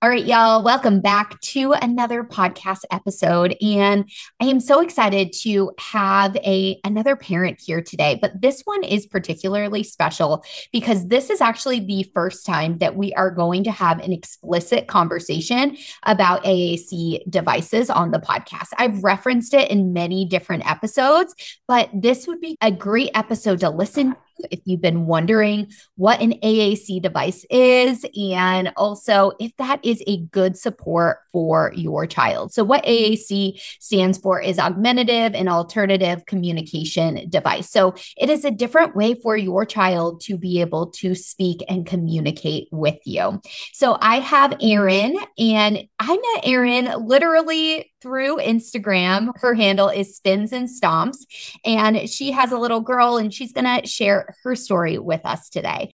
All 0.00 0.08
right, 0.08 0.24
y'all, 0.24 0.62
welcome 0.62 1.00
back 1.00 1.40
to 1.40 1.72
another 1.72 2.22
podcast 2.22 2.84
episode. 2.92 3.56
And 3.60 4.08
I 4.38 4.44
am 4.44 4.60
so 4.60 4.78
excited 4.78 5.32
to 5.40 5.72
have 5.80 6.36
a 6.36 6.78
another 6.84 7.16
parent 7.16 7.60
here 7.60 7.82
today. 7.82 8.16
But 8.22 8.40
this 8.40 8.62
one 8.62 8.84
is 8.84 9.08
particularly 9.08 9.82
special 9.82 10.44
because 10.72 11.08
this 11.08 11.30
is 11.30 11.40
actually 11.40 11.80
the 11.80 12.04
first 12.14 12.46
time 12.46 12.78
that 12.78 12.94
we 12.94 13.12
are 13.14 13.32
going 13.32 13.64
to 13.64 13.72
have 13.72 13.98
an 13.98 14.12
explicit 14.12 14.86
conversation 14.86 15.76
about 16.04 16.44
AAC 16.44 17.28
devices 17.28 17.90
on 17.90 18.12
the 18.12 18.20
podcast. 18.20 18.68
I've 18.78 19.02
referenced 19.02 19.52
it 19.52 19.68
in 19.68 19.94
many 19.94 20.24
different 20.26 20.64
episodes, 20.70 21.34
but 21.66 21.90
this 21.92 22.28
would 22.28 22.40
be 22.40 22.56
a 22.60 22.70
great 22.70 23.10
episode 23.14 23.58
to 23.60 23.70
listen 23.70 24.14
if 24.50 24.60
you've 24.64 24.80
been 24.80 25.06
wondering 25.06 25.70
what 25.96 26.20
an 26.20 26.32
AAC 26.42 27.02
device 27.02 27.44
is, 27.50 28.04
and 28.20 28.72
also 28.76 29.32
if 29.40 29.56
that 29.56 29.84
is 29.84 30.02
a 30.06 30.18
good 30.18 30.56
support 30.56 31.18
for 31.32 31.72
your 31.74 32.06
child. 32.06 32.52
So, 32.52 32.64
what 32.64 32.84
AAC 32.84 33.60
stands 33.80 34.18
for 34.18 34.40
is 34.40 34.58
Augmentative 34.58 35.34
and 35.34 35.48
Alternative 35.48 36.24
Communication 36.26 37.28
Device. 37.28 37.70
So, 37.70 37.94
it 38.16 38.30
is 38.30 38.44
a 38.44 38.50
different 38.50 38.96
way 38.96 39.14
for 39.14 39.36
your 39.36 39.64
child 39.64 40.20
to 40.22 40.36
be 40.36 40.60
able 40.60 40.88
to 40.92 41.14
speak 41.14 41.64
and 41.68 41.86
communicate 41.86 42.68
with 42.72 42.98
you. 43.04 43.40
So, 43.72 43.98
I 44.00 44.20
have 44.20 44.56
Erin, 44.60 45.16
and 45.38 45.86
I 45.98 46.32
met 46.34 46.44
Erin 46.44 47.06
literally 47.06 47.92
through 48.00 48.38
Instagram. 48.38 49.32
Her 49.40 49.54
handle 49.54 49.88
is 49.88 50.16
Spins 50.16 50.52
and 50.52 50.68
Stomps, 50.68 51.26
and 51.64 52.08
she 52.08 52.30
has 52.30 52.52
a 52.52 52.58
little 52.58 52.80
girl, 52.80 53.16
and 53.16 53.34
she's 53.34 53.52
going 53.52 53.64
to 53.64 53.86
share 53.86 54.34
her 54.44 54.54
story 54.54 54.98
with 54.98 55.20
us 55.24 55.48
today. 55.48 55.92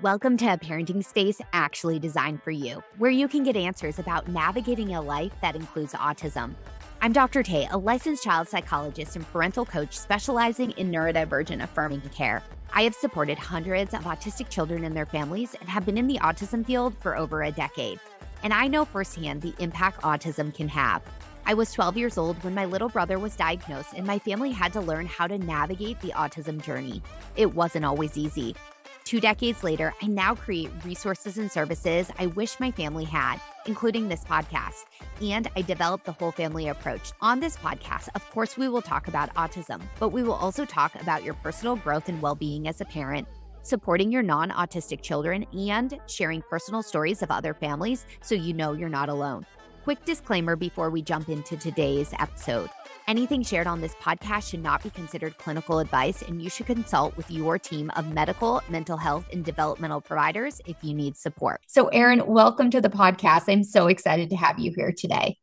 Welcome 0.00 0.36
to 0.38 0.46
a 0.46 0.56
parenting 0.56 1.04
space 1.04 1.40
actually 1.52 1.98
designed 1.98 2.42
for 2.42 2.52
you, 2.52 2.82
where 2.98 3.10
you 3.10 3.28
can 3.28 3.42
get 3.42 3.56
answers 3.56 3.98
about 3.98 4.28
navigating 4.28 4.94
a 4.94 5.02
life 5.02 5.32
that 5.42 5.56
includes 5.56 5.92
autism. 5.92 6.54
I'm 7.02 7.12
Dr. 7.12 7.42
Tay, 7.42 7.66
a 7.70 7.78
licensed 7.78 8.22
child 8.22 8.48
psychologist 8.48 9.16
and 9.16 9.26
parental 9.32 9.66
coach 9.66 9.98
specializing 9.98 10.70
in 10.72 10.90
neurodivergent 10.90 11.62
affirming 11.62 12.02
care. 12.14 12.42
I 12.72 12.82
have 12.82 12.94
supported 12.94 13.38
hundreds 13.38 13.92
of 13.92 14.02
autistic 14.02 14.48
children 14.48 14.84
and 14.84 14.96
their 14.96 15.06
families 15.06 15.56
and 15.58 15.68
have 15.68 15.84
been 15.84 15.98
in 15.98 16.06
the 16.06 16.18
autism 16.18 16.64
field 16.64 16.94
for 17.00 17.16
over 17.16 17.42
a 17.42 17.50
decade. 17.50 17.98
And 18.42 18.54
I 18.54 18.68
know 18.68 18.84
firsthand 18.84 19.42
the 19.42 19.54
impact 19.58 20.02
autism 20.02 20.54
can 20.54 20.68
have. 20.68 21.02
I 21.50 21.54
was 21.54 21.72
12 21.72 21.96
years 21.96 22.16
old 22.16 22.40
when 22.44 22.54
my 22.54 22.64
little 22.64 22.88
brother 22.88 23.18
was 23.18 23.34
diagnosed, 23.34 23.94
and 23.96 24.06
my 24.06 24.20
family 24.20 24.52
had 24.52 24.72
to 24.74 24.80
learn 24.80 25.06
how 25.06 25.26
to 25.26 25.36
navigate 25.36 26.00
the 26.00 26.12
autism 26.12 26.62
journey. 26.62 27.02
It 27.34 27.56
wasn't 27.56 27.84
always 27.84 28.16
easy. 28.16 28.54
Two 29.02 29.18
decades 29.18 29.64
later, 29.64 29.92
I 30.00 30.06
now 30.06 30.36
create 30.36 30.70
resources 30.84 31.38
and 31.38 31.50
services 31.50 32.08
I 32.20 32.26
wish 32.26 32.60
my 32.60 32.70
family 32.70 33.02
had, 33.02 33.40
including 33.66 34.08
this 34.08 34.22
podcast. 34.22 34.84
And 35.20 35.50
I 35.56 35.62
developed 35.62 36.04
the 36.04 36.12
whole 36.12 36.30
family 36.30 36.68
approach. 36.68 37.10
On 37.20 37.40
this 37.40 37.56
podcast, 37.56 38.10
of 38.14 38.30
course, 38.30 38.56
we 38.56 38.68
will 38.68 38.80
talk 38.80 39.08
about 39.08 39.34
autism, 39.34 39.80
but 39.98 40.10
we 40.10 40.22
will 40.22 40.34
also 40.34 40.64
talk 40.64 40.94
about 41.02 41.24
your 41.24 41.34
personal 41.34 41.74
growth 41.74 42.08
and 42.08 42.22
well 42.22 42.36
being 42.36 42.68
as 42.68 42.80
a 42.80 42.84
parent, 42.84 43.26
supporting 43.62 44.12
your 44.12 44.22
non 44.22 44.50
autistic 44.50 45.02
children, 45.02 45.44
and 45.52 45.98
sharing 46.06 46.42
personal 46.42 46.84
stories 46.84 47.24
of 47.24 47.32
other 47.32 47.54
families 47.54 48.06
so 48.22 48.36
you 48.36 48.54
know 48.54 48.72
you're 48.72 48.88
not 48.88 49.08
alone. 49.08 49.44
Quick 49.84 50.04
disclaimer 50.04 50.56
before 50.56 50.90
we 50.90 51.00
jump 51.00 51.30
into 51.30 51.56
today's 51.56 52.12
episode. 52.18 52.68
Anything 53.08 53.42
shared 53.42 53.66
on 53.66 53.80
this 53.80 53.94
podcast 53.94 54.50
should 54.50 54.62
not 54.62 54.82
be 54.82 54.90
considered 54.90 55.38
clinical 55.38 55.78
advice, 55.78 56.20
and 56.20 56.42
you 56.42 56.50
should 56.50 56.66
consult 56.66 57.16
with 57.16 57.30
your 57.30 57.58
team 57.58 57.90
of 57.96 58.12
medical, 58.12 58.60
mental 58.68 58.98
health, 58.98 59.24
and 59.32 59.42
developmental 59.42 60.02
providers 60.02 60.60
if 60.66 60.76
you 60.82 60.92
need 60.92 61.16
support. 61.16 61.62
So, 61.66 61.88
Erin, 61.88 62.26
welcome 62.26 62.70
to 62.72 62.82
the 62.82 62.90
podcast. 62.90 63.44
I'm 63.48 63.64
so 63.64 63.86
excited 63.86 64.28
to 64.30 64.36
have 64.36 64.58
you 64.58 64.70
here 64.76 64.92
today. 64.92 65.38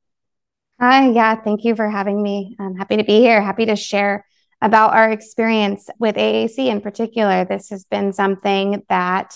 Hi, 0.79 1.09
yeah, 1.09 1.35
thank 1.41 1.63
you 1.63 1.75
for 1.75 1.89
having 1.89 2.22
me. 2.22 2.55
I'm 2.59 2.75
happy 2.75 2.97
to 2.97 3.03
be 3.03 3.19
here, 3.19 3.41
happy 3.41 3.66
to 3.66 3.75
share 3.75 4.23
about 4.61 4.94
our 4.94 5.09
experience 5.09 5.89
with 5.97 6.16
AAC 6.16 6.59
in 6.59 6.81
particular. 6.81 7.44
This 7.44 7.69
has 7.72 7.85
been 7.85 8.13
something 8.13 8.83
that 8.88 9.35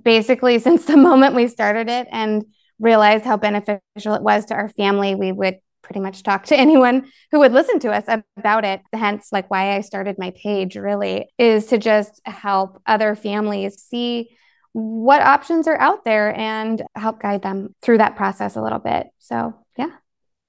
basically 0.00 0.58
since 0.60 0.84
the 0.84 0.96
moment 0.96 1.34
we 1.34 1.48
started 1.48 1.88
it 1.88 2.06
and 2.12 2.44
realized 2.78 3.24
how 3.24 3.36
beneficial 3.36 4.14
it 4.14 4.22
was 4.22 4.46
to 4.46 4.54
our 4.54 4.68
family, 4.68 5.14
we 5.14 5.32
would 5.32 5.58
pretty 5.82 6.00
much 6.00 6.22
talk 6.22 6.44
to 6.46 6.56
anyone 6.58 7.10
who 7.30 7.40
would 7.40 7.52
listen 7.52 7.78
to 7.80 7.92
us 7.92 8.04
about 8.36 8.64
it. 8.64 8.80
Hence, 8.92 9.28
like 9.32 9.50
why 9.50 9.76
I 9.76 9.80
started 9.80 10.18
my 10.18 10.32
page 10.32 10.76
really 10.76 11.28
is 11.38 11.66
to 11.66 11.78
just 11.78 12.20
help 12.24 12.80
other 12.86 13.14
families 13.14 13.82
see 13.82 14.30
what 14.72 15.22
options 15.22 15.66
are 15.66 15.78
out 15.80 16.04
there 16.04 16.36
and 16.36 16.82
help 16.94 17.20
guide 17.20 17.42
them 17.42 17.74
through 17.82 17.98
that 17.98 18.16
process 18.16 18.54
a 18.54 18.62
little 18.62 18.78
bit. 18.78 19.08
So, 19.18 19.54
yeah. 19.76 19.90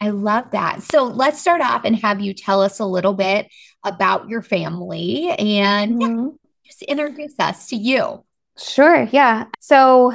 I 0.01 0.11
love 0.11 0.51
that. 0.51 0.81
So 0.83 1.03
let's 1.03 1.41
start 1.41 1.61
off 1.61 1.83
and 1.83 1.95
have 1.97 2.21
you 2.21 2.33
tell 2.33 2.61
us 2.61 2.79
a 2.79 2.85
little 2.85 3.13
bit 3.13 3.47
about 3.83 4.29
your 4.29 4.41
family 4.41 5.29
and 5.37 6.01
mm-hmm. 6.01 6.23
yeah, 6.25 6.31
just 6.65 6.83
introduce 6.83 7.33
us 7.37 7.67
to 7.67 7.75
you. 7.75 8.23
Sure. 8.57 9.07
Yeah. 9.11 9.45
So 9.59 10.13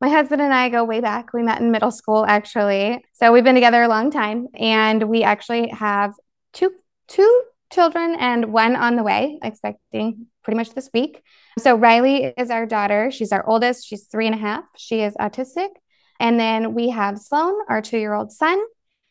my 0.00 0.08
husband 0.08 0.40
and 0.40 0.52
I 0.52 0.68
go 0.68 0.84
way 0.84 1.00
back. 1.00 1.32
We 1.32 1.42
met 1.42 1.60
in 1.60 1.70
middle 1.70 1.90
school, 1.90 2.24
actually. 2.26 3.04
So 3.12 3.32
we've 3.32 3.44
been 3.44 3.54
together 3.54 3.82
a 3.82 3.88
long 3.88 4.10
time, 4.10 4.48
and 4.54 5.04
we 5.04 5.22
actually 5.22 5.68
have 5.68 6.14
two 6.52 6.72
two 7.08 7.42
children 7.72 8.16
and 8.18 8.52
one 8.52 8.76
on 8.76 8.96
the 8.96 9.02
way, 9.02 9.38
expecting 9.42 10.26
pretty 10.42 10.56
much 10.56 10.74
this 10.74 10.90
week. 10.92 11.22
So 11.58 11.74
Riley 11.74 12.32
is 12.36 12.50
our 12.50 12.66
daughter. 12.66 13.10
She's 13.10 13.32
our 13.32 13.46
oldest. 13.48 13.86
She's 13.86 14.04
three 14.04 14.26
and 14.26 14.34
a 14.34 14.38
half. 14.38 14.64
She 14.76 15.02
is 15.02 15.14
autistic. 15.14 15.68
And 16.18 16.38
then 16.38 16.74
we 16.74 16.90
have 16.90 17.18
Sloan, 17.18 17.54
our 17.68 17.80
two 17.80 17.98
year 17.98 18.14
old 18.14 18.32
son. 18.32 18.60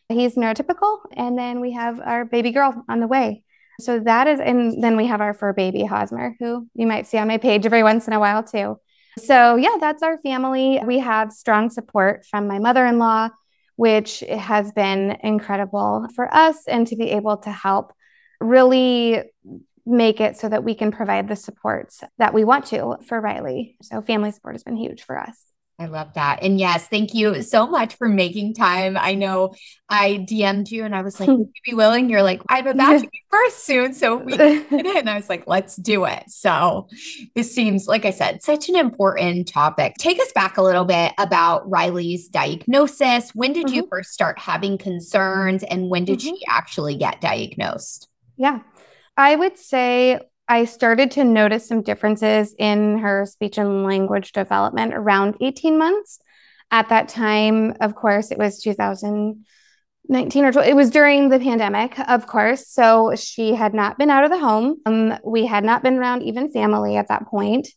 He's 0.10 0.36
neurotypical. 0.36 1.00
And 1.14 1.38
then 1.38 1.60
we 1.60 1.74
have 1.74 2.00
our 2.00 2.26
baby 2.26 2.52
girl 2.52 2.84
on 2.90 3.00
the 3.00 3.08
way. 3.08 3.44
So 3.80 4.00
that 4.00 4.28
is, 4.28 4.40
and 4.40 4.84
then 4.84 4.98
we 4.98 5.06
have 5.06 5.22
our 5.22 5.34
fur 5.34 5.54
baby 5.54 5.86
Hosmer, 5.86 6.36
who 6.40 6.68
you 6.74 6.86
might 6.86 7.08
see 7.08 7.18
on 7.18 7.28
my 7.28 7.38
page 7.38 7.66
every 7.66 7.84
once 7.84 8.08
in 8.08 8.14
a 8.14 8.20
while 8.20 8.44
too. 8.44 8.80
So, 9.20 9.56
yeah, 9.56 9.78
that's 9.80 10.04
our 10.04 10.18
family. 10.18 10.80
We 10.86 11.00
have 11.00 11.32
strong 11.32 11.70
support 11.70 12.26
from 12.26 12.48
my 12.48 12.60
mother 12.60 12.86
in 12.86 12.98
law, 12.98 13.30
which 13.76 14.22
has 14.22 14.72
been 14.72 15.18
incredible 15.24 16.08
for 16.16 16.34
us 16.34 16.68
and 16.68 16.88
to 16.88 16.96
be 16.96 17.12
able 17.12 17.38
to 17.38 17.52
help 17.52 17.94
really 18.40 19.24
make 19.86 20.22
it 20.22 20.38
so 20.38 20.50
that 20.50 20.64
we 20.64 20.76
can 20.76 20.92
provide 20.92 21.28
the 21.28 21.36
supports 21.36 22.04
that 22.18 22.34
we 22.34 22.44
want 22.44 22.66
to 22.68 22.98
for 23.08 23.20
Riley. 23.20 23.78
So, 23.82 24.02
family 24.02 24.32
support 24.32 24.56
has 24.56 24.64
been 24.64 24.78
huge 24.78 25.04
for 25.04 25.18
us. 25.18 25.46
I 25.80 25.86
love 25.86 26.14
that. 26.16 26.44
And 26.44 26.60
yes, 26.60 26.90
thank 26.90 27.14
you 27.14 27.42
so 27.42 27.66
much 27.66 27.96
for 27.96 28.10
making 28.10 28.54
time. 28.54 28.98
I 29.00 29.16
know 29.16 29.56
I 29.88 30.26
DM'd 30.30 30.70
you 30.70 30.84
and 30.84 30.94
I 30.94 31.02
was 31.02 31.22
like, 31.22 31.30
would 31.30 31.40
you 31.66 31.72
be 31.72 31.74
willing? 31.74 32.10
You're 32.10 32.22
like, 32.22 32.42
I'm 32.50 32.68
about 32.68 33.00
to 33.00 33.08
be 33.08 33.24
first 33.32 33.66
soon. 33.66 33.94
So 33.94 34.18
we 34.18 34.36
did 34.36 34.66
it. 34.74 34.98
And 34.98 35.10
I 35.10 35.16
was 35.16 35.30
like, 35.30 35.48
let's 35.48 35.78
do 35.78 36.04
it. 36.04 36.24
So 36.28 36.90
this 37.34 37.56
seems, 37.56 37.88
like 37.88 38.04
I 38.04 38.12
said, 38.12 38.44
such 38.44 38.68
an 38.68 38.76
important 38.76 39.48
topic. 39.48 39.94
Take 39.98 40.20
us 40.20 40.34
back 40.34 40.58
a 40.58 40.62
little 40.62 40.84
bit 40.84 41.14
about 41.18 41.70
Riley's 41.70 42.28
diagnosis. 42.28 43.34
When 43.34 43.54
did 43.54 43.68
mm-hmm. 43.68 43.76
you 43.76 43.88
first 43.90 44.12
start 44.12 44.38
having 44.38 44.78
concerns 44.78 45.64
and 45.64 45.90
when 45.90 46.04
did 46.04 46.20
mm-hmm. 46.20 46.36
she 46.36 46.46
actually 46.50 46.98
get 46.98 47.22
diagnosed? 47.22 48.10
Yeah. 48.36 48.60
I 49.16 49.36
would 49.36 49.58
say 49.58 50.20
I 50.50 50.66
started 50.66 51.12
to 51.12 51.24
notice 51.24 51.68
some 51.68 51.84
differences 51.84 52.56
in 52.58 52.98
her 52.98 53.28
speech 53.28 53.60
and 53.60 53.84
language 53.84 54.32
development 54.32 54.96
around 54.96 55.36
18 55.40 55.78
months. 55.78 56.20
At 56.72 56.90
that 56.90 57.08
time, 57.08 57.76
of 57.82 57.94
course, 57.94 58.32
it 58.32 58.40
was 58.40 58.60
2019 58.64 60.46
or 60.46 60.52
20, 60.52 60.68
it 60.68 60.76
was 60.76 60.90
during 60.90 61.30
the 61.30 61.38
pandemic, 61.38 62.00
of 62.00 62.26
course. 62.26 62.68
So 62.68 63.14
she 63.16 63.54
had 63.54 63.76
not 63.76 64.00
been 64.00 64.10
out 64.10 64.24
of 64.24 64.32
the 64.32 64.40
home. 64.40 64.78
Um, 64.88 65.20
we 65.24 65.46
had 65.46 65.64
not 65.64 65.84
been 65.84 66.00
around 66.00 66.24
even 66.24 66.52
family 66.52 66.98
at 66.98 67.10
that 67.10 67.28
point. 67.28 67.68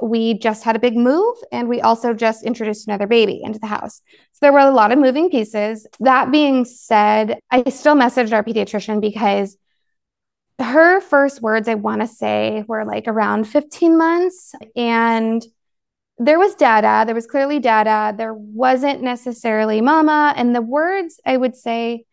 We 0.00 0.38
just 0.38 0.64
had 0.64 0.76
a 0.76 0.80
big 0.80 0.96
move 0.96 1.36
and 1.52 1.68
we 1.68 1.82
also 1.82 2.14
just 2.14 2.42
introduced 2.42 2.88
another 2.88 3.06
baby 3.06 3.42
into 3.44 3.58
the 3.58 3.66
house. 3.66 4.00
So 4.32 4.38
there 4.40 4.52
were 4.52 4.60
a 4.60 4.70
lot 4.70 4.92
of 4.92 4.98
moving 4.98 5.28
pieces. 5.28 5.86
That 6.00 6.32
being 6.32 6.64
said, 6.64 7.38
I 7.50 7.68
still 7.68 7.94
messaged 7.94 8.32
our 8.32 8.42
pediatrician 8.42 9.02
because 9.02 9.58
her 10.60 11.00
first 11.00 11.42
words 11.42 11.68
I 11.68 11.74
want 11.74 12.00
to 12.00 12.06
say 12.06 12.64
were 12.66 12.84
like 12.84 13.04
around 13.06 13.44
15 13.44 13.96
months. 13.96 14.54
And 14.76 15.44
there 16.18 16.38
was 16.38 16.54
data, 16.54 17.04
there 17.06 17.14
was 17.14 17.26
clearly 17.26 17.58
data, 17.58 18.14
there 18.16 18.34
wasn't 18.34 19.02
necessarily 19.02 19.80
mama. 19.80 20.32
And 20.36 20.54
the 20.54 20.62
words 20.62 21.20
I 21.26 21.36
would 21.36 21.56
say 21.56 22.04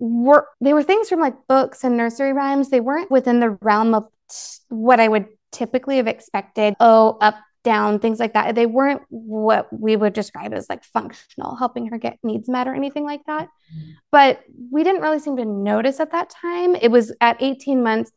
were 0.00 0.46
they 0.60 0.72
were 0.72 0.82
things 0.82 1.08
from 1.08 1.20
like 1.20 1.34
books 1.48 1.84
and 1.84 1.96
nursery 1.96 2.32
rhymes. 2.32 2.70
They 2.70 2.80
weren't 2.80 3.10
within 3.10 3.40
the 3.40 3.50
realm 3.62 3.94
of 3.94 4.08
t- 4.30 4.58
what 4.68 5.00
I 5.00 5.08
would 5.08 5.26
typically 5.52 5.96
have 5.96 6.06
expected. 6.06 6.74
Oh, 6.80 7.18
up, 7.20 7.36
down, 7.64 7.98
things 7.98 8.18
like 8.20 8.34
that. 8.34 8.54
They 8.54 8.66
weren't 8.66 9.02
what 9.08 9.68
we 9.72 9.96
would 9.96 10.12
describe 10.12 10.54
as 10.54 10.68
like 10.68 10.84
functional, 10.84 11.56
helping 11.56 11.86
her 11.88 11.98
get 11.98 12.18
needs 12.22 12.48
met 12.48 12.68
or 12.68 12.74
anything 12.74 13.04
like 13.04 13.24
that. 13.26 13.48
But 14.10 14.40
we 14.70 14.84
didn't 14.84 15.02
really 15.02 15.18
seem 15.18 15.36
to 15.36 15.44
notice 15.44 16.00
at 16.00 16.12
that 16.12 16.30
time. 16.30 16.74
It 16.76 16.90
was 16.90 17.12
at 17.20 17.42
18 17.42 17.82
months, 17.82 18.12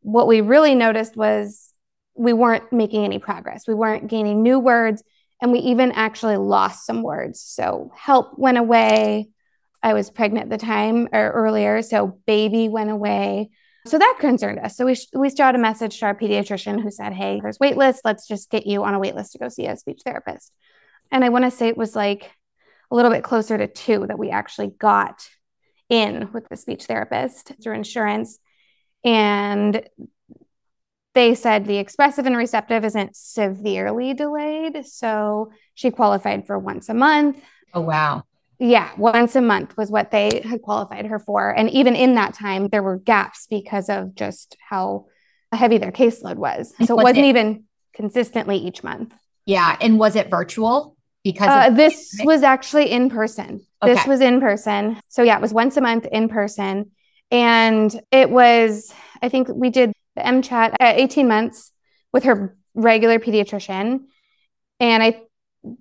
what 0.00 0.26
we 0.26 0.40
really 0.40 0.74
noticed 0.74 1.16
was 1.16 1.72
we 2.14 2.32
weren't 2.32 2.72
making 2.72 3.04
any 3.04 3.18
progress. 3.18 3.66
We 3.66 3.74
weren't 3.74 4.08
gaining 4.08 4.42
new 4.42 4.58
words 4.58 5.02
And 5.40 5.52
we 5.52 5.58
even 5.60 5.92
actually 5.92 6.36
lost 6.36 6.86
some 6.86 7.02
words. 7.02 7.40
So 7.40 7.92
help 7.94 8.38
went 8.38 8.58
away. 8.58 9.28
I 9.82 9.94
was 9.94 10.10
pregnant 10.10 10.50
at 10.50 10.58
the 10.58 10.66
time 10.66 11.08
or 11.12 11.30
earlier. 11.30 11.82
So 11.82 12.18
baby 12.26 12.68
went 12.68 12.90
away. 12.90 13.50
So 13.86 13.98
that 13.98 14.16
concerned 14.20 14.58
us. 14.58 14.76
So 14.76 14.84
we, 14.86 14.96
we 15.14 15.30
shot 15.30 15.54
a 15.54 15.58
message 15.58 15.98
to 16.00 16.06
our 16.06 16.14
pediatrician 16.14 16.82
who 16.82 16.90
said, 16.90 17.12
Hey, 17.12 17.40
there's 17.40 17.58
wait 17.58 17.76
list. 17.76 18.02
Let's 18.04 18.26
just 18.26 18.50
get 18.50 18.66
you 18.66 18.84
on 18.84 18.94
a 18.94 18.98
wait 18.98 19.14
list 19.14 19.32
to 19.32 19.38
go 19.38 19.48
see 19.48 19.66
a 19.66 19.76
speech 19.76 20.02
therapist. 20.04 20.52
And 21.10 21.24
I 21.24 21.28
want 21.28 21.44
to 21.44 21.50
say 21.50 21.68
it 21.68 21.76
was 21.76 21.94
like 21.94 22.30
a 22.90 22.96
little 22.96 23.10
bit 23.10 23.24
closer 23.24 23.56
to 23.56 23.66
two 23.66 24.06
that 24.06 24.18
we 24.18 24.30
actually 24.30 24.68
got 24.68 25.28
in 25.88 26.32
with 26.32 26.48
the 26.48 26.56
speech 26.56 26.84
therapist 26.84 27.52
through 27.62 27.74
insurance. 27.74 28.38
And 29.04 29.86
they 31.14 31.34
said 31.34 31.64
the 31.64 31.78
expressive 31.78 32.26
and 32.26 32.36
receptive 32.36 32.84
isn't 32.84 33.16
severely 33.16 34.14
delayed. 34.14 34.84
So 34.86 35.52
she 35.74 35.90
qualified 35.90 36.46
for 36.46 36.58
once 36.58 36.88
a 36.88 36.94
month. 36.94 37.40
Oh, 37.72 37.80
wow. 37.80 38.24
Yeah, 38.58 38.90
once 38.96 39.36
a 39.36 39.42
month 39.42 39.76
was 39.76 39.90
what 39.90 40.10
they 40.10 40.42
had 40.44 40.62
qualified 40.62 41.06
her 41.06 41.18
for. 41.18 41.50
And 41.50 41.70
even 41.70 41.94
in 41.94 42.14
that 42.14 42.34
time, 42.34 42.68
there 42.68 42.82
were 42.82 42.96
gaps 42.96 43.46
because 43.48 43.88
of 43.88 44.14
just 44.14 44.56
how 44.60 45.06
heavy 45.52 45.78
their 45.78 45.92
caseload 45.92 46.36
was. 46.36 46.72
So 46.84 46.98
it 46.98 47.02
wasn't 47.02 47.26
it? 47.26 47.28
even 47.28 47.64
consistently 47.94 48.56
each 48.56 48.82
month. 48.82 49.14
Yeah. 49.44 49.76
And 49.80 49.98
was 49.98 50.16
it 50.16 50.30
virtual? 50.30 50.96
Because 51.22 51.48
uh, 51.48 51.70
this 51.70 52.18
was 52.22 52.42
actually 52.42 52.90
in 52.90 53.10
person. 53.10 53.66
Okay. 53.82 53.94
This 53.94 54.06
was 54.06 54.20
in 54.20 54.40
person. 54.40 55.00
So 55.08 55.22
yeah, 55.22 55.36
it 55.36 55.42
was 55.42 55.52
once 55.52 55.76
a 55.76 55.80
month 55.80 56.06
in 56.06 56.28
person. 56.28 56.92
And 57.30 58.00
it 58.12 58.30
was, 58.30 58.92
I 59.20 59.28
think 59.28 59.48
we 59.52 59.70
did 59.70 59.92
the 60.14 60.22
MCHAT 60.22 60.76
at 60.78 60.98
18 60.98 61.26
months 61.26 61.72
with 62.12 62.24
her 62.24 62.56
regular 62.74 63.18
pediatrician. 63.18 64.04
And 64.78 65.02
I 65.02 65.22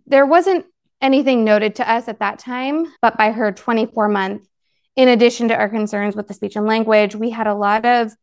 there 0.07 0.25
wasn't 0.25 0.65
anything 1.01 1.43
noted 1.43 1.75
to 1.75 1.89
us 1.89 2.07
at 2.07 2.19
that 2.19 2.39
time, 2.39 2.91
but 3.01 3.17
by 3.17 3.31
her 3.31 3.51
24 3.51 4.09
month, 4.09 4.47
in 4.95 5.07
addition 5.09 5.49
to 5.49 5.55
our 5.55 5.69
concerns 5.69 6.15
with 6.15 6.27
the 6.27 6.33
speech 6.33 6.55
and 6.55 6.65
language, 6.65 7.15
we 7.15 7.29
had 7.29 7.47
a 7.47 7.53
lot 7.53 7.85
of 7.85 8.13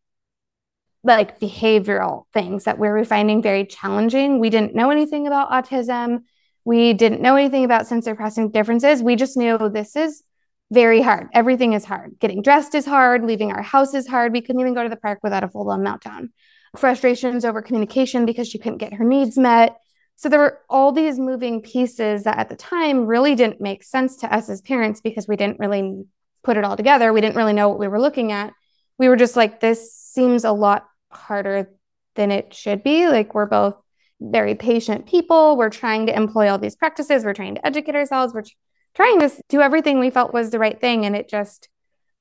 like 1.04 1.40
behavioral 1.40 2.24
things 2.32 2.64
that 2.64 2.78
we 2.78 2.88
were 2.88 3.04
finding 3.04 3.42
very 3.42 3.66
challenging. 3.66 4.38
We 4.38 4.50
didn't 4.50 4.74
know 4.74 4.90
anything 4.90 5.26
about 5.26 5.50
autism. 5.50 6.22
We 6.64 6.92
didn't 6.92 7.20
know 7.20 7.36
anything 7.36 7.64
about 7.64 7.86
sensory 7.86 8.14
processing 8.14 8.50
differences. 8.50 9.02
We 9.02 9.16
just 9.16 9.36
knew 9.36 9.58
this 9.68 9.96
is 9.96 10.22
very 10.70 11.02
hard. 11.02 11.28
Everything 11.34 11.72
is 11.72 11.84
hard. 11.84 12.18
Getting 12.20 12.40
dressed 12.40 12.74
is 12.74 12.86
hard. 12.86 13.24
Leaving 13.24 13.52
our 13.52 13.62
house 13.62 13.94
is 13.94 14.06
hard. 14.06 14.32
We 14.32 14.40
couldn't 14.40 14.60
even 14.60 14.74
go 14.74 14.82
to 14.82 14.88
the 14.88 14.96
park 14.96 15.18
without 15.22 15.44
a 15.44 15.48
full 15.48 15.64
blown 15.64 15.82
meltdown. 15.82 16.28
Frustrations 16.76 17.44
over 17.44 17.60
communication 17.60 18.24
because 18.24 18.48
she 18.48 18.58
couldn't 18.58 18.78
get 18.78 18.94
her 18.94 19.04
needs 19.04 19.36
met. 19.36 19.76
So 20.22 20.28
there 20.28 20.38
were 20.38 20.60
all 20.70 20.92
these 20.92 21.18
moving 21.18 21.62
pieces 21.62 22.22
that 22.22 22.38
at 22.38 22.48
the 22.48 22.54
time 22.54 23.06
really 23.06 23.34
didn't 23.34 23.60
make 23.60 23.82
sense 23.82 24.18
to 24.18 24.32
us 24.32 24.48
as 24.48 24.60
parents 24.60 25.00
because 25.00 25.26
we 25.26 25.34
didn't 25.34 25.58
really 25.58 26.04
put 26.44 26.56
it 26.56 26.62
all 26.62 26.76
together. 26.76 27.12
We 27.12 27.20
didn't 27.20 27.34
really 27.34 27.52
know 27.52 27.68
what 27.68 27.80
we 27.80 27.88
were 27.88 28.00
looking 28.00 28.30
at. 28.30 28.52
We 29.00 29.08
were 29.08 29.16
just 29.16 29.34
like, 29.34 29.58
this 29.58 29.92
seems 29.92 30.44
a 30.44 30.52
lot 30.52 30.86
harder 31.10 31.72
than 32.14 32.30
it 32.30 32.54
should 32.54 32.84
be. 32.84 33.08
Like, 33.08 33.34
we're 33.34 33.46
both 33.46 33.82
very 34.20 34.54
patient 34.54 35.06
people. 35.06 35.56
We're 35.56 35.70
trying 35.70 36.06
to 36.06 36.14
employ 36.14 36.48
all 36.48 36.58
these 36.58 36.76
practices. 36.76 37.24
We're 37.24 37.34
trying 37.34 37.56
to 37.56 37.66
educate 37.66 37.96
ourselves. 37.96 38.32
We're 38.32 38.44
trying 38.94 39.18
to 39.18 39.32
do 39.48 39.60
everything 39.60 39.98
we 39.98 40.10
felt 40.10 40.32
was 40.32 40.50
the 40.50 40.60
right 40.60 40.80
thing. 40.80 41.04
And 41.04 41.16
it 41.16 41.28
just, 41.28 41.68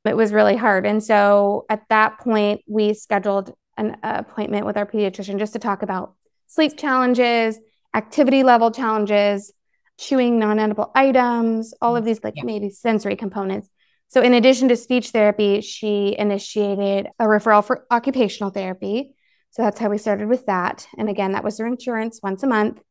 it 0.06 0.18
was 0.18 0.34
really 0.34 0.58
hard. 0.58 0.88
And 0.88 1.04
so 1.04 1.68
at 1.70 1.84
that 1.90 2.18
point, 2.18 2.62
we 2.68 2.96
scheduled 2.96 3.54
an 3.78 3.98
appointment 4.02 4.66
with 4.66 4.76
our 4.76 4.88
pediatrician 4.88 5.38
just 5.38 5.54
to 5.54 5.60
talk 5.60 5.84
about 5.84 6.16
sleep 6.48 6.80
challenges, 6.80 7.60
activity 7.94 8.44
level 8.44 8.72
challenges, 8.72 9.52
chewing 9.98 10.40
non 10.40 10.60
edible 10.60 10.92
items, 10.96 11.74
all 11.82 11.96
of 11.96 12.02
mm-hmm. 12.02 12.08
these 12.08 12.24
like 12.24 12.36
yeah. 12.38 12.44
maybe 12.44 12.70
sensory 12.70 13.16
components. 13.16 13.70
So, 14.08 14.22
in 14.22 14.34
addition 14.34 14.68
to 14.70 14.76
speech 14.76 15.10
therapy, 15.10 15.62
she 15.62 16.16
initiated 16.18 17.08
a 17.20 17.26
referral 17.26 17.66
for 17.66 17.86
occupational 17.92 18.52
therapy. 18.52 19.14
So, 19.52 19.64
that's 19.64 19.80
how 19.80 19.90
we 19.90 19.98
started 19.98 20.28
with 20.28 20.46
that. 20.48 20.88
And 20.98 21.10
again, 21.10 21.34
that 21.34 21.44
was 21.44 21.58
her 21.60 21.68
insurance 21.68 22.20
once 22.22 22.44
a 22.44 22.48
month. 22.48 22.82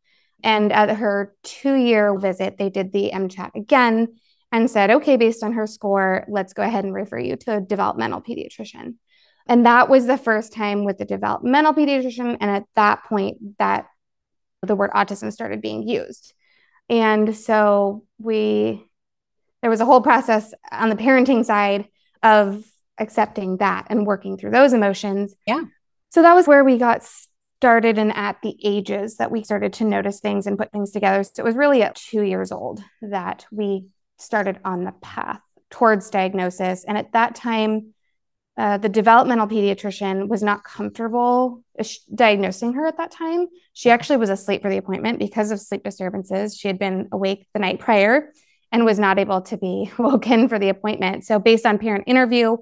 And 0.42 0.72
at 0.72 0.96
her 0.96 1.34
two 1.42 1.74
year 1.74 2.18
visit, 2.18 2.56
they 2.58 2.70
did 2.70 2.92
the 2.92 3.10
MCHAT 3.12 3.50
again 3.54 4.16
and 4.52 4.70
said, 4.70 4.90
okay, 4.90 5.16
based 5.16 5.44
on 5.44 5.52
her 5.52 5.66
score, 5.66 6.24
let's 6.28 6.52
go 6.52 6.62
ahead 6.62 6.84
and 6.84 6.94
refer 6.94 7.18
you 7.18 7.36
to 7.36 7.56
a 7.56 7.60
developmental 7.60 8.20
pediatrician. 8.20 8.94
And 9.46 9.66
that 9.66 9.88
was 9.88 10.06
the 10.06 10.16
first 10.16 10.52
time 10.52 10.84
with 10.84 10.98
the 10.98 11.04
developmental 11.04 11.74
pediatrician. 11.74 12.36
And 12.40 12.50
at 12.50 12.64
that 12.76 13.04
point, 13.04 13.58
that 13.58 13.86
the 14.62 14.76
word 14.76 14.90
autism 14.90 15.32
started 15.32 15.60
being 15.60 15.86
used. 15.86 16.34
And 16.88 17.36
so 17.36 18.04
we, 18.18 18.84
there 19.62 19.70
was 19.70 19.80
a 19.80 19.84
whole 19.84 20.00
process 20.00 20.52
on 20.72 20.88
the 20.88 20.96
parenting 20.96 21.44
side 21.44 21.88
of 22.22 22.64
accepting 22.98 23.58
that 23.58 23.86
and 23.90 24.06
working 24.06 24.36
through 24.36 24.50
those 24.50 24.72
emotions. 24.72 25.34
Yeah. 25.46 25.64
So 26.10 26.22
that 26.22 26.34
was 26.34 26.46
where 26.46 26.64
we 26.64 26.78
got 26.78 27.08
started 27.60 27.98
and 27.98 28.14
at 28.16 28.40
the 28.42 28.56
ages 28.64 29.16
that 29.16 29.30
we 29.30 29.44
started 29.44 29.72
to 29.74 29.84
notice 29.84 30.20
things 30.20 30.46
and 30.46 30.58
put 30.58 30.72
things 30.72 30.90
together. 30.90 31.22
So 31.22 31.32
it 31.38 31.44
was 31.44 31.54
really 31.54 31.82
at 31.82 31.94
two 31.94 32.22
years 32.22 32.52
old 32.52 32.82
that 33.02 33.46
we 33.52 33.88
started 34.18 34.58
on 34.64 34.84
the 34.84 34.92
path 35.00 35.40
towards 35.70 36.10
diagnosis. 36.10 36.84
And 36.84 36.98
at 36.98 37.12
that 37.12 37.34
time, 37.34 37.94
uh, 38.60 38.76
the 38.76 38.90
developmental 38.90 39.46
pediatrician 39.46 40.28
was 40.28 40.42
not 40.42 40.62
comfortable 40.64 41.64
diagnosing 42.14 42.74
her 42.74 42.86
at 42.86 42.98
that 42.98 43.10
time. 43.10 43.46
She 43.72 43.88
actually 43.88 44.18
was 44.18 44.28
asleep 44.28 44.60
for 44.60 44.68
the 44.68 44.76
appointment 44.76 45.18
because 45.18 45.50
of 45.50 45.58
sleep 45.58 45.82
disturbances. 45.82 46.54
She 46.54 46.68
had 46.68 46.78
been 46.78 47.08
awake 47.10 47.46
the 47.54 47.58
night 47.58 47.80
prior 47.80 48.34
and 48.70 48.84
was 48.84 48.98
not 48.98 49.18
able 49.18 49.40
to 49.40 49.56
be 49.56 49.90
woken 49.98 50.46
for 50.46 50.58
the 50.58 50.68
appointment. 50.68 51.24
So, 51.24 51.38
based 51.38 51.64
on 51.64 51.78
parent 51.78 52.04
interview, 52.06 52.58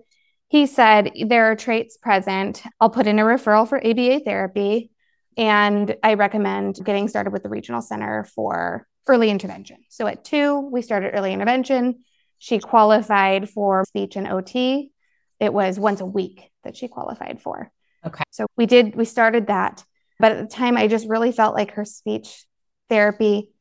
he 0.47 0.67
said, 0.67 1.11
There 1.27 1.51
are 1.51 1.57
traits 1.57 1.97
present. 1.97 2.63
I'll 2.81 2.91
put 2.91 3.09
in 3.09 3.19
a 3.19 3.25
referral 3.25 3.69
for 3.69 3.85
ABA 3.85 4.21
therapy. 4.21 4.93
And 5.37 5.97
I 6.05 6.15
recommend 6.15 6.79
getting 6.85 7.09
started 7.09 7.33
with 7.33 7.43
the 7.43 7.49
regional 7.49 7.83
center 7.83 8.23
for 8.37 8.87
early 9.09 9.31
intervention. 9.31 9.79
So 9.89 10.07
at 10.07 10.25
two, 10.25 10.61
we 10.61 10.81
started 10.81 11.11
early 11.15 11.33
intervention. 11.33 12.05
She 12.39 12.61
qualified 12.61 13.51
for 13.51 13.85
speech 13.85 14.15
and 14.15 14.29
OT. 14.29 14.93
It 15.41 15.53
was 15.53 15.79
once 15.79 16.01
a 16.01 16.07
week 16.07 16.51
that 16.65 16.77
she 16.77 16.89
qualified 16.89 17.41
for. 17.41 17.71
Okay. 18.05 18.25
So 18.31 18.47
we 18.57 18.67
did, 18.67 18.95
we 18.95 19.05
started 19.05 19.49
that. 19.49 19.85
But 20.21 20.33
at 20.33 20.39
the 20.39 20.55
time, 20.55 20.77
I 20.77 20.89
just 20.89 21.09
really 21.09 21.33
felt 21.33 21.55
like 21.55 21.73
her 21.73 21.85
speech 21.85 22.45
therapy 22.89 23.53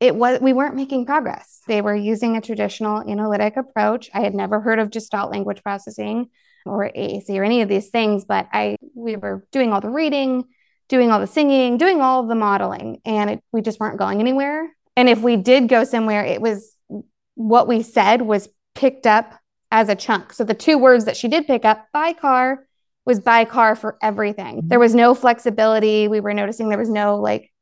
it 0.00 0.14
was 0.14 0.40
we 0.40 0.52
weren't 0.52 0.76
making 0.76 1.06
progress. 1.06 1.60
They 1.66 1.80
were 1.80 1.94
using 1.94 2.36
a 2.36 2.40
traditional 2.40 3.00
analytic 3.00 3.56
approach. 3.56 4.10
I 4.12 4.20
had 4.20 4.34
never 4.34 4.60
heard 4.60 4.78
of 4.78 4.90
Gestalt 4.90 5.30
language 5.30 5.62
processing 5.62 6.28
or 6.66 6.90
AAC 6.94 7.30
or 7.30 7.44
any 7.44 7.62
of 7.62 7.68
these 7.68 7.88
things, 7.88 8.24
but 8.24 8.46
I 8.52 8.76
we 8.94 9.16
were 9.16 9.46
doing 9.52 9.72
all 9.72 9.80
the 9.80 9.88
reading, 9.88 10.44
doing 10.88 11.10
all 11.10 11.20
the 11.20 11.26
singing, 11.26 11.78
doing 11.78 12.00
all 12.00 12.22
of 12.22 12.28
the 12.28 12.34
modeling, 12.34 13.00
and 13.04 13.30
it, 13.30 13.40
we 13.52 13.62
just 13.62 13.80
weren't 13.80 13.98
going 13.98 14.20
anywhere. 14.20 14.70
And 14.96 15.08
if 15.08 15.20
we 15.20 15.36
did 15.36 15.68
go 15.68 15.84
somewhere, 15.84 16.24
it 16.24 16.40
was 16.40 16.74
what 17.34 17.68
we 17.68 17.82
said 17.82 18.22
was 18.22 18.48
picked 18.74 19.06
up 19.06 19.32
as 19.70 19.88
a 19.88 19.94
chunk. 19.94 20.32
So 20.32 20.44
the 20.44 20.54
two 20.54 20.78
words 20.78 21.04
that 21.04 21.16
she 21.16 21.28
did 21.28 21.46
pick 21.46 21.64
up, 21.64 21.86
by 21.92 22.12
car, 22.12 22.66
was 23.04 23.20
by 23.20 23.44
car 23.44 23.76
for 23.76 23.96
everything. 24.02 24.58
Mm-hmm. 24.58 24.68
There 24.68 24.80
was 24.80 24.94
no 24.94 25.14
flexibility. 25.14 26.08
We 26.08 26.20
were 26.20 26.34
noticing 26.34 26.68
there 26.68 26.78
was 26.78 26.90
no 26.90 27.16
like 27.16 27.52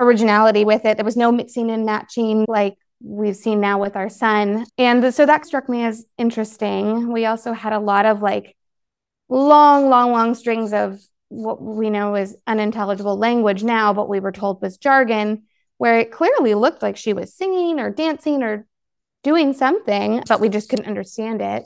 originality 0.00 0.64
with 0.64 0.84
it. 0.84 0.96
There 0.96 1.04
was 1.04 1.16
no 1.16 1.32
mixing 1.32 1.70
and 1.70 1.84
matching 1.84 2.44
like 2.48 2.76
we've 3.02 3.36
seen 3.36 3.60
now 3.60 3.80
with 3.80 3.96
our 3.96 4.08
son. 4.08 4.64
And 4.78 5.12
so 5.12 5.26
that 5.26 5.44
struck 5.44 5.68
me 5.68 5.84
as 5.84 6.04
interesting. 6.18 7.12
We 7.12 7.26
also 7.26 7.52
had 7.52 7.72
a 7.72 7.80
lot 7.80 8.06
of 8.06 8.22
like 8.22 8.56
long, 9.28 9.88
long, 9.88 10.12
long 10.12 10.34
strings 10.34 10.72
of 10.72 11.00
what 11.28 11.60
we 11.60 11.90
know 11.90 12.14
is 12.14 12.36
unintelligible 12.46 13.16
language 13.16 13.64
now, 13.64 13.92
but 13.92 14.08
we 14.08 14.20
were 14.20 14.32
told 14.32 14.60
was 14.60 14.76
jargon, 14.76 15.42
where 15.78 15.98
it 15.98 16.12
clearly 16.12 16.54
looked 16.54 16.82
like 16.82 16.96
she 16.96 17.12
was 17.12 17.34
singing 17.34 17.80
or 17.80 17.90
dancing 17.90 18.42
or 18.42 18.66
doing 19.22 19.52
something, 19.52 20.22
but 20.28 20.40
we 20.40 20.48
just 20.48 20.68
couldn't 20.68 20.86
understand 20.86 21.40
it. 21.40 21.64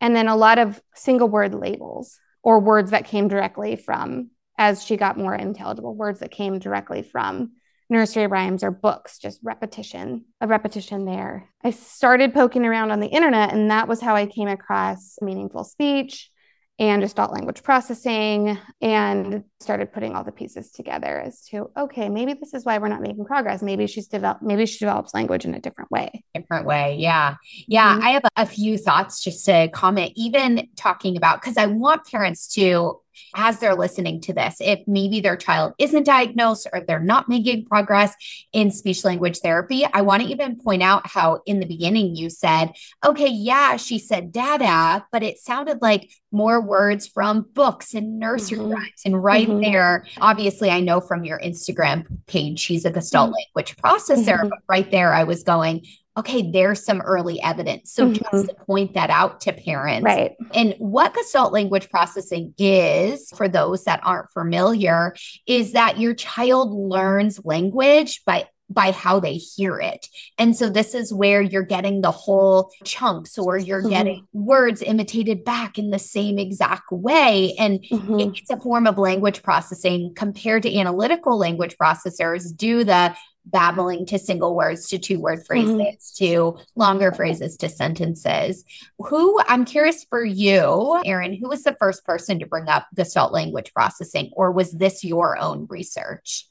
And 0.00 0.14
then 0.14 0.28
a 0.28 0.36
lot 0.36 0.58
of 0.58 0.80
single 0.94 1.28
word 1.28 1.54
labels 1.54 2.18
or 2.42 2.60
words 2.60 2.90
that 2.90 3.06
came 3.06 3.28
directly 3.28 3.76
from, 3.76 4.30
as 4.58 4.84
she 4.84 4.96
got 4.96 5.18
more 5.18 5.34
intelligible, 5.34 5.94
words 5.94 6.20
that 6.20 6.30
came 6.30 6.58
directly 6.58 7.02
from 7.02 7.52
nursery 7.90 8.26
rhymes 8.26 8.62
or 8.62 8.70
books, 8.70 9.18
just 9.18 9.40
repetition, 9.42 10.24
a 10.40 10.46
repetition 10.46 11.04
there. 11.04 11.50
I 11.62 11.70
started 11.70 12.34
poking 12.34 12.64
around 12.64 12.90
on 12.90 13.00
the 13.00 13.08
internet, 13.08 13.52
and 13.52 13.70
that 13.70 13.88
was 13.88 14.00
how 14.00 14.14
I 14.14 14.26
came 14.26 14.48
across 14.48 15.16
meaningful 15.20 15.64
speech 15.64 16.30
and 16.78 17.02
Gestalt 17.02 17.32
language 17.32 17.62
processing 17.62 18.58
and 18.80 19.44
started 19.60 19.92
putting 19.92 20.14
all 20.14 20.24
the 20.24 20.32
pieces 20.32 20.72
together 20.72 21.20
as 21.20 21.42
to 21.46 21.70
okay 21.76 22.08
maybe 22.08 22.34
this 22.34 22.52
is 22.52 22.64
why 22.64 22.78
we're 22.78 22.88
not 22.88 23.00
making 23.00 23.24
progress. 23.24 23.62
Maybe 23.62 23.86
she's 23.86 24.08
developed 24.08 24.42
maybe 24.42 24.66
she 24.66 24.78
develops 24.78 25.14
language 25.14 25.44
in 25.44 25.54
a 25.54 25.60
different 25.60 25.90
way. 25.90 26.24
Different 26.34 26.66
way 26.66 26.96
yeah. 26.98 27.36
Yeah 27.68 27.94
mm-hmm. 27.94 28.06
i 28.06 28.10
have 28.10 28.24
a 28.36 28.46
few 28.46 28.76
thoughts 28.76 29.22
just 29.22 29.44
to 29.46 29.68
comment 29.68 30.12
even 30.16 30.68
talking 30.76 31.16
about 31.16 31.40
because 31.40 31.56
i 31.56 31.66
want 31.66 32.06
parents 32.06 32.48
to 32.54 33.00
as 33.34 33.58
they're 33.58 33.74
listening 33.74 34.20
to 34.22 34.32
this, 34.32 34.56
if 34.60 34.80
maybe 34.86 35.20
their 35.20 35.36
child 35.36 35.74
isn't 35.78 36.04
diagnosed 36.04 36.66
or 36.72 36.80
they're 36.80 37.00
not 37.00 37.28
making 37.28 37.64
progress 37.66 38.14
in 38.52 38.70
speech 38.70 39.04
language 39.04 39.38
therapy, 39.38 39.84
I 39.92 40.02
want 40.02 40.22
to 40.22 40.28
even 40.28 40.56
point 40.56 40.82
out 40.82 41.06
how 41.06 41.40
in 41.46 41.60
the 41.60 41.66
beginning 41.66 42.16
you 42.16 42.30
said, 42.30 42.72
okay, 43.04 43.28
yeah, 43.28 43.76
she 43.76 43.98
said 43.98 44.32
dada, 44.32 45.06
but 45.12 45.22
it 45.22 45.38
sounded 45.38 45.80
like 45.82 46.10
more 46.32 46.60
words 46.60 47.06
from 47.06 47.46
books 47.54 47.94
and 47.94 48.18
nursery 48.18 48.58
mm-hmm. 48.58 48.72
rhymes. 48.72 49.02
And 49.04 49.22
right 49.22 49.48
mm-hmm. 49.48 49.62
there, 49.62 50.06
obviously, 50.20 50.70
I 50.70 50.80
know 50.80 51.00
from 51.00 51.24
your 51.24 51.38
Instagram 51.38 52.06
page, 52.26 52.58
she's 52.58 52.84
a 52.84 52.90
Gestalt 52.90 53.30
mm-hmm. 53.30 53.34
language 53.56 53.76
processor, 53.76 54.38
mm-hmm. 54.38 54.48
but 54.48 54.58
right 54.68 54.90
there, 54.90 55.12
I 55.12 55.24
was 55.24 55.42
going, 55.42 55.86
okay, 56.16 56.50
there's 56.50 56.84
some 56.84 57.00
early 57.00 57.40
evidence. 57.42 57.92
So 57.92 58.06
mm-hmm. 58.06 58.36
just 58.36 58.48
to 58.48 58.54
point 58.66 58.94
that 58.94 59.10
out 59.10 59.40
to 59.42 59.52
parents. 59.52 60.04
Right. 60.04 60.36
And 60.54 60.74
what 60.78 61.14
Gestalt 61.14 61.52
language 61.52 61.90
processing 61.90 62.54
is, 62.56 63.30
for 63.36 63.48
those 63.48 63.84
that 63.84 64.00
aren't 64.04 64.32
familiar, 64.32 65.14
is 65.46 65.72
that 65.72 65.98
your 65.98 66.14
child 66.14 66.72
learns 66.72 67.44
language 67.44 68.22
by 68.24 68.46
by 68.70 68.92
how 68.92 69.20
they 69.20 69.34
hear 69.34 69.78
it. 69.78 70.08
And 70.38 70.56
so 70.56 70.70
this 70.70 70.94
is 70.94 71.12
where 71.12 71.42
you're 71.42 71.62
getting 71.62 72.00
the 72.00 72.10
whole 72.10 72.70
chunks 72.82 73.38
or 73.38 73.58
you're 73.58 73.80
mm-hmm. 73.80 73.90
getting 73.90 74.26
words 74.32 74.80
imitated 74.80 75.44
back 75.44 75.78
in 75.78 75.90
the 75.90 75.98
same 75.98 76.38
exact 76.38 76.90
way. 76.90 77.54
And 77.58 77.80
mm-hmm. 77.80 78.20
it's 78.20 78.50
a 78.50 78.58
form 78.58 78.86
of 78.86 78.96
language 78.96 79.42
processing 79.42 80.14
compared 80.14 80.62
to 80.62 80.76
analytical 80.76 81.38
language 81.38 81.76
processors 81.76 82.56
do 82.56 82.84
the 82.84 83.14
babbling 83.46 84.06
to 84.06 84.18
single 84.18 84.54
words 84.54 84.88
to 84.88 84.98
two 84.98 85.20
word 85.20 85.46
phrases 85.46 85.74
mm-hmm. 85.74 86.24
to 86.24 86.58
longer 86.76 87.12
phrases 87.12 87.56
to 87.58 87.68
sentences. 87.68 88.64
Who 88.98 89.40
I'm 89.46 89.64
curious 89.64 90.04
for 90.04 90.24
you, 90.24 91.00
Erin, 91.04 91.34
who 91.34 91.48
was 91.48 91.62
the 91.62 91.76
first 91.78 92.04
person 92.04 92.38
to 92.38 92.46
bring 92.46 92.68
up 92.68 92.86
Gestalt 92.94 93.32
language 93.32 93.72
processing, 93.74 94.30
or 94.32 94.50
was 94.50 94.72
this 94.72 95.04
your 95.04 95.38
own 95.38 95.66
research? 95.68 96.48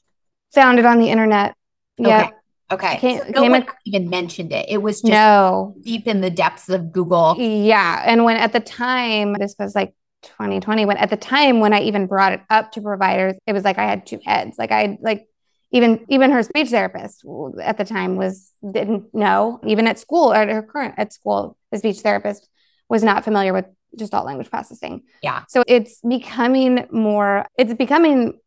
Found 0.52 0.78
it 0.78 0.86
on 0.86 0.98
the 0.98 1.10
internet. 1.10 1.56
Yeah. 1.98 2.30
Okay. 2.70 2.96
Came, 2.96 3.18
so 3.18 3.24
no 3.28 3.42
came 3.42 3.52
one 3.52 3.62
ac- 3.62 3.72
even 3.84 4.08
mentioned 4.08 4.52
it. 4.52 4.66
It 4.68 4.78
was 4.78 5.02
just 5.02 5.12
no. 5.12 5.74
deep 5.82 6.06
in 6.06 6.20
the 6.20 6.30
depths 6.30 6.68
of 6.68 6.92
Google. 6.92 7.36
Yeah. 7.38 8.02
And 8.04 8.24
when 8.24 8.36
at 8.36 8.52
the 8.52 8.60
time, 8.60 9.34
this 9.34 9.54
was 9.58 9.74
like 9.74 9.94
2020, 10.22 10.86
when 10.86 10.96
at 10.96 11.10
the 11.10 11.16
time 11.16 11.60
when 11.60 11.72
I 11.72 11.82
even 11.82 12.06
brought 12.06 12.32
it 12.32 12.40
up 12.48 12.72
to 12.72 12.80
providers, 12.80 13.36
it 13.46 13.52
was 13.52 13.64
like 13.64 13.78
I 13.78 13.84
had 13.84 14.06
two 14.06 14.18
heads. 14.24 14.56
Like 14.58 14.72
I 14.72 14.98
like 15.02 15.28
even 15.74 16.06
even 16.08 16.30
her 16.30 16.42
speech 16.44 16.70
therapist 16.70 17.24
at 17.60 17.76
the 17.76 17.84
time 17.84 18.14
was 18.14 18.52
didn't 18.62 19.12
know. 19.12 19.60
Even 19.66 19.88
at 19.88 19.98
school 19.98 20.32
at 20.32 20.48
her 20.48 20.62
current 20.62 20.94
at 20.96 21.12
school 21.12 21.58
the 21.72 21.78
speech 21.78 21.98
therapist 21.98 22.48
was 22.88 23.02
not 23.02 23.24
familiar 23.24 23.52
with 23.52 23.66
gestalt 23.98 24.24
language 24.24 24.48
processing. 24.48 25.02
Yeah. 25.20 25.42
So 25.48 25.64
it's 25.66 26.00
becoming 26.00 26.86
more 26.92 27.46
it's 27.58 27.74
becoming 27.74 28.38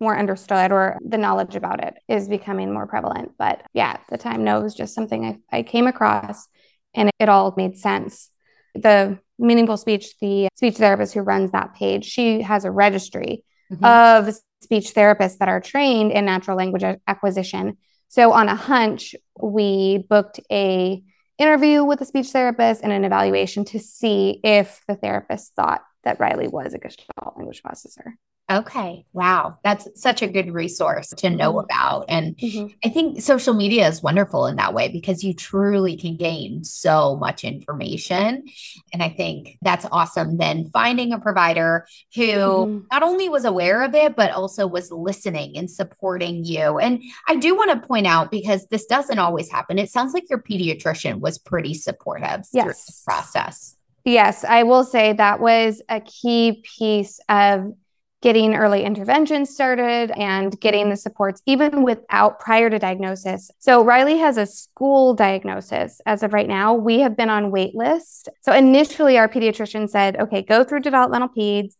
more 0.00 0.18
understood 0.18 0.72
or 0.72 0.98
the 1.06 1.16
knowledge 1.16 1.54
about 1.54 1.82
it 1.82 1.94
is 2.08 2.28
becoming 2.28 2.72
more 2.72 2.88
prevalent. 2.88 3.32
But 3.38 3.62
yeah 3.72 3.92
at 3.92 4.02
the 4.10 4.18
time 4.18 4.42
no 4.42 4.58
it 4.58 4.64
was 4.64 4.74
just 4.74 4.96
something 4.96 5.24
i, 5.52 5.58
I 5.58 5.62
came 5.62 5.86
across 5.86 6.48
and 6.92 7.08
it 7.20 7.28
all 7.28 7.54
made 7.56 7.78
sense. 7.78 8.30
The 8.74 9.20
meaningful 9.38 9.76
speech 9.76 10.18
the 10.20 10.48
speech 10.56 10.74
therapist 10.74 11.14
who 11.14 11.20
runs 11.20 11.52
that 11.52 11.74
page 11.74 12.04
she 12.04 12.42
has 12.42 12.64
a 12.64 12.70
registry 12.70 13.44
mm-hmm. 13.70 13.84
of 13.84 14.34
speech 14.64 14.92
therapists 14.94 15.38
that 15.38 15.48
are 15.48 15.60
trained 15.60 16.10
in 16.10 16.24
natural 16.24 16.56
language 16.56 16.82
acquisition. 17.06 17.76
So 18.08 18.32
on 18.32 18.48
a 18.48 18.56
hunch, 18.56 19.14
we 19.40 20.04
booked 20.08 20.40
a 20.50 21.02
interview 21.38 21.84
with 21.84 22.00
a 22.00 22.04
speech 22.04 22.28
therapist 22.28 22.82
and 22.82 22.92
an 22.92 23.04
evaluation 23.04 23.64
to 23.66 23.78
see 23.78 24.40
if 24.42 24.82
the 24.88 24.96
therapist 24.96 25.54
thought 25.54 25.82
that 26.04 26.20
Riley 26.20 26.48
was 26.48 26.74
a 26.74 26.78
Gestalt 26.78 27.36
language 27.36 27.62
processor. 27.62 28.14
Okay. 28.50 29.06
Wow. 29.14 29.58
That's 29.64 29.88
such 29.98 30.20
a 30.20 30.28
good 30.28 30.52
resource 30.52 31.08
to 31.16 31.30
know 31.30 31.54
mm-hmm. 31.54 31.64
about. 31.64 32.04
And 32.10 32.36
mm-hmm. 32.36 32.66
I 32.84 32.90
think 32.90 33.22
social 33.22 33.54
media 33.54 33.88
is 33.88 34.02
wonderful 34.02 34.46
in 34.46 34.56
that 34.56 34.74
way 34.74 34.88
because 34.88 35.24
you 35.24 35.32
truly 35.32 35.96
can 35.96 36.16
gain 36.16 36.62
so 36.62 37.16
much 37.16 37.42
information. 37.42 38.44
And 38.92 39.02
I 39.02 39.08
think 39.08 39.56
that's 39.62 39.86
awesome. 39.90 40.36
Then 40.36 40.68
finding 40.74 41.14
a 41.14 41.18
provider 41.18 41.86
who 42.14 42.22
mm-hmm. 42.22 42.78
not 42.92 43.02
only 43.02 43.30
was 43.30 43.46
aware 43.46 43.82
of 43.82 43.94
it, 43.94 44.14
but 44.14 44.30
also 44.32 44.66
was 44.66 44.90
listening 44.90 45.56
and 45.56 45.70
supporting 45.70 46.44
you. 46.44 46.78
And 46.78 47.02
I 47.26 47.36
do 47.36 47.56
want 47.56 47.70
to 47.70 47.88
point 47.88 48.06
out 48.06 48.30
because 48.30 48.66
this 48.66 48.84
doesn't 48.84 49.18
always 49.18 49.50
happen, 49.50 49.78
it 49.78 49.90
sounds 49.90 50.12
like 50.12 50.28
your 50.28 50.42
pediatrician 50.42 51.20
was 51.20 51.38
pretty 51.38 51.72
supportive 51.72 52.42
yes. 52.52 52.64
through 52.64 52.72
the 52.72 52.94
process. 53.06 53.74
Yes, 54.04 54.44
I 54.44 54.64
will 54.64 54.84
say 54.84 55.14
that 55.14 55.40
was 55.40 55.80
a 55.88 56.00
key 56.00 56.62
piece 56.78 57.20
of 57.28 57.72
getting 58.20 58.54
early 58.54 58.82
intervention 58.82 59.44
started 59.44 60.10
and 60.10 60.58
getting 60.58 60.88
the 60.88 60.96
supports 60.96 61.42
even 61.44 61.82
without 61.82 62.38
prior 62.38 62.70
to 62.70 62.78
diagnosis. 62.78 63.50
So 63.58 63.84
Riley 63.84 64.16
has 64.16 64.38
a 64.38 64.46
school 64.46 65.12
diagnosis 65.14 66.00
as 66.06 66.22
of 66.22 66.32
right 66.32 66.48
now. 66.48 66.72
We 66.72 67.00
have 67.00 67.18
been 67.18 67.28
on 67.28 67.50
wait 67.50 67.74
list. 67.74 68.30
So 68.40 68.52
initially 68.52 69.18
our 69.18 69.28
pediatrician 69.28 69.90
said, 69.90 70.16
okay, 70.16 70.40
go 70.42 70.64
through 70.64 70.80
developmental 70.80 71.28
peds 71.28 71.74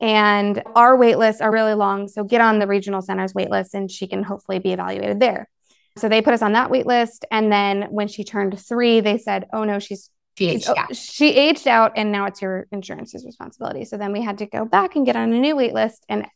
and 0.00 0.62
our 0.74 0.96
wait 0.96 1.18
lists 1.18 1.42
are 1.42 1.52
really 1.52 1.74
long. 1.74 2.08
So 2.08 2.24
get 2.24 2.40
on 2.40 2.60
the 2.60 2.66
regional 2.66 3.02
center's 3.02 3.34
wait 3.34 3.50
list 3.50 3.74
and 3.74 3.90
she 3.90 4.06
can 4.06 4.22
hopefully 4.22 4.58
be 4.58 4.72
evaluated 4.72 5.20
there. 5.20 5.50
So 5.98 6.08
they 6.08 6.22
put 6.22 6.32
us 6.32 6.40
on 6.40 6.54
that 6.54 6.70
wait 6.70 6.86
list. 6.86 7.26
And 7.30 7.52
then 7.52 7.88
when 7.90 8.08
she 8.08 8.24
turned 8.24 8.58
three, 8.58 9.00
they 9.00 9.18
said, 9.18 9.46
oh 9.52 9.64
no, 9.64 9.78
she's 9.78 10.08
she 10.36 10.48
aged 10.48 10.68
oh, 10.68 10.74
out. 10.76 10.96
She 10.96 11.34
aged 11.34 11.68
out, 11.68 11.92
and 11.96 12.12
now 12.12 12.26
it's 12.26 12.40
your 12.40 12.66
insurance's 12.72 13.24
responsibility. 13.24 13.84
So 13.84 13.96
then 13.96 14.12
we 14.12 14.22
had 14.22 14.38
to 14.38 14.46
go 14.46 14.64
back 14.64 14.96
and 14.96 15.04
get 15.04 15.16
on 15.16 15.32
a 15.32 15.38
new 15.38 15.56
wait 15.56 15.74
list. 15.74 16.04
And 16.08 16.26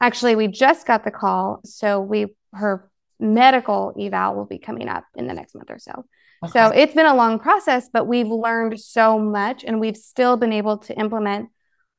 actually, 0.00 0.34
we 0.34 0.48
just 0.48 0.86
got 0.86 1.04
the 1.04 1.10
call. 1.10 1.60
So 1.64 2.00
we 2.00 2.34
her 2.52 2.90
medical 3.20 3.94
eval 3.98 4.34
will 4.34 4.46
be 4.46 4.58
coming 4.58 4.88
up 4.88 5.04
in 5.16 5.26
the 5.26 5.34
next 5.34 5.54
month 5.54 5.70
or 5.70 5.78
so. 5.78 6.04
Okay. 6.44 6.52
So 6.52 6.70
it's 6.70 6.94
been 6.94 7.06
a 7.06 7.14
long 7.14 7.38
process, 7.38 7.88
but 7.92 8.06
we've 8.06 8.28
learned 8.28 8.80
so 8.80 9.18
much, 9.18 9.64
and 9.64 9.78
we've 9.78 9.96
still 9.96 10.36
been 10.36 10.52
able 10.52 10.78
to 10.78 10.98
implement 10.98 11.50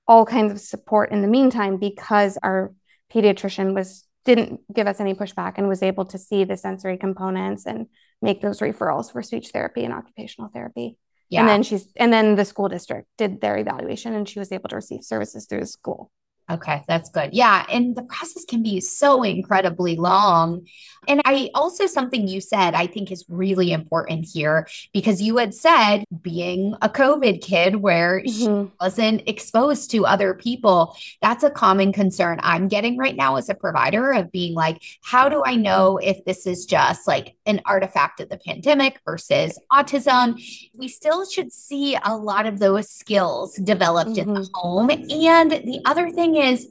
all 0.05 0.25
kinds 0.25 0.51
of 0.51 0.59
support 0.59 1.11
in 1.11 1.21
the 1.21 1.29
meantime 1.29 1.77
because 1.77 2.37
our 2.43 2.73
pediatrician 3.11 3.73
was 3.73 4.05
didn't 4.25 4.61
give 4.73 4.87
us 4.87 4.99
any 4.99 5.13
pushback 5.13 5.53
and 5.57 5.67
was 5.67 5.83
able 5.83 6.05
to 6.05 6.17
see 6.17 6.43
the 6.43 6.55
sensory 6.55 6.97
components 6.97 7.65
and 7.65 7.87
make 8.21 8.41
those 8.41 8.59
referrals 8.59 9.11
for 9.11 9.21
speech 9.21 9.49
therapy 9.49 9.83
and 9.83 9.93
occupational 9.93 10.49
therapy. 10.49 10.97
Yeah. 11.33 11.39
And 11.41 11.49
then 11.49 11.63
she's 11.63 11.87
and 11.95 12.13
then 12.13 12.35
the 12.35 12.45
school 12.45 12.69
district 12.69 13.07
did 13.17 13.41
their 13.41 13.57
evaluation 13.57 14.13
and 14.13 14.29
she 14.29 14.37
was 14.37 14.51
able 14.51 14.69
to 14.69 14.75
receive 14.75 15.03
services 15.03 15.47
through 15.47 15.61
the 15.61 15.65
school. 15.65 16.11
Okay, 16.53 16.83
that's 16.87 17.09
good. 17.09 17.33
Yeah. 17.33 17.65
And 17.71 17.95
the 17.95 18.03
process 18.03 18.45
can 18.45 18.61
be 18.61 18.79
so 18.79 19.23
incredibly 19.23 19.95
long. 19.95 20.67
And 21.07 21.21
I 21.25 21.49
also, 21.53 21.85
something 21.85 22.27
you 22.27 22.39
said, 22.39 22.75
I 22.75 22.87
think 22.87 23.11
is 23.11 23.25
really 23.27 23.73
important 23.73 24.25
here 24.25 24.67
because 24.93 25.21
you 25.21 25.37
had 25.37 25.53
said 25.53 26.05
being 26.21 26.75
a 26.81 26.87
COVID 26.89 27.41
kid 27.41 27.77
where 27.77 28.21
mm-hmm. 28.21 28.67
she 28.67 28.71
wasn't 28.79 29.27
exposed 29.27 29.91
to 29.91 30.05
other 30.05 30.33
people, 30.33 30.95
that's 31.21 31.43
a 31.43 31.49
common 31.49 31.91
concern 31.91 32.39
I'm 32.41 32.67
getting 32.69 32.97
right 32.97 33.15
now 33.15 33.35
as 33.35 33.49
a 33.49 33.55
provider 33.55 34.13
of 34.13 34.31
being 34.31 34.53
like, 34.53 34.81
how 35.01 35.27
do 35.27 35.43
I 35.43 35.55
know 35.55 35.97
if 35.97 36.23
this 36.23 36.47
is 36.47 36.65
just 36.65 37.05
like 37.07 37.35
an 37.45 37.61
artifact 37.65 38.21
of 38.21 38.29
the 38.29 38.37
pandemic 38.37 38.99
versus 39.05 39.59
autism? 39.71 40.41
We 40.73 40.87
still 40.87 41.25
should 41.25 41.51
see 41.51 41.97
a 42.01 42.15
lot 42.15 42.45
of 42.45 42.59
those 42.59 42.89
skills 42.89 43.55
developed 43.55 44.11
mm-hmm. 44.11 44.29
in 44.29 44.33
the 44.35 44.41
mm-hmm. 44.41 44.53
home. 44.53 44.89
And 44.89 45.51
the 45.51 45.81
other 45.83 46.11
thing 46.11 46.33
thing 46.33 46.35
is, 46.43 46.67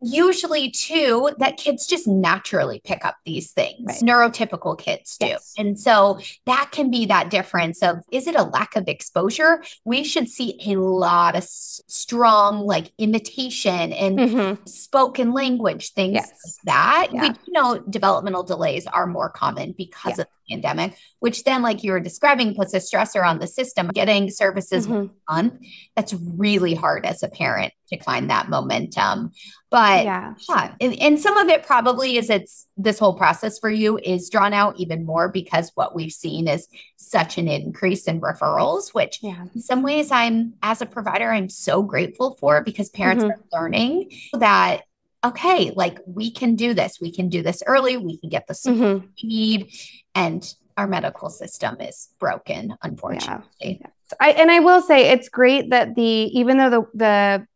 usually 0.00 0.70
too 0.70 1.30
that 1.38 1.56
kids 1.56 1.86
just 1.86 2.06
naturally 2.06 2.80
pick 2.84 3.04
up 3.04 3.16
these 3.24 3.50
things 3.50 3.84
right. 3.84 4.00
neurotypical 4.00 4.78
kids 4.78 5.16
do 5.18 5.26
yes. 5.26 5.54
and 5.58 5.78
so 5.78 6.20
that 6.46 6.68
can 6.70 6.88
be 6.88 7.06
that 7.06 7.30
difference 7.30 7.82
of 7.82 7.96
is 8.12 8.28
it 8.28 8.36
a 8.36 8.44
lack 8.44 8.76
of 8.76 8.86
exposure 8.86 9.62
we 9.84 10.04
should 10.04 10.28
see 10.28 10.56
a 10.66 10.76
lot 10.76 11.34
of 11.34 11.42
s- 11.42 11.80
strong 11.88 12.64
like 12.64 12.92
imitation 12.98 13.92
and 13.92 14.18
mm-hmm. 14.18 14.64
spoken 14.66 15.32
language 15.32 15.92
things 15.94 16.14
yes. 16.14 16.28
like 16.28 16.64
that 16.64 17.08
yeah. 17.12 17.22
we 17.22 17.28
you 17.28 17.52
know 17.52 17.78
developmental 17.90 18.44
delays 18.44 18.86
are 18.86 19.06
more 19.06 19.28
common 19.28 19.74
because 19.76 20.18
yeah. 20.18 20.22
of 20.22 20.28
pandemic 20.48 20.96
which 21.20 21.44
then 21.44 21.62
like 21.62 21.82
you 21.82 21.92
were 21.92 22.00
describing 22.00 22.54
puts 22.54 22.74
a 22.74 22.78
stressor 22.78 23.24
on 23.24 23.38
the 23.38 23.46
system 23.46 23.88
getting 23.88 24.30
services 24.30 24.86
mm-hmm. 24.86 25.12
on 25.28 25.58
that's 25.96 26.14
really 26.14 26.74
hard 26.74 27.04
as 27.04 27.22
a 27.22 27.28
parent 27.28 27.72
to 27.88 28.02
find 28.02 28.30
that 28.30 28.48
momentum. 28.48 29.32
But 29.70 30.04
yeah, 30.04 30.34
yeah. 30.48 30.74
And, 30.80 30.98
and, 30.98 31.20
some 31.20 31.36
of 31.36 31.48
it 31.48 31.62
probably 31.62 32.16
is 32.16 32.30
it's 32.30 32.66
this 32.76 32.98
whole 32.98 33.14
process 33.14 33.58
for 33.58 33.68
you 33.68 33.98
is 33.98 34.30
drawn 34.30 34.54
out 34.54 34.78
even 34.78 35.04
more 35.04 35.28
because 35.28 35.72
what 35.74 35.94
we've 35.94 36.12
seen 36.12 36.48
is 36.48 36.68
such 36.96 37.36
an 37.36 37.48
increase 37.48 38.04
in 38.04 38.20
referrals, 38.20 38.94
which 38.94 39.18
yeah. 39.22 39.44
in 39.54 39.60
some 39.60 39.82
ways 39.82 40.10
I'm 40.10 40.54
as 40.62 40.80
a 40.80 40.86
provider, 40.86 41.30
I'm 41.30 41.48
so 41.48 41.82
grateful 41.82 42.36
for 42.40 42.62
because 42.62 42.88
parents 42.88 43.24
mm-hmm. 43.24 43.32
are 43.32 43.60
learning 43.60 44.10
that 44.34 44.82
okay, 45.24 45.72
like 45.74 45.98
we 46.06 46.30
can 46.30 46.54
do 46.54 46.74
this, 46.74 46.98
we 47.00 47.12
can 47.12 47.28
do 47.28 47.42
this 47.42 47.62
early, 47.66 47.96
we 47.96 48.18
can 48.18 48.30
get 48.30 48.46
the 48.46 48.54
support 48.54 49.02
mm-hmm. 49.02 49.06
we 49.22 49.28
need. 49.28 49.72
And 50.14 50.54
our 50.76 50.86
medical 50.86 51.28
system 51.28 51.80
is 51.80 52.08
broken, 52.20 52.76
unfortunately. 52.82 53.80
Yeah. 53.80 53.86
I, 54.20 54.30
and 54.30 54.50
I 54.50 54.60
will 54.60 54.80
say 54.80 55.10
it's 55.10 55.28
great 55.28 55.70
that 55.70 55.94
the 55.94 56.02
even 56.02 56.56
though 56.56 56.70
the 56.70 56.86
the 56.94 57.46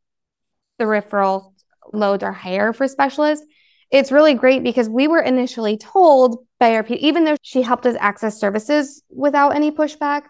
the 0.78 0.84
referral 0.84 1.52
loads 1.92 2.22
are 2.22 2.32
higher 2.32 2.72
for 2.72 2.88
specialists. 2.88 3.46
It's 3.90 4.10
really 4.10 4.34
great 4.34 4.62
because 4.62 4.88
we 4.88 5.06
were 5.06 5.20
initially 5.20 5.76
told 5.76 6.38
by 6.58 6.74
our, 6.74 6.86
even 6.88 7.24
though 7.24 7.36
she 7.42 7.62
helped 7.62 7.84
us 7.86 7.96
access 8.00 8.40
services 8.40 9.02
without 9.10 9.54
any 9.54 9.70
pushback, 9.70 10.22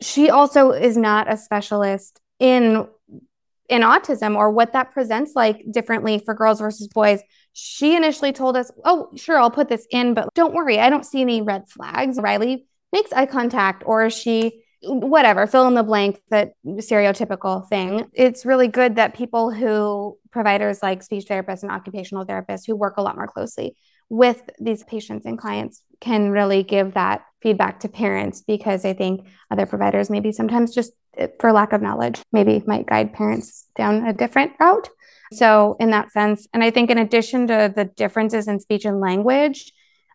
she 0.00 0.30
also 0.30 0.70
is 0.70 0.96
not 0.96 1.30
a 1.30 1.36
specialist 1.36 2.20
in 2.38 2.88
in 3.68 3.82
autism 3.82 4.36
or 4.36 4.50
what 4.50 4.72
that 4.72 4.92
presents 4.92 5.32
like 5.34 5.64
differently 5.70 6.22
for 6.24 6.34
girls 6.34 6.60
versus 6.60 6.88
boys. 6.88 7.20
She 7.52 7.96
initially 7.96 8.32
told 8.32 8.56
us, 8.56 8.70
"Oh, 8.84 9.10
sure, 9.16 9.38
I'll 9.38 9.50
put 9.50 9.68
this 9.68 9.86
in, 9.90 10.14
but 10.14 10.28
don't 10.34 10.54
worry, 10.54 10.78
I 10.78 10.90
don't 10.90 11.06
see 11.06 11.20
any 11.20 11.42
red 11.42 11.68
flags." 11.68 12.20
Riley 12.20 12.66
makes 12.92 13.12
eye 13.12 13.26
contact 13.26 13.82
or 13.86 14.10
she 14.10 14.62
whatever, 14.82 15.46
fill 15.46 15.66
in 15.66 15.74
the 15.74 15.82
blank, 15.82 16.20
that 16.30 16.52
stereotypical 16.66 17.66
thing. 17.68 18.06
It's 18.12 18.46
really 18.46 18.68
good 18.68 18.96
that 18.96 19.14
people 19.14 19.50
who, 19.50 20.18
providers 20.30 20.82
like 20.82 21.02
speech 21.02 21.26
therapists 21.26 21.62
and 21.62 21.72
occupational 21.72 22.26
therapists 22.26 22.66
who 22.66 22.76
work 22.76 22.98
a 22.98 23.02
lot 23.02 23.16
more 23.16 23.26
closely 23.26 23.74
with 24.08 24.48
these 24.60 24.84
patients 24.84 25.26
and 25.26 25.38
clients 25.38 25.82
can 26.00 26.30
really 26.30 26.62
give 26.62 26.94
that 26.94 27.22
feedback 27.46 27.78
to 27.78 27.88
parents 27.88 28.42
because 28.42 28.84
I 28.84 28.92
think 28.92 29.24
other 29.52 29.66
providers 29.66 30.10
maybe 30.10 30.32
sometimes 30.32 30.74
just 30.74 30.90
eh, 31.16 31.28
for 31.38 31.52
lack 31.52 31.72
of 31.72 31.80
knowledge, 31.80 32.20
maybe 32.32 32.60
might 32.66 32.86
guide 32.86 33.12
parents 33.12 33.68
down 33.76 34.04
a 34.04 34.12
different 34.12 34.54
route. 34.58 34.88
So, 35.32 35.76
in 35.78 35.90
that 35.90 36.10
sense, 36.10 36.48
and 36.52 36.64
I 36.64 36.72
think 36.72 36.90
in 36.90 36.98
addition 36.98 37.46
to 37.46 37.72
the 37.74 37.84
differences 37.84 38.48
in 38.48 38.58
speech 38.58 38.84
and 38.84 38.98
language, 38.98 39.72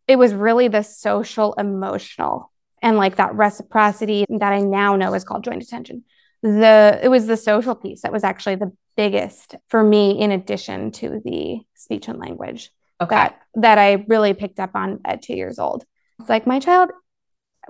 it 0.09 0.17
was 0.17 0.33
really 0.33 0.67
the 0.67 0.81
social 0.81 1.53
emotional 1.53 2.51
and 2.81 2.97
like 2.97 3.15
that 3.15 3.33
reciprocity 3.33 4.25
that 4.27 4.51
I 4.51 4.59
now 4.59 4.97
know 4.97 5.13
is 5.13 5.23
called 5.23 5.45
joint 5.45 5.63
attention. 5.63 6.03
The 6.41 6.99
it 7.01 7.07
was 7.07 7.27
the 7.27 7.37
social 7.37 7.75
piece 7.75 8.01
that 8.01 8.11
was 8.11 8.25
actually 8.25 8.55
the 8.55 8.73
biggest 8.97 9.55
for 9.69 9.81
me 9.81 10.19
in 10.19 10.33
addition 10.33 10.91
to 10.91 11.21
the 11.23 11.61
speech 11.75 12.09
and 12.09 12.19
language 12.19 12.71
okay. 13.01 13.15
that 13.15 13.39
that 13.53 13.77
I 13.77 14.03
really 14.09 14.33
picked 14.33 14.59
up 14.59 14.71
on 14.75 14.99
at 15.05 15.21
2 15.21 15.33
years 15.33 15.59
old. 15.59 15.85
It's 16.19 16.29
like 16.29 16.45
my 16.45 16.59
child 16.59 16.91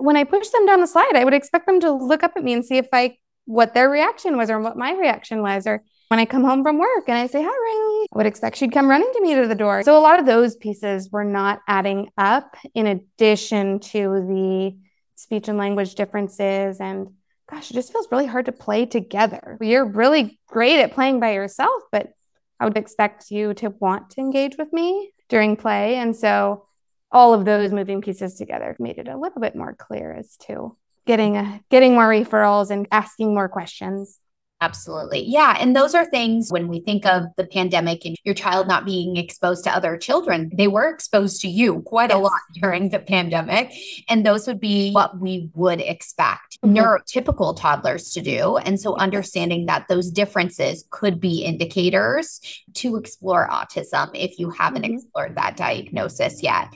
when 0.02 0.16
I 0.16 0.24
push 0.24 0.48
them 0.48 0.66
down 0.66 0.80
the 0.80 0.86
slide, 0.86 1.14
I 1.14 1.24
would 1.24 1.34
expect 1.34 1.66
them 1.66 1.80
to 1.80 1.92
look 1.92 2.22
up 2.22 2.32
at 2.36 2.42
me 2.42 2.52
and 2.52 2.64
see 2.64 2.76
if 2.76 2.88
I 2.92 3.16
what 3.44 3.74
their 3.74 3.88
reaction 3.88 4.36
was 4.36 4.50
or 4.50 4.60
what 4.60 4.76
my 4.76 4.92
reaction 4.92 5.42
was 5.42 5.66
or 5.66 5.82
when 6.08 6.20
I 6.20 6.24
come 6.26 6.44
home 6.44 6.62
from 6.62 6.78
work 6.78 7.04
and 7.08 7.16
I 7.16 7.26
say, 7.26 7.42
Hi, 7.42 7.48
Riley, 7.48 8.06
I 8.12 8.16
would 8.16 8.26
expect 8.26 8.56
she'd 8.56 8.72
come 8.72 8.88
running 8.88 9.10
to 9.12 9.20
me 9.20 9.34
to 9.34 9.46
the 9.46 9.54
door. 9.54 9.82
So 9.82 9.96
a 9.96 10.00
lot 10.00 10.18
of 10.18 10.26
those 10.26 10.56
pieces 10.56 11.10
were 11.10 11.24
not 11.24 11.60
adding 11.68 12.10
up 12.18 12.56
in 12.74 12.86
addition 12.86 13.80
to 13.80 14.00
the 14.28 14.76
speech 15.14 15.48
and 15.48 15.58
language 15.58 15.94
differences. 15.94 16.80
And 16.80 17.08
gosh 17.48 17.70
it 17.70 17.74
just 17.74 17.92
feels 17.92 18.08
really 18.10 18.26
hard 18.26 18.46
to 18.46 18.52
play 18.52 18.86
together. 18.86 19.56
You're 19.60 19.84
really 19.84 20.40
great 20.48 20.80
at 20.80 20.92
playing 20.92 21.20
by 21.20 21.32
yourself 21.32 21.82
but 21.90 22.12
i 22.60 22.64
would 22.64 22.76
expect 22.76 23.30
you 23.30 23.54
to 23.54 23.70
want 23.80 24.10
to 24.10 24.20
engage 24.20 24.56
with 24.56 24.72
me 24.72 25.12
during 25.28 25.56
play. 25.56 25.96
And 25.96 26.14
so 26.14 26.66
all 27.12 27.34
of 27.34 27.44
those 27.44 27.72
moving 27.72 28.00
pieces 28.00 28.34
together 28.34 28.74
made 28.78 28.98
it 28.98 29.08
a 29.08 29.16
little 29.16 29.40
bit 29.40 29.54
more 29.54 29.74
clear 29.74 30.12
as 30.12 30.36
to 30.38 30.76
getting 31.06 31.36
a, 31.36 31.60
getting 31.70 31.94
more 31.94 32.08
referrals 32.08 32.70
and 32.70 32.88
asking 32.90 33.34
more 33.34 33.48
questions 33.48 34.18
Absolutely. 34.62 35.24
Yeah. 35.26 35.56
And 35.58 35.74
those 35.74 35.92
are 35.92 36.04
things 36.04 36.48
when 36.50 36.68
we 36.68 36.78
think 36.78 37.04
of 37.04 37.24
the 37.36 37.44
pandemic 37.44 38.04
and 38.04 38.14
your 38.22 38.34
child 38.34 38.68
not 38.68 38.84
being 38.84 39.16
exposed 39.16 39.64
to 39.64 39.74
other 39.74 39.96
children, 39.96 40.52
they 40.54 40.68
were 40.68 40.88
exposed 40.88 41.40
to 41.40 41.48
you 41.48 41.82
quite 41.82 42.10
yes. 42.10 42.16
a 42.16 42.20
lot 42.20 42.40
during 42.60 42.90
the 42.90 43.00
pandemic. 43.00 43.72
And 44.08 44.24
those 44.24 44.46
would 44.46 44.60
be 44.60 44.92
what 44.92 45.18
we 45.18 45.50
would 45.54 45.80
expect 45.80 46.60
mm-hmm. 46.60 46.76
neurotypical 46.76 47.58
toddlers 47.58 48.12
to 48.12 48.20
do. 48.20 48.56
And 48.58 48.80
so 48.80 48.94
understanding 48.94 49.66
that 49.66 49.88
those 49.88 50.12
differences 50.12 50.84
could 50.90 51.18
be 51.18 51.42
indicators 51.42 52.40
to 52.74 52.94
explore 52.94 53.48
autism 53.48 54.10
if 54.14 54.38
you 54.38 54.50
haven't 54.50 54.82
mm-hmm. 54.82 54.94
explored 54.94 55.34
that 55.34 55.56
diagnosis 55.56 56.40
yet. 56.40 56.68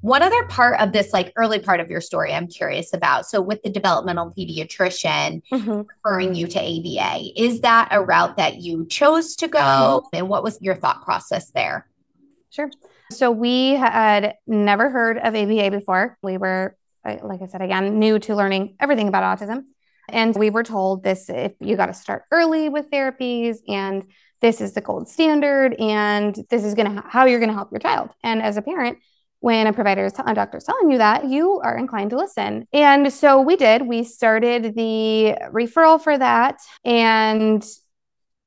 One 0.00 0.22
other 0.22 0.44
part 0.44 0.80
of 0.80 0.92
this, 0.92 1.12
like 1.12 1.32
early 1.36 1.58
part 1.58 1.80
of 1.80 1.90
your 1.90 2.00
story, 2.00 2.32
I'm 2.32 2.46
curious 2.46 2.94
about. 2.94 3.26
So, 3.26 3.40
with 3.40 3.62
the 3.62 3.70
developmental 3.70 4.32
pediatrician 4.36 5.42
mm-hmm. 5.52 5.82
referring 6.04 6.34
you 6.36 6.46
to 6.46 6.58
ABA, 6.58 7.32
is 7.36 7.62
that 7.62 7.88
a 7.90 8.02
route 8.02 8.36
that 8.36 8.58
you 8.58 8.86
chose 8.86 9.34
to 9.36 9.48
go? 9.48 9.58
Mm-hmm. 9.58 10.16
And 10.16 10.28
what 10.28 10.44
was 10.44 10.58
your 10.60 10.76
thought 10.76 11.02
process 11.04 11.50
there? 11.50 11.88
Sure. 12.50 12.70
So, 13.10 13.32
we 13.32 13.72
had 13.72 14.34
never 14.46 14.88
heard 14.88 15.18
of 15.18 15.34
ABA 15.34 15.72
before. 15.72 16.16
We 16.22 16.38
were, 16.38 16.76
like 17.04 17.42
I 17.42 17.46
said 17.46 17.62
again, 17.62 17.98
new 17.98 18.20
to 18.20 18.36
learning 18.36 18.76
everything 18.78 19.08
about 19.08 19.38
autism. 19.38 19.64
And 20.08 20.34
we 20.36 20.50
were 20.50 20.62
told 20.62 21.02
this 21.02 21.28
if 21.28 21.52
you 21.60 21.76
got 21.76 21.86
to 21.86 21.94
start 21.94 22.22
early 22.30 22.68
with 22.68 22.90
therapies 22.90 23.58
and 23.68 24.04
this 24.40 24.60
is 24.60 24.72
the 24.72 24.80
gold 24.80 25.08
standard 25.08 25.74
and 25.74 26.34
this 26.48 26.64
is 26.64 26.74
going 26.74 26.94
to 26.94 27.02
how 27.06 27.26
you're 27.26 27.40
going 27.40 27.50
to 27.50 27.54
help 27.54 27.72
your 27.72 27.80
child. 27.80 28.10
And 28.22 28.40
as 28.40 28.56
a 28.56 28.62
parent, 28.62 28.98
when 29.40 29.66
a 29.66 29.72
provider 29.72 30.04
is 30.04 30.12
a 30.18 30.34
doctor 30.34 30.58
is 30.58 30.64
telling 30.64 30.90
you 30.90 30.98
that, 30.98 31.28
you 31.28 31.60
are 31.60 31.76
inclined 31.76 32.10
to 32.10 32.16
listen. 32.16 32.66
And 32.72 33.12
so 33.12 33.40
we 33.40 33.56
did. 33.56 33.82
We 33.82 34.02
started 34.04 34.74
the 34.74 35.36
referral 35.52 36.02
for 36.02 36.18
that 36.18 36.58
and 36.84 37.64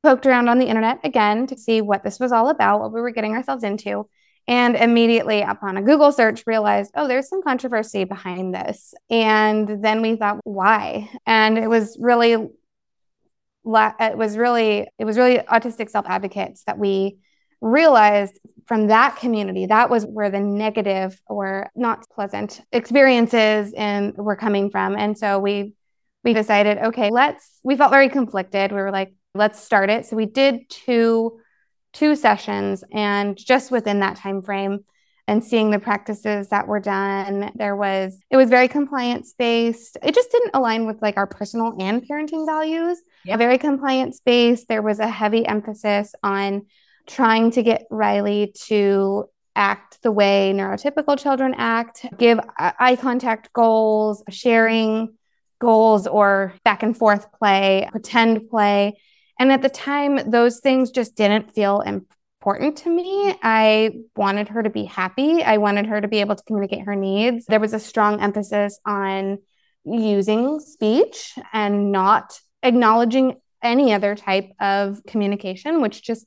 poked 0.03 0.25
around 0.25 0.49
on 0.49 0.59
the 0.59 0.65
internet 0.65 0.99
again 1.03 1.47
to 1.47 1.57
see 1.57 1.81
what 1.81 2.03
this 2.03 2.19
was 2.19 2.31
all 2.31 2.49
about, 2.49 2.81
what 2.81 2.91
we 2.91 3.01
were 3.01 3.11
getting 3.11 3.35
ourselves 3.35 3.63
into. 3.63 4.07
And 4.47 4.75
immediately 4.75 5.41
upon 5.41 5.77
a 5.77 5.83
Google 5.83 6.11
search, 6.11 6.43
realized, 6.47 6.91
oh, 6.95 7.07
there's 7.07 7.29
some 7.29 7.43
controversy 7.43 8.03
behind 8.03 8.53
this. 8.53 8.93
And 9.09 9.83
then 9.83 10.01
we 10.01 10.15
thought, 10.15 10.39
why? 10.43 11.09
And 11.25 11.57
it 11.57 11.69
was 11.69 11.95
really, 11.99 12.33
it 12.33 14.17
was 14.17 14.37
really, 14.37 14.89
it 14.97 15.05
was 15.05 15.17
really 15.17 15.37
autistic 15.37 15.89
self 15.89 16.05
advocates 16.09 16.63
that 16.63 16.79
we 16.79 17.19
realized 17.61 18.39
from 18.65 18.87
that 18.87 19.17
community 19.17 19.67
that 19.67 19.89
was 19.89 20.03
where 20.05 20.29
the 20.29 20.39
negative 20.39 21.19
or 21.27 21.69
not 21.75 22.09
pleasant 22.09 22.61
experiences 22.71 23.73
and 23.77 24.15
were 24.17 24.35
coming 24.35 24.69
from. 24.69 24.95
And 24.95 25.17
so 25.17 25.39
we 25.39 25.73
we 26.23 26.33
decided 26.33 26.77
okay 26.77 27.09
let's 27.11 27.59
we 27.63 27.75
felt 27.75 27.91
very 27.91 28.09
conflicted. 28.09 28.71
We 28.71 28.77
were 28.77 28.91
like 28.91 29.13
let's 29.35 29.59
start 29.59 29.89
it. 29.89 30.05
So 30.05 30.15
we 30.15 30.25
did 30.25 30.69
two 30.69 31.39
two 31.93 32.15
sessions 32.15 32.83
and 32.91 33.37
just 33.37 33.71
within 33.71 33.99
that 33.99 34.17
time 34.17 34.41
frame 34.41 34.79
and 35.27 35.43
seeing 35.43 35.69
the 35.69 35.79
practices 35.79 36.49
that 36.49 36.67
were 36.67 36.79
done 36.79 37.51
there 37.55 37.75
was 37.75 38.17
it 38.29 38.37
was 38.37 38.49
very 38.49 38.67
compliance 38.67 39.33
based 39.37 39.97
it 40.01 40.15
just 40.15 40.31
didn't 40.31 40.51
align 40.53 40.87
with 40.87 41.01
like 41.01 41.17
our 41.17 41.27
personal 41.27 41.75
and 41.79 42.07
parenting 42.07 42.45
values. 42.45 43.01
Yep. 43.25 43.37
very 43.37 43.57
compliance 43.57 44.19
based 44.25 44.67
there 44.67 44.81
was 44.81 44.99
a 44.99 45.07
heavy 45.07 45.45
emphasis 45.45 46.15
on 46.23 46.65
trying 47.07 47.51
to 47.51 47.63
get 47.63 47.85
Riley 47.89 48.53
to 48.67 49.25
act 49.55 50.01
the 50.01 50.11
way 50.11 50.53
neurotypical 50.55 51.19
children 51.19 51.53
act, 51.57 52.05
give 52.17 52.39
uh, 52.39 52.71
eye 52.79 52.95
contact 52.95 53.51
goals, 53.53 54.23
sharing 54.29 55.13
goals, 55.59 56.07
or 56.07 56.53
back 56.63 56.83
and 56.83 56.97
forth 56.97 57.31
play, 57.33 57.87
pretend 57.91 58.49
play. 58.49 58.97
And 59.39 59.51
at 59.51 59.61
the 59.61 59.69
time, 59.69 60.29
those 60.29 60.59
things 60.59 60.91
just 60.91 61.15
didn't 61.15 61.53
feel 61.53 61.81
important 61.81 62.77
to 62.77 62.89
me. 62.89 63.35
I 63.43 63.91
wanted 64.15 64.47
her 64.49 64.63
to 64.63 64.69
be 64.69 64.85
happy. 64.85 65.43
I 65.43 65.57
wanted 65.57 65.85
her 65.87 66.01
to 66.01 66.07
be 66.07 66.19
able 66.19 66.35
to 66.35 66.43
communicate 66.43 66.85
her 66.85 66.95
needs. 66.95 67.45
There 67.45 67.59
was 67.59 67.73
a 67.73 67.79
strong 67.79 68.21
emphasis 68.21 68.79
on 68.85 69.39
using 69.83 70.59
speech 70.59 71.33
and 71.53 71.91
not 71.91 72.39
acknowledging 72.63 73.35
any 73.63 73.93
other 73.93 74.15
type 74.15 74.51
of 74.59 75.01
communication, 75.07 75.81
which 75.81 76.03
just 76.03 76.25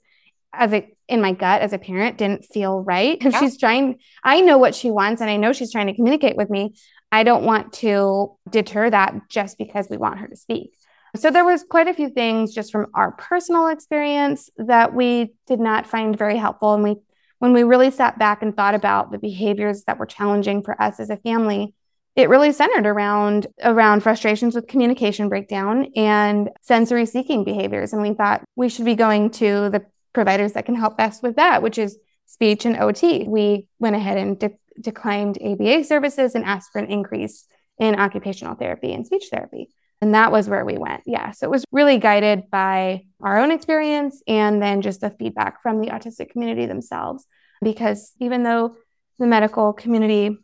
as 0.58 0.72
a 0.72 0.90
in 1.08 1.20
my 1.20 1.32
gut 1.32 1.60
as 1.60 1.72
a 1.72 1.78
parent 1.78 2.18
didn't 2.18 2.44
feel 2.44 2.80
right. 2.80 3.18
Yeah. 3.22 3.40
She's 3.40 3.58
trying, 3.58 3.98
I 4.22 4.40
know 4.40 4.58
what 4.58 4.74
she 4.74 4.90
wants 4.90 5.20
and 5.20 5.30
I 5.30 5.36
know 5.36 5.52
she's 5.52 5.72
trying 5.72 5.86
to 5.88 5.94
communicate 5.94 6.36
with 6.36 6.50
me. 6.50 6.74
I 7.12 7.22
don't 7.22 7.44
want 7.44 7.72
to 7.74 8.36
deter 8.48 8.90
that 8.90 9.14
just 9.28 9.58
because 9.58 9.88
we 9.88 9.96
want 9.96 10.18
her 10.18 10.28
to 10.28 10.36
speak. 10.36 10.74
So 11.16 11.30
there 11.30 11.44
was 11.44 11.62
quite 11.62 11.88
a 11.88 11.94
few 11.94 12.08
things 12.08 12.54
just 12.54 12.72
from 12.72 12.86
our 12.94 13.12
personal 13.12 13.68
experience 13.68 14.50
that 14.56 14.94
we 14.94 15.32
did 15.46 15.60
not 15.60 15.86
find 15.86 16.16
very 16.18 16.36
helpful. 16.36 16.74
And 16.74 16.82
we 16.82 16.96
when 17.38 17.52
we 17.52 17.62
really 17.62 17.90
sat 17.90 18.18
back 18.18 18.42
and 18.42 18.56
thought 18.56 18.74
about 18.74 19.12
the 19.12 19.18
behaviors 19.18 19.84
that 19.84 19.98
were 19.98 20.06
challenging 20.06 20.62
for 20.62 20.80
us 20.80 20.98
as 20.98 21.10
a 21.10 21.16
family, 21.18 21.74
it 22.16 22.28
really 22.28 22.52
centered 22.52 22.86
around 22.86 23.46
around 23.62 24.02
frustrations 24.02 24.54
with 24.54 24.66
communication 24.66 25.28
breakdown 25.28 25.86
and 25.96 26.50
sensory 26.62 27.06
seeking 27.06 27.44
behaviors 27.44 27.92
and 27.92 28.02
we 28.02 28.14
thought 28.14 28.44
we 28.56 28.68
should 28.68 28.84
be 28.84 28.94
going 28.94 29.30
to 29.30 29.68
the 29.70 29.84
providers 30.14 30.53
that 30.53 30.64
can 30.64 30.74
help 30.74 30.96
best 30.96 31.22
with 31.22 31.37
that, 31.37 31.62
which 31.62 31.77
is 31.77 31.98
speech 32.27 32.64
and 32.64 32.77
OT. 32.77 33.24
We 33.29 33.68
went 33.79 33.96
ahead 33.96 34.16
and 34.16 34.38
de- 34.38 34.59
declined 34.81 35.38
ABA 35.42 35.85
services 35.85 36.35
and 36.35 36.44
asked 36.44 36.70
for 36.72 36.79
an 36.79 36.90
increase 36.90 37.44
in 37.79 37.98
occupational 37.98 38.55
therapy 38.55 38.92
and 38.92 39.07
speech 39.07 39.27
therapy. 39.31 39.68
And 40.00 40.14
that 40.14 40.33
was 40.33 40.48
where 40.48 40.64
we 40.64 40.77
went. 40.79 41.03
Yeah. 41.07 41.31
So 41.33 41.46
it 41.46 41.50
was 41.50 41.64
really 41.72 41.98
guided 41.98 42.50
by 42.50 43.05
our 43.20 43.38
own 43.38 43.50
experience 43.50 44.22
and 44.27 44.61
then 44.61 44.83
just 44.83 45.00
the 45.00 45.11
feedback 45.11 45.62
from 45.62 45.81
the 45.81 45.88
autistic 45.88 46.31
community 46.31 46.66
themselves. 46.66 47.27
Because 47.62 48.12
even 48.20 48.42
though 48.42 48.77
the 49.18 49.27
medical 49.27 49.72
community 49.72 50.37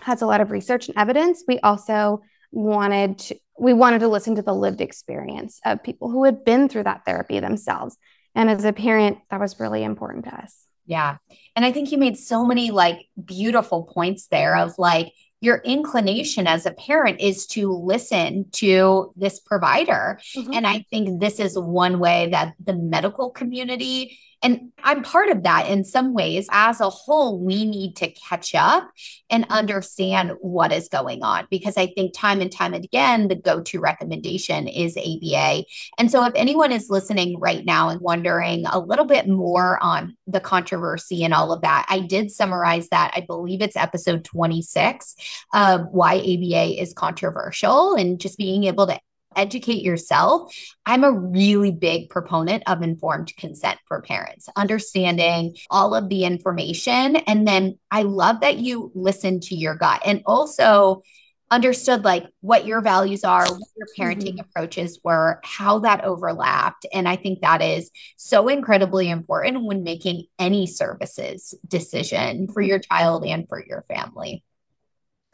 has 0.00 0.22
a 0.22 0.26
lot 0.26 0.40
of 0.40 0.50
research 0.50 0.88
and 0.88 0.96
evidence, 0.96 1.44
we 1.46 1.58
also 1.60 2.22
wanted 2.52 3.18
to, 3.18 3.36
we 3.58 3.72
wanted 3.72 4.00
to 4.00 4.08
listen 4.08 4.36
to 4.36 4.42
the 4.42 4.54
lived 4.54 4.80
experience 4.80 5.60
of 5.64 5.82
people 5.82 6.10
who 6.10 6.24
had 6.24 6.44
been 6.44 6.68
through 6.68 6.84
that 6.84 7.04
therapy 7.04 7.40
themselves 7.40 7.96
And 8.34 8.50
as 8.50 8.64
a 8.64 8.72
parent, 8.72 9.18
that 9.30 9.40
was 9.40 9.60
really 9.60 9.84
important 9.84 10.24
to 10.24 10.34
us. 10.34 10.66
Yeah. 10.86 11.16
And 11.56 11.64
I 11.64 11.72
think 11.72 11.92
you 11.92 11.98
made 11.98 12.18
so 12.18 12.44
many 12.44 12.70
like 12.70 13.06
beautiful 13.22 13.84
points 13.84 14.26
there 14.26 14.56
of 14.56 14.78
like 14.78 15.12
your 15.40 15.58
inclination 15.58 16.46
as 16.46 16.66
a 16.66 16.72
parent 16.72 17.20
is 17.20 17.46
to 17.46 17.70
listen 17.70 18.46
to 18.52 19.12
this 19.16 19.40
provider. 19.40 20.18
Mm-hmm. 20.34 20.54
And 20.54 20.66
I 20.66 20.84
think 20.90 21.20
this 21.20 21.38
is 21.38 21.58
one 21.58 21.98
way 21.98 22.28
that 22.30 22.54
the 22.62 22.74
medical 22.74 23.30
community 23.30 24.18
and 24.44 24.72
I'm 24.82 25.02
part 25.02 25.30
of 25.30 25.42
that 25.44 25.68
in 25.70 25.84
some 25.84 26.12
ways. 26.12 26.46
As 26.52 26.80
a 26.80 26.90
whole, 26.90 27.40
we 27.40 27.64
need 27.64 27.96
to 27.96 28.10
catch 28.10 28.54
up 28.54 28.90
and 29.30 29.44
mm-hmm. 29.44 29.52
understand 29.52 30.32
what 30.40 30.70
is 30.70 30.88
going 30.88 31.22
on 31.22 31.48
because 31.50 31.78
I 31.78 31.86
think 31.86 32.12
time 32.14 32.42
and 32.42 32.52
time 32.52 32.74
again, 32.74 33.28
the 33.28 33.36
go 33.36 33.62
to 33.62 33.80
recommendation 33.80 34.68
is 34.68 34.98
ABA. 34.98 35.64
And 35.98 36.10
so, 36.10 36.24
if 36.26 36.32
anyone 36.36 36.70
is 36.70 36.90
listening 36.90 37.40
right 37.40 37.64
now 37.64 37.88
and 37.88 38.00
wondering 38.02 38.66
a 38.66 38.78
little 38.78 39.06
bit 39.06 39.26
more 39.26 39.82
on 39.82 40.14
the 40.26 40.40
controversy 40.40 41.24
and 41.24 41.32
all 41.32 41.50
of 41.50 41.62
that, 41.62 41.86
I 41.88 42.00
did 42.00 42.30
summarize 42.30 42.90
that. 42.90 43.12
I 43.16 43.22
believe 43.22 43.62
it's 43.62 43.76
episode 43.76 44.24
26 44.24 45.14
of 45.54 45.86
why 45.90 46.16
ABA 46.16 46.80
is 46.80 46.92
controversial 46.92 47.94
and 47.94 48.20
just 48.20 48.36
being 48.36 48.64
able 48.64 48.86
to 48.88 49.00
educate 49.36 49.82
yourself. 49.82 50.54
I'm 50.86 51.04
a 51.04 51.12
really 51.12 51.70
big 51.70 52.10
proponent 52.10 52.62
of 52.66 52.82
informed 52.82 53.36
consent 53.36 53.78
for 53.86 54.02
parents, 54.02 54.48
understanding 54.56 55.56
all 55.70 55.94
of 55.94 56.08
the 56.08 56.24
information. 56.24 57.16
And 57.16 57.46
then 57.46 57.78
I 57.90 58.02
love 58.02 58.40
that 58.40 58.58
you 58.58 58.92
listen 58.94 59.40
to 59.40 59.54
your 59.54 59.74
gut 59.74 60.02
and 60.04 60.22
also 60.26 61.02
understood 61.50 62.04
like 62.04 62.26
what 62.40 62.66
your 62.66 62.80
values 62.80 63.22
are, 63.22 63.46
what 63.46 63.68
your 63.76 63.86
parenting 63.96 64.32
mm-hmm. 64.32 64.40
approaches 64.40 64.98
were, 65.04 65.40
how 65.44 65.78
that 65.80 66.04
overlapped. 66.04 66.86
And 66.92 67.08
I 67.08 67.16
think 67.16 67.40
that 67.40 67.62
is 67.62 67.90
so 68.16 68.48
incredibly 68.48 69.08
important 69.08 69.64
when 69.64 69.84
making 69.84 70.24
any 70.38 70.66
services 70.66 71.54
decision 71.66 72.48
for 72.48 72.60
your 72.60 72.78
child 72.80 73.24
and 73.24 73.48
for 73.48 73.64
your 73.64 73.84
family. 73.88 74.42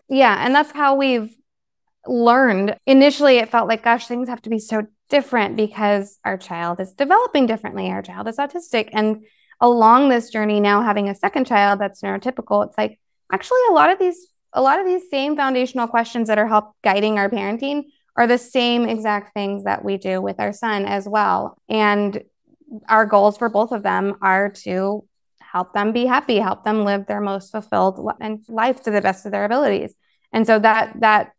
Yeah. 0.08 0.44
And 0.44 0.54
that's 0.54 0.72
how 0.72 0.96
we've 0.96 1.34
learned. 2.06 2.76
Initially, 2.86 3.38
it 3.38 3.50
felt 3.50 3.68
like, 3.68 3.84
gosh, 3.84 4.06
things 4.06 4.28
have 4.28 4.42
to 4.42 4.50
be 4.50 4.58
so 4.58 4.86
different 5.08 5.56
because 5.56 6.18
our 6.24 6.38
child 6.38 6.80
is 6.80 6.92
developing 6.92 7.46
differently. 7.46 7.90
Our 7.90 8.02
child 8.02 8.28
is 8.28 8.36
autistic. 8.36 8.90
And 8.92 9.24
along 9.60 10.08
this 10.08 10.30
journey, 10.30 10.60
now 10.60 10.82
having 10.82 11.08
a 11.08 11.14
second 11.14 11.46
child 11.46 11.80
that's 11.80 12.02
neurotypical, 12.02 12.66
it's 12.66 12.78
like 12.78 12.98
actually 13.32 13.60
a 13.68 13.72
lot 13.72 13.90
of 13.90 13.98
these 13.98 14.28
a 14.52 14.62
lot 14.62 14.80
of 14.80 14.86
these 14.86 15.08
same 15.08 15.36
foundational 15.36 15.86
questions 15.86 16.26
that 16.26 16.38
are 16.38 16.48
help 16.48 16.74
guiding 16.82 17.18
our 17.18 17.30
parenting 17.30 17.84
are 18.16 18.26
the 18.26 18.38
same 18.38 18.84
exact 18.84 19.32
things 19.32 19.62
that 19.62 19.84
we 19.84 19.96
do 19.96 20.20
with 20.20 20.40
our 20.40 20.52
son 20.52 20.84
as 20.86 21.08
well. 21.08 21.56
And 21.68 22.22
our 22.88 23.06
goals 23.06 23.38
for 23.38 23.48
both 23.48 23.70
of 23.70 23.84
them 23.84 24.16
are 24.20 24.50
to 24.50 25.04
help 25.38 25.72
them 25.72 25.92
be 25.92 26.06
happy, 26.06 26.38
help 26.38 26.64
them 26.64 26.84
live 26.84 27.06
their 27.06 27.20
most 27.20 27.50
fulfilled 27.50 27.98
life 28.48 28.82
to 28.82 28.90
the 28.90 29.00
best 29.00 29.26
of 29.26 29.32
their 29.32 29.44
abilities. 29.44 29.94
And 30.32 30.46
so 30.46 30.58
that 30.58 30.98
that 31.00 31.32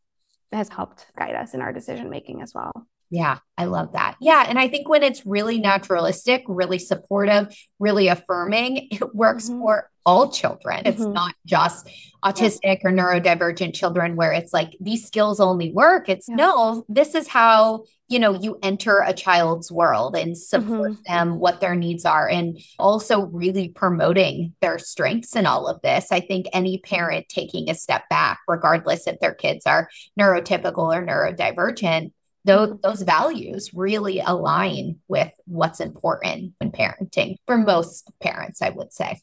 has 0.51 0.69
helped 0.69 1.05
guide 1.17 1.35
us 1.35 1.53
in 1.53 1.61
our 1.61 1.73
decision 1.73 2.09
making 2.09 2.41
as 2.41 2.53
well. 2.53 2.71
Yeah, 3.11 3.39
I 3.57 3.65
love 3.65 3.91
that. 3.91 4.15
Yeah. 4.21 4.45
And 4.47 4.57
I 4.57 4.69
think 4.69 4.87
when 4.87 5.03
it's 5.03 5.25
really 5.25 5.59
naturalistic, 5.59 6.45
really 6.47 6.79
supportive, 6.79 7.53
really 7.77 8.07
affirming, 8.07 8.87
it 8.89 9.13
works 9.13 9.49
mm-hmm. 9.49 9.59
for 9.59 9.89
all 10.05 10.31
children. 10.31 10.83
It's 10.85 11.01
mm-hmm. 11.01 11.13
not 11.13 11.35
just 11.45 11.89
autistic 12.23 12.79
or 12.85 12.91
neurodivergent 12.91 13.73
children 13.73 14.15
where 14.15 14.31
it's 14.31 14.53
like 14.53 14.77
these 14.79 15.05
skills 15.05 15.41
only 15.41 15.73
work. 15.73 16.07
It's 16.07 16.29
yeah. 16.29 16.35
no, 16.35 16.85
this 16.87 17.13
is 17.13 17.27
how, 17.27 17.83
you 18.07 18.17
know, 18.17 18.33
you 18.33 18.57
enter 18.63 19.03
a 19.05 19.13
child's 19.13 19.69
world 19.71 20.15
and 20.15 20.37
support 20.37 20.91
mm-hmm. 20.91 21.13
them 21.13 21.39
what 21.39 21.59
their 21.59 21.75
needs 21.75 22.05
are 22.05 22.29
and 22.29 22.59
also 22.79 23.25
really 23.25 23.67
promoting 23.69 24.53
their 24.61 24.79
strengths 24.79 25.35
in 25.35 25.45
all 25.45 25.67
of 25.67 25.81
this. 25.81 26.13
I 26.13 26.21
think 26.21 26.47
any 26.53 26.77
parent 26.77 27.27
taking 27.27 27.69
a 27.69 27.75
step 27.75 28.07
back, 28.09 28.39
regardless 28.47 29.05
if 29.05 29.19
their 29.19 29.33
kids 29.33 29.65
are 29.65 29.89
neurotypical 30.17 30.95
or 30.95 31.05
neurodivergent, 31.05 32.11
those, 32.45 32.69
mm-hmm. 32.69 32.77
those 32.83 33.01
values 33.01 33.71
really 33.73 34.19
align 34.19 34.99
with 35.07 35.31
what's 35.45 35.79
important 35.79 36.53
when 36.59 36.71
parenting 36.71 37.35
for 37.45 37.57
most 37.57 38.09
parents, 38.21 38.61
I 38.61 38.69
would 38.69 38.93
say. 38.93 39.19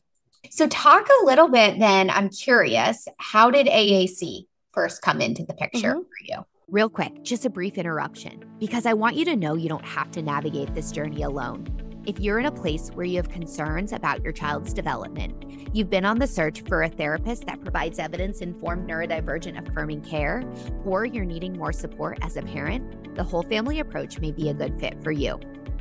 So, 0.51 0.69
talk 0.69 1.09
a 1.09 1.27
little 1.27 1.49
bit 1.49 1.79
then. 1.79 2.11
I'm 2.11 2.29
curious, 2.31 3.07
how 3.19 3.51
did 3.51 3.67
AAC 3.67 4.47
first 4.73 5.03
come 5.03 5.21
into 5.21 5.45
the 5.45 5.55
picture 5.55 5.95
mm-hmm. 5.95 6.01
for 6.01 6.25
you? 6.25 6.45
Real 6.69 6.89
quick, 6.89 7.23
just 7.23 7.45
a 7.45 7.51
brief 7.51 7.79
interruption, 7.79 8.45
because 8.61 8.87
I 8.87 8.93
want 8.93 9.17
you 9.17 9.25
to 9.27 9.37
know 9.37 9.55
you 9.55 9.69
don't 9.69 9.85
have 9.85 10.11
to 10.13 10.23
navigate 10.23 10.75
this 10.75 10.93
journey 10.93 11.23
alone. 11.23 11.88
If 12.07 12.21
you're 12.21 12.39
in 12.39 12.47
a 12.47 12.53
place 12.53 12.89
where 12.95 13.05
you 13.05 13.17
have 13.17 13.29
concerns 13.29 13.93
about 13.93 14.23
your 14.23 14.33
child's 14.33 14.73
development, 14.73 15.69
you've 15.75 15.91
been 15.91 16.05
on 16.05 16.19
the 16.19 16.27
search 16.27 16.63
for 16.63 16.83
a 16.83 16.89
therapist 16.89 17.45
that 17.47 17.61
provides 17.61 17.99
evidence 17.99 18.41
informed 18.41 18.89
neurodivergent 18.89 19.59
affirming 19.59 20.01
care, 20.03 20.43
or 20.85 21.05
you're 21.05 21.25
needing 21.25 21.59
more 21.59 21.73
support 21.73 22.19
as 22.23 22.37
a 22.37 22.43
parent, 22.43 23.15
the 23.15 23.25
whole 23.25 23.43
family 23.43 23.81
approach 23.81 24.21
may 24.21 24.33
be 24.33 24.49
a 24.49 24.55
good 24.55 24.79
fit 24.81 25.03
for 25.03 25.13
you. 25.13 25.39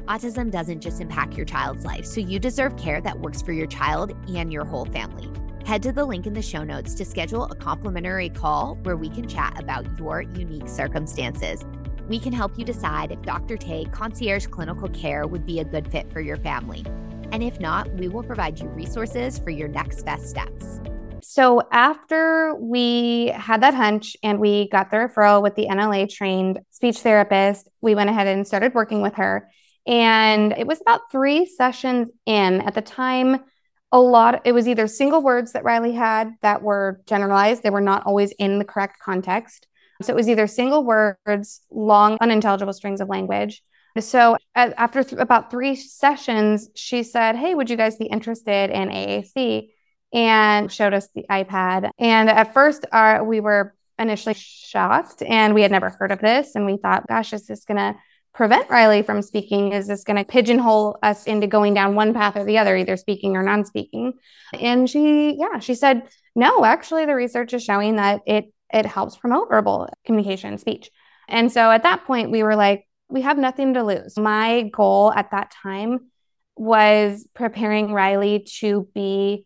Autism 0.07 0.51
doesn't 0.51 0.81
just 0.81 1.01
impact 1.01 1.35
your 1.35 1.45
child's 1.45 1.85
life, 1.85 2.05
so 2.05 2.19
you 2.19 2.39
deserve 2.39 2.75
care 2.77 2.99
that 3.01 3.19
works 3.19 3.41
for 3.41 3.51
your 3.51 3.67
child 3.67 4.13
and 4.27 4.51
your 4.51 4.65
whole 4.65 4.85
family. 4.85 5.31
Head 5.65 5.83
to 5.83 5.91
the 5.91 6.05
link 6.05 6.25
in 6.25 6.33
the 6.33 6.41
show 6.41 6.63
notes 6.63 6.93
to 6.95 7.05
schedule 7.05 7.43
a 7.45 7.55
complimentary 7.55 8.29
call 8.29 8.75
where 8.83 8.95
we 8.95 9.09
can 9.09 9.27
chat 9.27 9.59
about 9.59 9.85
your 9.99 10.21
unique 10.21 10.67
circumstances. 10.67 11.65
We 12.07 12.19
can 12.19 12.31
help 12.31 12.57
you 12.57 12.63
decide 12.63 13.11
if 13.11 13.21
Dr. 13.21 13.57
Tay 13.57 13.85
concierge 13.91 14.47
clinical 14.47 14.87
care 14.89 15.27
would 15.27 15.45
be 15.45 15.59
a 15.59 15.65
good 15.65 15.91
fit 15.91 16.11
for 16.11 16.21
your 16.21 16.37
family. 16.37 16.85
And 17.31 17.43
if 17.43 17.59
not, 17.59 17.93
we 17.95 18.07
will 18.07 18.23
provide 18.23 18.59
you 18.59 18.67
resources 18.69 19.37
for 19.37 19.49
your 19.49 19.67
next 19.67 20.03
best 20.03 20.29
steps. 20.29 20.79
So, 21.21 21.61
after 21.71 22.55
we 22.55 23.27
had 23.35 23.61
that 23.61 23.73
hunch 23.73 24.15
and 24.23 24.39
we 24.39 24.69
got 24.69 24.91
the 24.91 24.97
referral 24.97 25.41
with 25.43 25.55
the 25.55 25.67
NLA 25.67 26.09
trained 26.09 26.59
speech 26.71 26.99
therapist, 26.99 27.67
we 27.81 27.95
went 27.95 28.09
ahead 28.09 28.27
and 28.27 28.47
started 28.47 28.73
working 28.73 29.01
with 29.01 29.15
her. 29.15 29.49
And 29.85 30.53
it 30.53 30.65
was 30.65 30.79
about 30.79 31.11
three 31.11 31.45
sessions 31.45 32.09
in 32.25 32.61
at 32.61 32.75
the 32.75 32.81
time. 32.81 33.43
A 33.91 33.99
lot, 33.99 34.41
it 34.45 34.53
was 34.53 34.67
either 34.67 34.87
single 34.87 35.21
words 35.21 35.53
that 35.53 35.63
Riley 35.63 35.93
had 35.93 36.33
that 36.41 36.61
were 36.61 37.01
generalized, 37.07 37.63
they 37.63 37.69
were 37.69 37.81
not 37.81 38.05
always 38.05 38.31
in 38.33 38.59
the 38.59 38.65
correct 38.65 38.99
context. 39.03 39.66
So 40.01 40.13
it 40.13 40.15
was 40.15 40.29
either 40.29 40.47
single 40.47 40.83
words, 40.83 41.61
long, 41.71 42.17
unintelligible 42.21 42.73
strings 42.73 43.01
of 43.01 43.09
language. 43.09 43.61
So 43.99 44.37
after 44.55 45.03
th- 45.03 45.19
about 45.19 45.49
three 45.49 45.75
sessions, 45.75 46.69
she 46.75 47.03
said, 47.03 47.35
Hey, 47.35 47.55
would 47.55 47.69
you 47.69 47.77
guys 47.77 47.97
be 47.97 48.05
interested 48.05 48.69
in 48.69 48.89
AAC? 48.89 49.69
And 50.13 50.71
showed 50.71 50.93
us 50.93 51.09
the 51.13 51.25
iPad. 51.29 51.89
And 51.97 52.29
at 52.29 52.53
first, 52.53 52.85
our, 52.91 53.23
we 53.23 53.39
were 53.39 53.75
initially 53.99 54.35
shocked 54.35 55.21
and 55.23 55.53
we 55.53 55.61
had 55.61 55.71
never 55.71 55.89
heard 55.89 56.11
of 56.11 56.19
this. 56.19 56.55
And 56.55 56.65
we 56.65 56.77
thought, 56.77 57.07
gosh, 57.07 57.33
is 57.33 57.47
this 57.47 57.65
going 57.65 57.77
to 57.77 57.95
prevent 58.33 58.69
Riley 58.69 59.01
from 59.01 59.21
speaking? 59.21 59.73
Is 59.73 59.87
this 59.87 60.03
going 60.03 60.17
to 60.17 60.23
pigeonhole 60.23 60.99
us 61.01 61.25
into 61.25 61.47
going 61.47 61.73
down 61.73 61.95
one 61.95 62.13
path 62.13 62.37
or 62.37 62.45
the 62.45 62.59
other, 62.59 62.77
either 62.77 62.95
speaking 62.95 63.35
or 63.35 63.43
non 63.43 63.65
speaking? 63.65 64.13
And 64.53 64.89
she, 64.89 65.35
yeah, 65.37 65.59
she 65.59 65.73
said, 65.73 66.03
no, 66.35 66.63
actually, 66.63 67.05
the 67.05 67.15
research 67.15 67.53
is 67.53 67.63
showing 67.63 67.95
that 67.95 68.21
it 68.27 68.53
it 68.73 68.85
helps 68.85 69.17
promote 69.17 69.49
verbal 69.49 69.89
communication 70.05 70.57
speech. 70.57 70.89
And 71.27 71.51
so 71.51 71.71
at 71.71 71.83
that 71.83 72.05
point, 72.05 72.31
we 72.31 72.43
were 72.43 72.55
like, 72.55 72.85
we 73.09 73.21
have 73.21 73.37
nothing 73.37 73.73
to 73.75 73.83
lose. 73.83 74.17
My 74.17 74.69
goal 74.73 75.13
at 75.13 75.31
that 75.31 75.51
time 75.51 76.11
was 76.55 77.27
preparing 77.33 77.93
Riley 77.93 78.45
to 78.59 78.87
be 78.93 79.45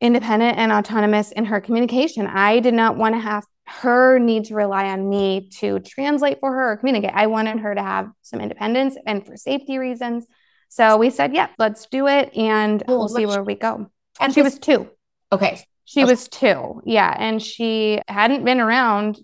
independent 0.00 0.58
and 0.58 0.72
autonomous 0.72 1.32
in 1.32 1.46
her 1.46 1.60
communication. 1.60 2.26
I 2.26 2.60
did 2.60 2.74
not 2.74 2.96
want 2.96 3.14
to 3.14 3.20
have 3.20 3.44
her 3.66 4.18
need 4.18 4.46
to 4.46 4.54
rely 4.54 4.86
on 4.86 5.08
me 5.08 5.48
to 5.58 5.80
translate 5.80 6.40
for 6.40 6.52
her 6.52 6.72
or 6.72 6.76
communicate. 6.76 7.12
I 7.14 7.26
wanted 7.28 7.60
her 7.60 7.74
to 7.74 7.82
have 7.82 8.10
some 8.22 8.40
independence 8.40 8.96
and 9.06 9.24
for 9.24 9.36
safety 9.36 9.78
reasons. 9.78 10.26
So 10.68 10.96
we 10.96 11.10
said, 11.10 11.34
yeah, 11.34 11.48
let's 11.58 11.86
do 11.86 12.08
it 12.08 12.36
and 12.36 12.82
we'll 12.86 13.08
see 13.08 13.26
where 13.26 13.42
we 13.42 13.54
go. 13.54 13.90
And 14.20 14.34
she 14.34 14.42
was 14.42 14.58
two. 14.58 14.88
Okay. 15.32 15.64
She 15.84 16.04
was 16.04 16.28
two. 16.28 16.80
Yeah. 16.84 17.14
And 17.16 17.42
she 17.42 18.00
hadn't 18.08 18.44
been 18.44 18.60
around 18.60 19.18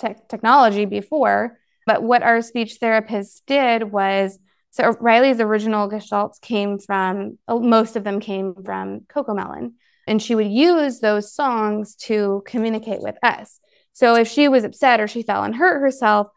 te- 0.00 0.14
technology 0.28 0.84
before. 0.84 1.58
But 1.86 2.02
what 2.02 2.22
our 2.22 2.42
speech 2.42 2.74
therapist 2.80 3.44
did 3.46 3.84
was 3.84 4.38
so 4.70 4.94
Riley's 5.00 5.40
original 5.40 5.88
gestalts 5.88 6.40
came 6.40 6.78
from, 6.78 7.38
oh, 7.48 7.60
most 7.60 7.96
of 7.96 8.04
them 8.04 8.20
came 8.20 8.54
from 8.62 9.00
CoComelon. 9.08 9.72
And 10.06 10.22
she 10.22 10.34
would 10.34 10.50
use 10.50 11.00
those 11.00 11.32
songs 11.32 11.94
to 12.02 12.42
communicate 12.44 13.00
with 13.00 13.16
us. 13.22 13.58
So 13.94 14.16
if 14.16 14.28
she 14.28 14.48
was 14.48 14.64
upset 14.64 15.00
or 15.00 15.08
she 15.08 15.22
fell 15.22 15.42
and 15.42 15.54
hurt 15.54 15.80
herself, 15.80 16.28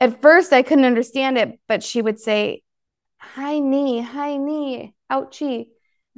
at 0.00 0.22
first 0.22 0.52
I 0.52 0.62
couldn't 0.62 0.86
understand 0.86 1.36
it, 1.36 1.60
but 1.68 1.82
she 1.82 2.00
would 2.00 2.18
say, 2.18 2.62
Hi 3.18 3.58
knee, 3.58 4.00
hi 4.00 4.38
knee, 4.38 4.94
ouchie. 5.12 5.66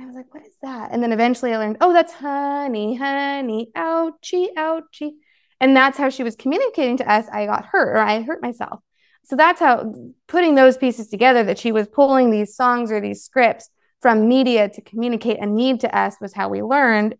I 0.03 0.07
was 0.07 0.15
like, 0.15 0.33
What 0.35 0.45
is 0.47 0.55
that? 0.63 0.91
And 0.93 1.03
then 1.03 1.13
eventually 1.13 1.53
I 1.55 1.59
learned, 1.59 1.79
Oh, 1.81 1.93
that's 1.93 2.13
honey, 2.13 2.97
honey, 2.97 3.71
ouchie, 3.77 4.55
ouchie. 4.55 5.13
And 5.61 5.77
that's 5.77 5.97
how 5.97 6.11
she 6.11 6.25
was 6.25 6.35
communicating 6.35 6.97
to 6.99 7.11
us. 7.11 7.27
I 7.33 7.47
got 7.47 7.67
hurt 7.67 7.89
or 7.97 7.99
I 7.99 8.23
hurt 8.23 8.43
myself. 8.43 8.81
So 9.25 9.37
that's 9.37 9.61
how 9.61 9.95
putting 10.27 10.57
those 10.57 10.77
pieces 10.77 11.09
together 11.09 11.45
that 11.45 11.59
she 11.59 11.71
was 11.71 11.87
pulling 11.87 12.31
these 12.31 12.57
songs 12.57 12.91
or 12.91 13.01
these 13.01 13.23
scripts 13.25 13.71
from 14.01 14.29
media 14.29 14.69
to 14.69 14.81
communicate 14.81 15.39
a 15.39 15.47
need 15.47 15.81
to 15.81 15.97
us 15.97 16.17
was 16.21 16.33
how 16.33 16.49
we 16.49 16.63
learned 16.63 17.15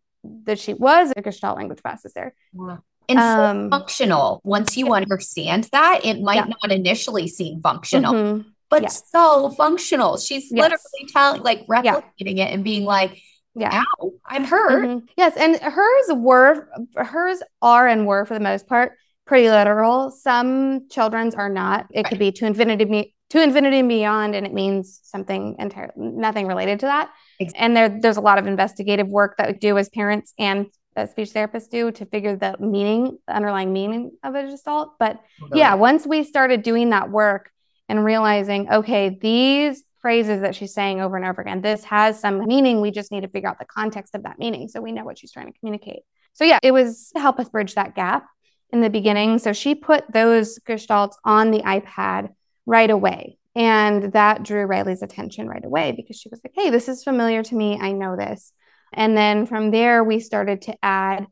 that 0.45 0.59
she 0.59 0.75
was 0.75 1.13
a 1.17 1.23
Gestalt 1.23 1.57
language 1.57 1.79
processor. 1.85 2.33
Wow. 2.53 2.83
And 3.09 3.19
um, 3.19 3.71
so 3.71 3.79
functional. 3.79 4.41
Once 4.45 4.77
you 4.77 4.93
understand 4.93 5.69
that, 5.73 6.05
it 6.05 6.21
might 6.21 6.37
yeah. 6.37 6.53
not 6.63 6.73
initially 6.73 7.29
seem 7.29 7.61
functional, 7.61 8.15
mm-hmm. 8.15 8.49
But 8.73 8.85
yes. 8.85 9.03
so 9.13 9.51
functional. 9.51 10.17
She's 10.17 10.51
yes. 10.51 10.53
literally 10.53 11.13
telling, 11.13 11.43
like 11.43 11.67
replicating 11.67 12.39
yeah. 12.39 12.47
it 12.47 12.55
and 12.55 12.65
being 12.65 12.87
like, 12.87 13.21
yeah, 13.55 13.83
Ow, 14.01 14.13
I'm 14.25 14.45
hurt. 14.45 14.89
Mm-hmm. 14.89 15.07
Yes. 15.15 15.37
And 15.37 15.57
hers 15.61 16.07
were, 16.09 16.71
hers 16.97 17.43
are 17.61 17.87
and 17.87 18.07
were 18.07 18.25
for 18.25 18.33
the 18.33 18.41
most 18.41 18.67
part 18.67 18.93
pretty 19.27 19.51
literal. 19.51 20.11
Some 20.11 20.89
children's 20.89 21.35
are 21.35 21.51
not. 21.51 21.87
It 21.91 21.99
right. 21.99 22.07
could 22.07 22.19
be 22.19 22.33
to 22.33 22.47
infinity, 22.47 23.15
to 23.29 23.43
infinity 23.43 23.81
and 23.81 23.91
beyond, 23.91 24.35
and 24.35 24.47
it 24.47 24.55
means 24.55 25.01
something 25.03 25.55
entirely, 25.59 25.93
nothing 25.97 26.47
related 26.47 26.81
to 26.81 26.87
that. 26.87 27.11
Exactly. 27.41 27.63
And 27.63 27.77
there, 27.77 28.01
there's 28.01 28.17
a 28.17 28.23
lot 28.23 28.39
of 28.39 28.47
investigative 28.47 29.09
work 29.09 29.37
that 29.37 29.49
we 29.49 29.53
do 29.59 29.77
as 29.77 29.91
parents 29.91 30.33
and 30.39 30.67
as 30.97 31.11
speech 31.11 31.31
therapists 31.31 31.69
do 31.69 31.91
to 31.91 32.07
figure 32.07 32.37
the 32.37 32.57
meaning, 32.59 33.19
the 33.27 33.37
underlying 33.37 33.75
meaning 33.75 34.13
of 34.25 34.35
a 34.35 34.45
gestalt. 34.45 34.95
But 34.99 35.21
okay. 35.43 35.59
yeah, 35.59 35.75
once 35.75 36.07
we 36.07 36.25
started 36.25 36.63
doing 36.63 36.89
that 36.91 37.11
work 37.11 37.51
and 37.93 38.07
realizing, 38.07 38.73
okay, 38.73 39.19
these 39.21 39.85
phrases 40.01 40.41
that 40.41 40.55
she's 40.55 40.73
saying 40.73 41.03
over 41.03 41.15
and 41.15 41.27
over 41.27 41.43
again, 41.43 41.61
this 41.61 41.85
has 41.85 42.19
some 42.19 42.47
meaning. 42.47 42.81
We 42.81 42.91
just 42.91 43.13
need 43.13 43.21
to 43.21 43.29
figure 43.29 43.51
out 43.51 43.59
the 43.59 43.67
context 43.67 44.15
of 44.15 44.23
that 44.23 44.39
meaning 44.39 44.69
so 44.69 44.81
we 44.81 44.93
know 44.93 45.05
what 45.05 45.19
she's 45.19 45.31
trying 45.31 45.53
to 45.53 45.59
communicate. 45.59 46.05
So 46.33 46.45
yeah, 46.45 46.59
it 46.63 46.73
was 46.73 47.11
to 47.13 47.21
help 47.21 47.39
us 47.39 47.51
bridge 47.51 47.75
that 47.75 47.95
gap 47.95 48.27
in 48.71 48.81
the 48.81 48.89
beginning. 48.89 49.39
So 49.41 49.53
she 49.53 49.75
put 49.75 50.11
those 50.11 50.59
gestalts 50.61 51.17
on 51.23 51.51
the 51.51 51.59
iPad 51.59 52.31
right 52.65 52.89
away. 52.89 53.37
And 53.55 54.15
that 54.15 54.43
drew 54.43 54.65
Riley's 54.65 55.03
attention 55.03 55.47
right 55.47 55.63
away 55.63 55.93
because 55.93 56.19
she 56.19 56.31
was 56.31 56.41
like, 56.43 56.55
hey, 56.57 56.71
this 56.71 56.89
is 56.89 57.05
familiar 57.05 57.43
to 57.43 57.55
me. 57.55 57.79
I 57.79 57.93
know 57.93 58.17
this. 58.17 58.55
And 58.95 59.15
then 59.15 59.45
from 59.45 59.71
there, 59.71 60.03
we 60.03 60.19
started 60.19 60.63
to 60.63 60.77
add 60.83 61.27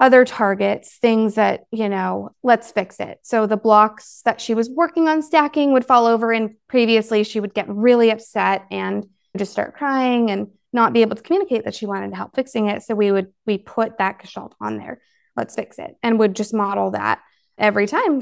other 0.00 0.24
targets, 0.24 0.96
things 0.98 1.34
that, 1.34 1.64
you 1.72 1.88
know, 1.88 2.30
let's 2.42 2.70
fix 2.70 3.00
it. 3.00 3.18
So 3.22 3.46
the 3.46 3.56
blocks 3.56 4.22
that 4.24 4.40
she 4.40 4.54
was 4.54 4.70
working 4.70 5.08
on 5.08 5.22
stacking 5.22 5.72
would 5.72 5.84
fall 5.84 6.06
over. 6.06 6.32
And 6.32 6.54
previously, 6.68 7.24
she 7.24 7.40
would 7.40 7.52
get 7.52 7.68
really 7.68 8.10
upset 8.10 8.64
and 8.70 9.06
just 9.36 9.52
start 9.52 9.76
crying 9.76 10.30
and 10.30 10.48
not 10.72 10.92
be 10.92 11.02
able 11.02 11.16
to 11.16 11.22
communicate 11.22 11.64
that 11.64 11.74
she 11.74 11.86
wanted 11.86 12.14
help 12.14 12.34
fixing 12.36 12.68
it. 12.68 12.82
So 12.82 12.94
we 12.94 13.10
would, 13.10 13.32
we 13.46 13.58
put 13.58 13.98
that 13.98 14.20
gestalt 14.20 14.54
on 14.60 14.76
there. 14.76 15.00
Let's 15.36 15.54
fix 15.54 15.78
it. 15.78 15.96
And 16.02 16.18
would 16.18 16.36
just 16.36 16.54
model 16.54 16.92
that 16.92 17.20
every 17.56 17.86
time 17.86 18.20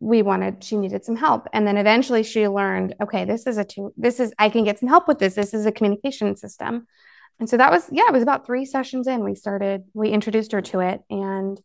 we 0.00 0.22
wanted, 0.22 0.64
she 0.64 0.76
needed 0.76 1.04
some 1.04 1.16
help. 1.16 1.46
And 1.52 1.66
then 1.66 1.76
eventually 1.76 2.22
she 2.22 2.48
learned, 2.48 2.94
okay, 3.02 3.24
this 3.24 3.46
is 3.46 3.58
a 3.58 3.64
two, 3.64 3.92
this 3.96 4.18
is, 4.18 4.32
I 4.38 4.48
can 4.48 4.64
get 4.64 4.78
some 4.78 4.88
help 4.88 5.08
with 5.08 5.18
this. 5.18 5.34
This 5.34 5.54
is 5.54 5.66
a 5.66 5.72
communication 5.72 6.36
system. 6.36 6.86
And 7.42 7.50
so 7.50 7.56
that 7.56 7.72
was, 7.72 7.88
yeah, 7.90 8.04
it 8.06 8.12
was 8.12 8.22
about 8.22 8.46
three 8.46 8.64
sessions 8.64 9.08
in. 9.08 9.24
We 9.24 9.34
started, 9.34 9.82
we 9.94 10.10
introduced 10.10 10.52
her 10.52 10.62
to 10.62 10.78
it. 10.78 11.00
And 11.10 11.60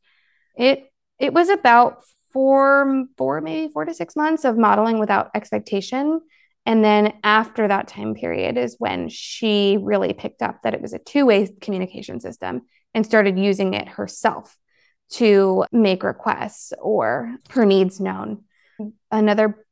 it, 0.55 0.91
it 1.19 1.33
was 1.33 1.49
about 1.49 2.01
four, 2.33 3.05
four, 3.15 3.41
maybe 3.41 3.71
four 3.71 3.85
to 3.85 3.93
six 3.93 4.15
months 4.15 4.43
of 4.43 4.57
modeling 4.57 4.97
without 4.97 5.29
expectation. 5.35 6.19
And 6.65 6.83
then 6.83 7.13
after 7.23 7.67
that 7.67 7.87
time 7.87 8.15
period 8.15 8.57
is 8.57 8.77
when 8.79 9.07
she 9.07 9.77
really 9.79 10.13
picked 10.13 10.41
up 10.41 10.63
that 10.63 10.73
it 10.73 10.81
was 10.81 10.93
a 10.93 10.97
two 10.97 11.27
way 11.27 11.47
communication 11.61 12.21
system 12.21 12.63
and 12.95 13.05
started 13.05 13.37
using 13.37 13.75
it 13.75 13.87
herself 13.87 14.57
to 15.11 15.63
make 15.71 16.01
requests 16.01 16.73
or 16.81 17.35
her 17.51 17.67
needs 17.67 17.99
known. 17.99 18.45
Another 19.11 19.63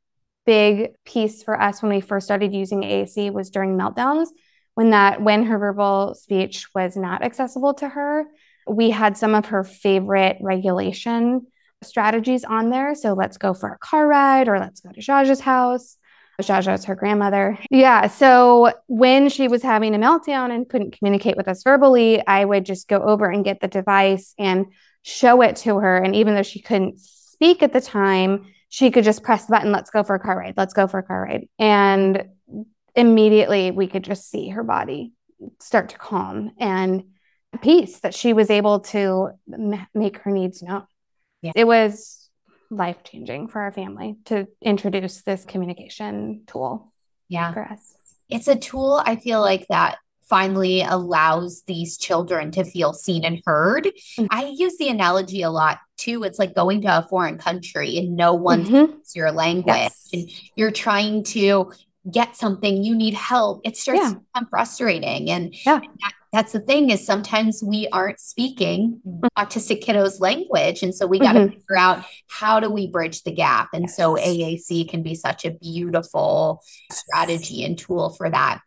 big 0.44 0.90
piece 1.04 1.42
for 1.42 1.60
us 1.60 1.82
when 1.82 1.90
we 1.90 2.00
first 2.00 2.28
started 2.28 2.54
using 2.54 2.82
AAC 2.82 3.32
was 3.32 3.50
during 3.50 3.76
meltdowns 3.76 4.28
when 4.76 4.90
that 4.90 5.20
when 5.20 5.44
her 5.44 5.58
verbal 5.58 6.14
speech 6.14 6.68
was 6.74 6.96
not 6.96 7.22
accessible 7.22 7.74
to 7.74 7.88
her 7.88 8.24
we 8.68 8.90
had 8.90 9.16
some 9.16 9.34
of 9.34 9.46
her 9.46 9.64
favorite 9.64 10.36
regulation 10.40 11.46
strategies 11.82 12.44
on 12.44 12.70
there 12.70 12.94
so 12.94 13.12
let's 13.12 13.36
go 13.36 13.52
for 13.52 13.70
a 13.72 13.78
car 13.78 14.06
ride 14.06 14.48
or 14.48 14.58
let's 14.58 14.80
go 14.80 14.90
to 14.92 15.00
Jaja's 15.00 15.40
house 15.40 15.98
Jaja 16.42 16.74
is 16.74 16.84
her 16.84 16.94
grandmother. 16.94 17.58
Yeah. 17.70 18.08
So 18.08 18.72
when 18.88 19.28
she 19.28 19.48
was 19.48 19.62
having 19.62 19.94
a 19.94 19.98
meltdown 19.98 20.54
and 20.54 20.68
couldn't 20.68 20.96
communicate 20.96 21.36
with 21.36 21.48
us 21.48 21.62
verbally, 21.62 22.24
I 22.26 22.44
would 22.44 22.66
just 22.66 22.88
go 22.88 22.98
over 22.98 23.30
and 23.30 23.44
get 23.44 23.60
the 23.60 23.68
device 23.68 24.34
and 24.38 24.66
show 25.02 25.40
it 25.40 25.56
to 25.56 25.78
her. 25.78 25.96
And 25.96 26.14
even 26.14 26.34
though 26.34 26.42
she 26.42 26.60
couldn't 26.60 26.98
speak 26.98 27.62
at 27.62 27.72
the 27.72 27.80
time, 27.80 28.52
she 28.68 28.90
could 28.90 29.04
just 29.04 29.22
press 29.22 29.46
the 29.46 29.52
button, 29.52 29.72
let's 29.72 29.90
go 29.90 30.02
for 30.02 30.16
a 30.16 30.20
car 30.20 30.38
ride, 30.38 30.54
let's 30.56 30.74
go 30.74 30.86
for 30.86 30.98
a 30.98 31.02
car 31.02 31.22
ride. 31.22 31.48
And 31.58 32.24
immediately 32.96 33.70
we 33.70 33.86
could 33.86 34.02
just 34.02 34.28
see 34.28 34.48
her 34.48 34.62
body 34.62 35.12
start 35.60 35.90
to 35.90 35.98
calm 35.98 36.52
and 36.58 37.04
peace 37.60 38.00
that 38.00 38.14
she 38.14 38.32
was 38.32 38.50
able 38.50 38.80
to 38.80 39.30
m- 39.52 39.86
make 39.94 40.18
her 40.18 40.30
needs 40.30 40.62
known. 40.62 40.86
Yeah. 41.42 41.52
It 41.54 41.66
was 41.66 42.28
life 42.70 43.02
changing 43.04 43.48
for 43.48 43.60
our 43.60 43.72
family 43.72 44.16
to 44.26 44.48
introduce 44.60 45.22
this 45.22 45.44
communication 45.44 46.42
tool. 46.46 46.92
Yeah. 47.28 47.52
For 47.52 47.64
us. 47.64 47.94
It's 48.28 48.48
a 48.48 48.56
tool 48.56 49.00
I 49.04 49.16
feel 49.16 49.40
like 49.40 49.66
that 49.68 49.98
finally 50.28 50.82
allows 50.82 51.62
these 51.62 51.96
children 51.96 52.50
to 52.50 52.64
feel 52.64 52.92
seen 52.92 53.24
and 53.24 53.40
heard. 53.46 53.84
Mm-hmm. 53.84 54.26
I 54.30 54.46
use 54.46 54.76
the 54.76 54.88
analogy 54.88 55.42
a 55.42 55.50
lot 55.50 55.78
too. 55.96 56.24
It's 56.24 56.38
like 56.38 56.54
going 56.54 56.82
to 56.82 56.98
a 56.98 57.06
foreign 57.08 57.38
country 57.38 57.96
and 57.98 58.16
no 58.16 58.34
one 58.34 58.64
mm-hmm. 58.64 58.92
speaks 58.92 59.14
your 59.14 59.30
language 59.30 59.76
yes. 59.76 60.08
and 60.12 60.28
you're 60.56 60.72
trying 60.72 61.22
to 61.24 61.72
get 62.10 62.36
something, 62.36 62.82
you 62.82 62.94
need 62.94 63.14
help. 63.14 63.60
It 63.64 63.76
starts 63.76 64.00
yeah. 64.02 64.10
to 64.10 64.20
become 64.20 64.48
frustrating. 64.48 65.30
And 65.30 65.54
yeah. 65.64 65.80
That, 65.80 66.12
that's 66.32 66.52
the 66.52 66.60
thing 66.60 66.90
is 66.90 67.04
sometimes 67.04 67.62
we 67.62 67.88
aren't 67.92 68.20
speaking 68.20 69.00
mm-hmm. 69.06 69.26
autistic 69.38 69.82
kiddos 69.82 70.20
language. 70.20 70.82
And 70.82 70.94
so 70.94 71.06
we 71.06 71.18
got 71.18 71.32
to 71.32 71.40
mm-hmm. 71.40 71.54
figure 71.54 71.78
out 71.78 72.04
how 72.28 72.60
do 72.60 72.68
we 72.68 72.88
bridge 72.88 73.22
the 73.22 73.32
gap. 73.32 73.70
And 73.72 73.84
yes. 73.84 73.96
so 73.96 74.16
AAC 74.16 74.88
can 74.88 75.02
be 75.02 75.14
such 75.14 75.44
a 75.44 75.50
beautiful 75.50 76.62
strategy 76.92 77.64
and 77.64 77.78
tool 77.78 78.10
for 78.10 78.28
that. 78.28 78.60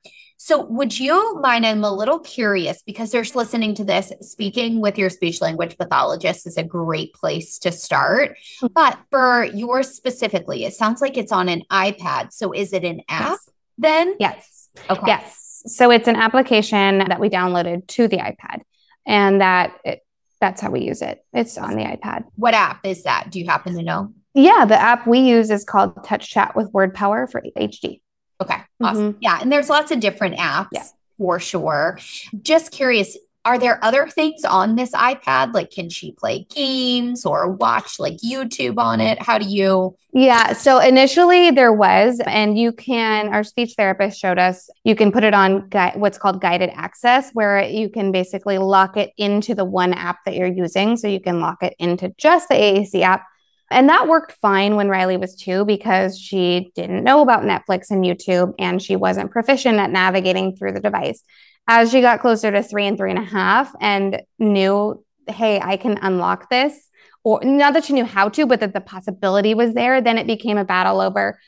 So, 0.49 0.63
would 0.63 0.97
you 0.97 1.39
mind? 1.41 1.63
I'm 1.63 1.83
a 1.83 1.93
little 1.93 2.17
curious 2.17 2.81
because 2.81 3.11
there's 3.11 3.35
listening 3.35 3.75
to 3.75 3.83
this. 3.83 4.11
Speaking 4.21 4.81
with 4.81 4.97
your 4.97 5.11
speech 5.11 5.41
language 5.41 5.77
pathologist 5.77 6.47
is 6.47 6.57
a 6.57 6.63
great 6.63 7.13
place 7.13 7.59
to 7.59 7.71
start. 7.71 8.31
Mm-hmm. 8.31 8.67
But 8.73 8.97
for 9.11 9.43
yours 9.43 9.89
specifically, 9.89 10.65
it 10.65 10.73
sounds 10.73 11.01
like 11.01 11.17
it's 11.17 11.31
on 11.31 11.49
an 11.49 11.61
iPad. 11.69 12.33
So, 12.33 12.51
is 12.51 12.73
it 12.73 12.83
an 12.83 13.01
app 13.07 13.29
yes. 13.29 13.49
then? 13.77 14.15
Yes. 14.19 14.69
Okay. 14.89 15.03
Yes. 15.05 15.61
So, 15.67 15.91
it's 15.91 16.07
an 16.07 16.15
application 16.15 16.97
that 16.97 17.19
we 17.19 17.29
downloaded 17.29 17.85
to 17.89 18.07
the 18.07 18.17
iPad, 18.17 18.61
and 19.05 19.41
that 19.41 19.77
it, 19.85 19.99
that's 20.41 20.61
how 20.61 20.71
we 20.71 20.79
use 20.79 21.03
it. 21.03 21.23
It's 21.31 21.59
on 21.59 21.75
the 21.75 21.83
iPad. 21.83 22.23
What 22.37 22.55
app 22.55 22.83
is 22.87 23.03
that? 23.03 23.29
Do 23.29 23.39
you 23.39 23.45
happen 23.45 23.75
to 23.75 23.83
know? 23.83 24.11
Yeah, 24.33 24.65
the 24.65 24.81
app 24.81 25.05
we 25.05 25.19
use 25.19 25.51
is 25.51 25.63
called 25.63 25.95
TouchChat 25.97 26.55
with 26.55 26.73
WordPower 26.73 27.31
for 27.31 27.43
HD. 27.55 28.01
Okay. 28.41 28.57
Awesome. 28.81 29.13
Mm-hmm. 29.13 29.19
Yeah. 29.21 29.39
And 29.41 29.51
there's 29.51 29.69
lots 29.69 29.91
of 29.91 29.99
different 29.99 30.37
apps 30.37 30.69
yeah. 30.71 30.85
for 31.17 31.39
sure. 31.39 31.99
Just 32.41 32.71
curious, 32.71 33.17
are 33.45 33.57
there 33.57 33.83
other 33.83 34.07
things 34.07 34.43
on 34.43 34.75
this 34.75 34.91
iPad? 34.91 35.53
Like, 35.53 35.71
can 35.71 35.89
she 35.89 36.11
play 36.11 36.45
games 36.53 37.25
or 37.25 37.49
watch 37.49 37.99
like 37.99 38.17
YouTube 38.17 38.77
on 38.77 38.99
it? 39.01 39.21
How 39.21 39.37
do 39.37 39.47
you? 39.47 39.95
Yeah. 40.13 40.53
So 40.53 40.79
initially 40.79 41.49
there 41.51 41.73
was, 41.73 42.21
and 42.25 42.57
you 42.57 42.71
can, 42.71 43.29
our 43.29 43.43
speech 43.43 43.73
therapist 43.75 44.19
showed 44.19 44.39
us, 44.39 44.69
you 44.83 44.95
can 44.95 45.11
put 45.11 45.23
it 45.23 45.33
on 45.33 45.67
gui- 45.69 45.93
what's 45.95 46.17
called 46.17 46.41
guided 46.41 46.69
access, 46.73 47.31
where 47.33 47.63
you 47.63 47.89
can 47.89 48.11
basically 48.11 48.57
lock 48.57 48.97
it 48.97 49.11
into 49.17 49.55
the 49.55 49.65
one 49.65 49.93
app 49.93 50.17
that 50.25 50.35
you're 50.35 50.47
using. 50.47 50.97
So 50.97 51.07
you 51.07 51.21
can 51.21 51.39
lock 51.39 51.63
it 51.63 51.75
into 51.79 52.13
just 52.17 52.49
the 52.49 52.55
AAC 52.55 53.01
app 53.01 53.25
and 53.71 53.89
that 53.89 54.07
worked 54.07 54.33
fine 54.33 54.75
when 54.75 54.89
Riley 54.89 55.17
was 55.17 55.35
two 55.35 55.65
because 55.65 56.17
she 56.17 56.71
didn't 56.75 57.03
know 57.03 57.21
about 57.21 57.43
Netflix 57.43 57.91
and 57.91 58.03
YouTube 58.03 58.53
and 58.57 58.81
she 58.81 58.95
wasn't 58.95 59.31
proficient 59.31 59.77
at 59.79 59.91
navigating 59.91 60.55
through 60.55 60.73
the 60.73 60.79
device. 60.79 61.23
As 61.67 61.91
she 61.91 62.01
got 62.01 62.21
closer 62.21 62.51
to 62.51 62.63
three 62.63 62.87
and 62.87 62.97
three 62.97 63.11
and 63.11 63.19
a 63.19 63.23
half 63.23 63.71
and 63.79 64.21
knew, 64.39 65.03
hey, 65.27 65.59
I 65.61 65.77
can 65.77 65.99
unlock 66.01 66.49
this, 66.49 66.89
or 67.23 67.41
not 67.43 67.73
that 67.73 67.85
she 67.85 67.93
knew 67.93 68.05
how 68.05 68.29
to, 68.29 68.47
but 68.47 68.59
that 68.61 68.73
the 68.73 68.81
possibility 68.81 69.53
was 69.53 69.73
there, 69.73 70.01
then 70.01 70.17
it 70.17 70.25
became 70.25 70.57
a 70.57 70.65
battle 70.65 70.99
over. 70.99 71.39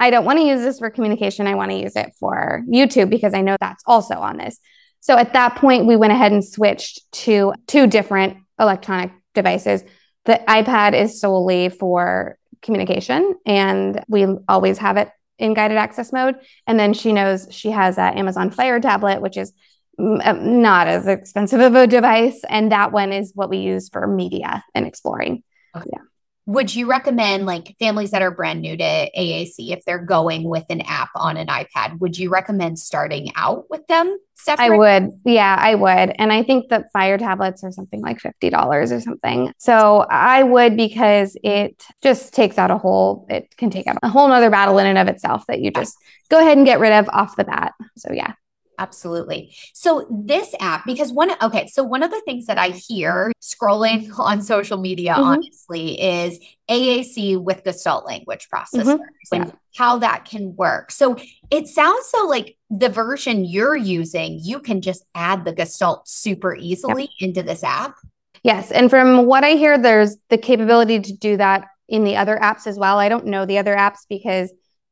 I 0.00 0.10
don't 0.10 0.24
want 0.24 0.38
to 0.38 0.44
use 0.44 0.62
this 0.62 0.78
for 0.78 0.90
communication. 0.90 1.46
I 1.46 1.54
want 1.54 1.70
to 1.70 1.76
use 1.76 1.94
it 1.94 2.12
for 2.18 2.64
YouTube 2.66 3.10
because 3.10 3.34
I 3.34 3.42
know 3.42 3.56
that's 3.60 3.84
also 3.86 4.16
on 4.16 4.38
this. 4.38 4.58
So 5.00 5.16
at 5.16 5.34
that 5.34 5.56
point, 5.56 5.86
we 5.86 5.94
went 5.94 6.12
ahead 6.12 6.32
and 6.32 6.44
switched 6.44 7.00
to 7.12 7.54
two 7.66 7.86
different 7.86 8.38
electronic 8.58 9.12
devices 9.34 9.84
the 10.30 10.40
iPad 10.46 10.94
is 10.94 11.20
solely 11.20 11.68
for 11.70 12.38
communication, 12.62 13.34
and 13.44 14.04
we 14.06 14.26
always 14.48 14.78
have 14.78 14.96
it 14.96 15.10
in 15.38 15.54
guided 15.54 15.76
access 15.76 16.12
mode. 16.12 16.36
And 16.68 16.78
then 16.78 16.92
she 16.92 17.12
knows 17.12 17.48
she 17.50 17.70
has 17.70 17.98
an 17.98 18.16
Amazon 18.16 18.50
Fire 18.50 18.78
tablet, 18.78 19.20
which 19.20 19.36
is 19.36 19.52
uh, 19.98 20.32
not 20.32 20.86
as 20.86 21.08
expensive 21.08 21.60
of 21.60 21.74
a 21.74 21.88
device. 21.88 22.40
And 22.48 22.70
that 22.70 22.92
one 22.92 23.12
is 23.12 23.32
what 23.34 23.50
we 23.50 23.58
use 23.58 23.88
for 23.88 24.06
media 24.06 24.62
and 24.72 24.86
exploring. 24.86 25.42
Okay. 25.74 25.90
Yeah. 25.92 26.02
Would 26.46 26.74
you 26.74 26.88
recommend 26.88 27.46
like 27.46 27.76
families 27.78 28.10
that 28.10 28.22
are 28.22 28.30
brand 28.30 28.60
new 28.60 28.76
to 28.76 28.82
AAC 28.84 29.70
if 29.70 29.84
they're 29.84 30.04
going 30.04 30.44
with 30.44 30.64
an 30.68 30.80
app 30.80 31.10
on 31.14 31.36
an 31.36 31.46
iPad? 31.46 32.00
Would 32.00 32.18
you 32.18 32.30
recommend 32.30 32.78
starting 32.78 33.30
out 33.36 33.64
with 33.70 33.86
them 33.86 34.18
separate? 34.34 34.64
I 34.64 34.76
would. 34.76 35.12
Yeah, 35.24 35.56
I 35.60 35.74
would. 35.74 36.14
And 36.18 36.32
I 36.32 36.42
think 36.42 36.68
that 36.70 36.90
fire 36.92 37.18
tablets 37.18 37.62
are 37.62 37.72
something 37.72 38.00
like 38.00 38.18
$50 38.18 38.92
or 38.92 39.00
something. 39.00 39.52
So 39.58 40.06
I 40.10 40.42
would 40.42 40.76
because 40.76 41.36
it 41.44 41.84
just 42.02 42.34
takes 42.34 42.58
out 42.58 42.70
a 42.70 42.78
whole, 42.78 43.26
it 43.28 43.56
can 43.56 43.70
take 43.70 43.86
out 43.86 43.98
a 44.02 44.08
whole 44.08 44.28
nother 44.28 44.50
battle 44.50 44.78
in 44.78 44.86
and 44.86 44.98
of 44.98 45.08
itself 45.08 45.46
that 45.46 45.60
you 45.60 45.70
just 45.70 45.96
go 46.30 46.40
ahead 46.40 46.56
and 46.56 46.66
get 46.66 46.80
rid 46.80 46.92
of 46.92 47.08
off 47.10 47.36
the 47.36 47.44
bat. 47.44 47.74
So 47.96 48.12
yeah. 48.12 48.34
Absolutely. 48.80 49.54
So 49.74 50.06
this 50.10 50.54
app, 50.58 50.86
because 50.86 51.12
one, 51.12 51.32
okay, 51.42 51.66
so 51.66 51.84
one 51.84 52.02
of 52.02 52.10
the 52.10 52.22
things 52.24 52.46
that 52.46 52.56
I 52.56 52.70
hear 52.70 53.30
scrolling 53.42 54.10
on 54.18 54.40
social 54.40 54.78
media, 54.78 55.12
mm-hmm. 55.12 55.22
honestly, 55.22 56.00
is 56.00 56.38
AAC 56.70 57.40
with 57.40 57.62
Gestalt 57.62 58.06
language 58.06 58.48
processors 58.52 58.84
mm-hmm. 58.94 59.34
and 59.34 59.46
yeah. 59.46 59.52
how 59.76 59.98
that 59.98 60.24
can 60.24 60.56
work. 60.56 60.90
So 60.90 61.16
it 61.50 61.68
sounds 61.68 62.06
so 62.06 62.26
like 62.26 62.56
the 62.70 62.88
version 62.88 63.44
you're 63.44 63.76
using, 63.76 64.40
you 64.42 64.60
can 64.60 64.80
just 64.80 65.04
add 65.14 65.44
the 65.44 65.52
Gestalt 65.52 66.08
super 66.08 66.56
easily 66.56 67.10
yep. 67.18 67.28
into 67.28 67.42
this 67.42 67.62
app. 67.62 67.96
Yes. 68.42 68.72
And 68.72 68.88
from 68.88 69.26
what 69.26 69.44
I 69.44 69.50
hear, 69.56 69.76
there's 69.76 70.16
the 70.30 70.38
capability 70.38 71.00
to 71.00 71.12
do 71.12 71.36
that 71.36 71.66
in 71.86 72.04
the 72.04 72.16
other 72.16 72.38
apps 72.38 72.66
as 72.66 72.78
well. 72.78 72.98
I 72.98 73.10
don't 73.10 73.26
know 73.26 73.44
the 73.44 73.58
other 73.58 73.76
apps 73.76 74.06
because 74.08 74.50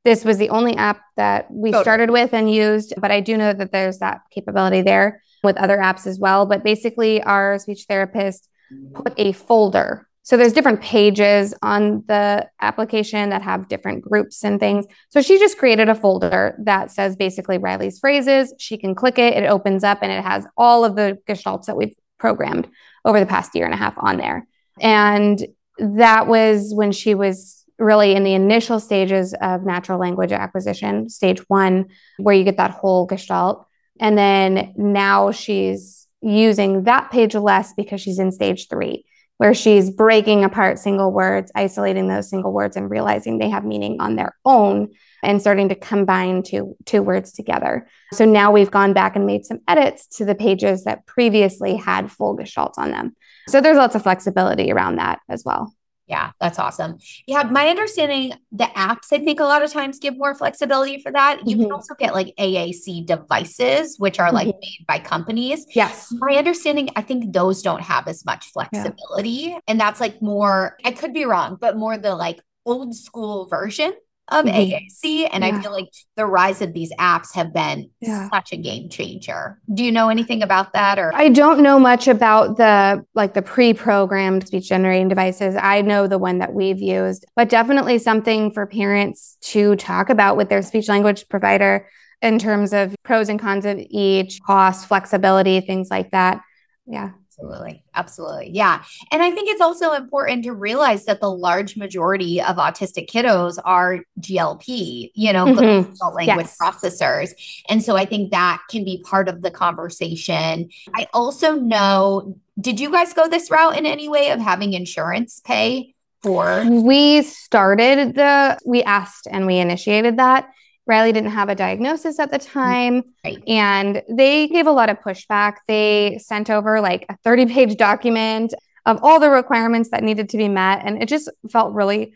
this 0.08 0.24
was 0.24 0.38
the 0.38 0.48
only 0.48 0.74
app 0.76 1.02
that 1.16 1.50
we 1.50 1.70
totally. 1.70 1.84
started 1.84 2.10
with 2.10 2.32
and 2.32 2.50
used, 2.50 2.94
but 2.96 3.10
I 3.10 3.20
do 3.20 3.36
know 3.36 3.52
that 3.52 3.72
there's 3.72 3.98
that 3.98 4.22
capability 4.30 4.80
there 4.80 5.22
with 5.44 5.58
other 5.58 5.76
apps 5.76 6.06
as 6.06 6.18
well. 6.18 6.46
But 6.46 6.64
basically, 6.64 7.22
our 7.22 7.58
speech 7.58 7.84
therapist 7.86 8.48
put 8.94 9.12
a 9.18 9.32
folder. 9.32 10.08
So 10.22 10.38
there's 10.38 10.54
different 10.54 10.80
pages 10.80 11.54
on 11.60 12.04
the 12.06 12.48
application 12.60 13.28
that 13.28 13.42
have 13.42 13.68
different 13.68 14.02
groups 14.02 14.44
and 14.44 14.58
things. 14.58 14.86
So 15.10 15.20
she 15.20 15.38
just 15.38 15.58
created 15.58 15.90
a 15.90 15.94
folder 15.94 16.56
that 16.64 16.90
says 16.90 17.14
basically 17.14 17.58
Riley's 17.58 17.98
phrases. 17.98 18.54
She 18.58 18.78
can 18.78 18.94
click 18.94 19.18
it, 19.18 19.34
it 19.34 19.46
opens 19.46 19.84
up, 19.84 19.98
and 20.00 20.10
it 20.10 20.24
has 20.24 20.46
all 20.56 20.86
of 20.86 20.96
the 20.96 21.18
gestalts 21.28 21.66
that 21.66 21.76
we've 21.76 21.94
programmed 22.18 22.66
over 23.04 23.20
the 23.20 23.26
past 23.26 23.54
year 23.54 23.66
and 23.66 23.74
a 23.74 23.78
half 23.78 23.94
on 23.98 24.16
there. 24.16 24.46
And 24.80 25.46
that 25.78 26.26
was 26.26 26.72
when 26.74 26.92
she 26.92 27.14
was 27.14 27.57
really 27.78 28.14
in 28.14 28.24
the 28.24 28.34
initial 28.34 28.80
stages 28.80 29.34
of 29.40 29.64
natural 29.64 29.98
language 29.98 30.32
acquisition, 30.32 31.08
stage 31.08 31.40
one, 31.48 31.86
where 32.18 32.34
you 32.34 32.44
get 32.44 32.56
that 32.56 32.72
whole 32.72 33.06
gestalt. 33.06 33.66
And 34.00 34.16
then 34.16 34.74
now 34.76 35.30
she's 35.30 36.06
using 36.20 36.84
that 36.84 37.10
page 37.10 37.34
less 37.34 37.72
because 37.74 38.00
she's 38.00 38.18
in 38.18 38.32
stage 38.32 38.68
three, 38.68 39.04
where 39.36 39.54
she's 39.54 39.90
breaking 39.90 40.44
apart 40.44 40.78
single 40.78 41.12
words, 41.12 41.52
isolating 41.54 42.08
those 42.08 42.28
single 42.28 42.52
words, 42.52 42.76
and 42.76 42.90
realizing 42.90 43.38
they 43.38 43.50
have 43.50 43.64
meaning 43.64 44.00
on 44.00 44.16
their 44.16 44.36
own 44.44 44.88
and 45.22 45.40
starting 45.40 45.68
to 45.68 45.74
combine 45.74 46.42
two, 46.42 46.76
two 46.84 47.02
words 47.02 47.32
together. 47.32 47.88
So 48.12 48.24
now 48.24 48.52
we've 48.52 48.70
gone 48.70 48.92
back 48.92 49.16
and 49.16 49.26
made 49.26 49.44
some 49.44 49.60
edits 49.66 50.06
to 50.18 50.24
the 50.24 50.34
pages 50.34 50.84
that 50.84 51.06
previously 51.06 51.76
had 51.76 52.10
full 52.10 52.36
gestalts 52.36 52.78
on 52.78 52.90
them. 52.90 53.16
So 53.48 53.60
there's 53.60 53.76
lots 53.76 53.94
of 53.94 54.02
flexibility 54.02 54.70
around 54.70 54.96
that 54.96 55.20
as 55.28 55.44
well. 55.44 55.74
Yeah, 56.08 56.30
that's 56.40 56.58
awesome. 56.58 56.98
Yeah, 57.26 57.42
my 57.42 57.68
understanding, 57.68 58.32
the 58.50 58.64
apps, 58.64 59.12
I 59.12 59.18
think 59.18 59.40
a 59.40 59.44
lot 59.44 59.62
of 59.62 59.70
times 59.70 59.98
give 59.98 60.16
more 60.16 60.34
flexibility 60.34 61.02
for 61.02 61.12
that. 61.12 61.46
You 61.46 61.56
mm-hmm. 61.56 61.64
can 61.64 61.72
also 61.72 61.94
get 61.94 62.14
like 62.14 62.34
AAC 62.38 63.04
devices, 63.04 63.98
which 63.98 64.18
are 64.18 64.32
like 64.32 64.48
mm-hmm. 64.48 64.58
made 64.58 64.86
by 64.86 64.98
companies. 65.00 65.66
Yes. 65.74 66.08
My 66.12 66.36
understanding, 66.36 66.88
I 66.96 67.02
think 67.02 67.34
those 67.34 67.60
don't 67.60 67.82
have 67.82 68.08
as 68.08 68.24
much 68.24 68.46
flexibility. 68.52 69.30
Yeah. 69.30 69.58
And 69.68 69.78
that's 69.78 70.00
like 70.00 70.22
more, 70.22 70.78
I 70.82 70.92
could 70.92 71.12
be 71.12 71.26
wrong, 71.26 71.58
but 71.60 71.76
more 71.76 71.98
the 71.98 72.14
like 72.14 72.40
old 72.64 72.94
school 72.94 73.46
version 73.46 73.92
of 74.30 74.44
mm-hmm. 74.44 74.56
AAC. 74.56 75.28
And 75.32 75.44
yeah. 75.44 75.56
I 75.56 75.62
feel 75.62 75.72
like 75.72 75.88
the 76.16 76.26
rise 76.26 76.62
of 76.62 76.72
these 76.72 76.92
apps 76.98 77.34
have 77.34 77.52
been 77.52 77.90
yeah. 78.00 78.28
such 78.30 78.52
a 78.52 78.56
game 78.56 78.88
changer. 78.88 79.60
Do 79.72 79.84
you 79.84 79.92
know 79.92 80.08
anything 80.08 80.42
about 80.42 80.72
that 80.72 80.98
or 80.98 81.14
I 81.14 81.28
don't 81.28 81.60
know 81.60 81.78
much 81.78 82.08
about 82.08 82.56
the 82.56 83.04
like 83.14 83.34
the 83.34 83.42
pre-programmed 83.42 84.46
speech 84.46 84.68
generating 84.68 85.08
devices. 85.08 85.56
I 85.56 85.82
know 85.82 86.06
the 86.06 86.18
one 86.18 86.38
that 86.38 86.52
we've 86.52 86.80
used, 86.80 87.24
but 87.36 87.48
definitely 87.48 87.98
something 87.98 88.52
for 88.52 88.66
parents 88.66 89.36
to 89.42 89.76
talk 89.76 90.10
about 90.10 90.36
with 90.36 90.48
their 90.48 90.62
speech 90.62 90.88
language 90.88 91.28
provider 91.28 91.88
in 92.20 92.38
terms 92.38 92.72
of 92.72 92.94
pros 93.04 93.28
and 93.28 93.38
cons 93.38 93.64
of 93.64 93.78
each, 93.78 94.40
cost, 94.42 94.86
flexibility, 94.86 95.60
things 95.60 95.88
like 95.90 96.10
that. 96.10 96.40
Yeah. 96.86 97.10
Absolutely. 97.40 97.84
Absolutely. 97.94 98.50
Yeah. 98.50 98.82
And 99.12 99.22
I 99.22 99.30
think 99.30 99.48
it's 99.48 99.60
also 99.60 99.92
important 99.92 100.42
to 100.44 100.52
realize 100.52 101.04
that 101.04 101.20
the 101.20 101.30
large 101.30 101.76
majority 101.76 102.40
of 102.40 102.56
autistic 102.56 103.08
kiddos 103.08 103.58
are 103.64 104.00
GLP, 104.20 105.10
you 105.14 105.32
know, 105.32 105.46
mm-hmm. 105.46 106.16
language 106.16 106.26
yes. 106.26 106.56
processors. 106.60 107.30
And 107.68 107.82
so 107.82 107.96
I 107.96 108.06
think 108.06 108.32
that 108.32 108.62
can 108.68 108.84
be 108.84 109.02
part 109.06 109.28
of 109.28 109.42
the 109.42 109.52
conversation. 109.52 110.68
I 110.94 111.06
also 111.12 111.54
know, 111.54 112.36
did 112.60 112.80
you 112.80 112.90
guys 112.90 113.14
go 113.14 113.28
this 113.28 113.50
route 113.50 113.78
in 113.78 113.86
any 113.86 114.08
way 114.08 114.30
of 114.30 114.40
having 114.40 114.72
insurance 114.72 115.40
pay 115.44 115.94
for? 116.24 116.64
We 116.68 117.22
started 117.22 118.16
the, 118.16 118.58
we 118.66 118.82
asked 118.82 119.28
and 119.30 119.46
we 119.46 119.58
initiated 119.58 120.16
that. 120.16 120.48
Riley 120.88 121.12
didn't 121.12 121.30
have 121.30 121.50
a 121.50 121.54
diagnosis 121.54 122.18
at 122.18 122.30
the 122.30 122.38
mm, 122.38 122.50
time. 122.50 123.02
Right. 123.24 123.42
And 123.46 124.02
they 124.08 124.48
gave 124.48 124.66
a 124.66 124.72
lot 124.72 124.88
of 124.88 124.98
pushback. 125.00 125.56
They 125.68 126.18
sent 126.20 126.50
over 126.50 126.80
like 126.80 127.04
a 127.08 127.16
30 127.18 127.46
page 127.46 127.76
document 127.76 128.54
of 128.86 128.98
all 129.02 129.20
the 129.20 129.28
requirements 129.28 129.90
that 129.90 130.02
needed 130.02 130.30
to 130.30 130.38
be 130.38 130.48
met. 130.48 130.82
And 130.84 131.00
it 131.02 131.08
just 131.08 131.30
felt 131.52 131.74
really 131.74 132.14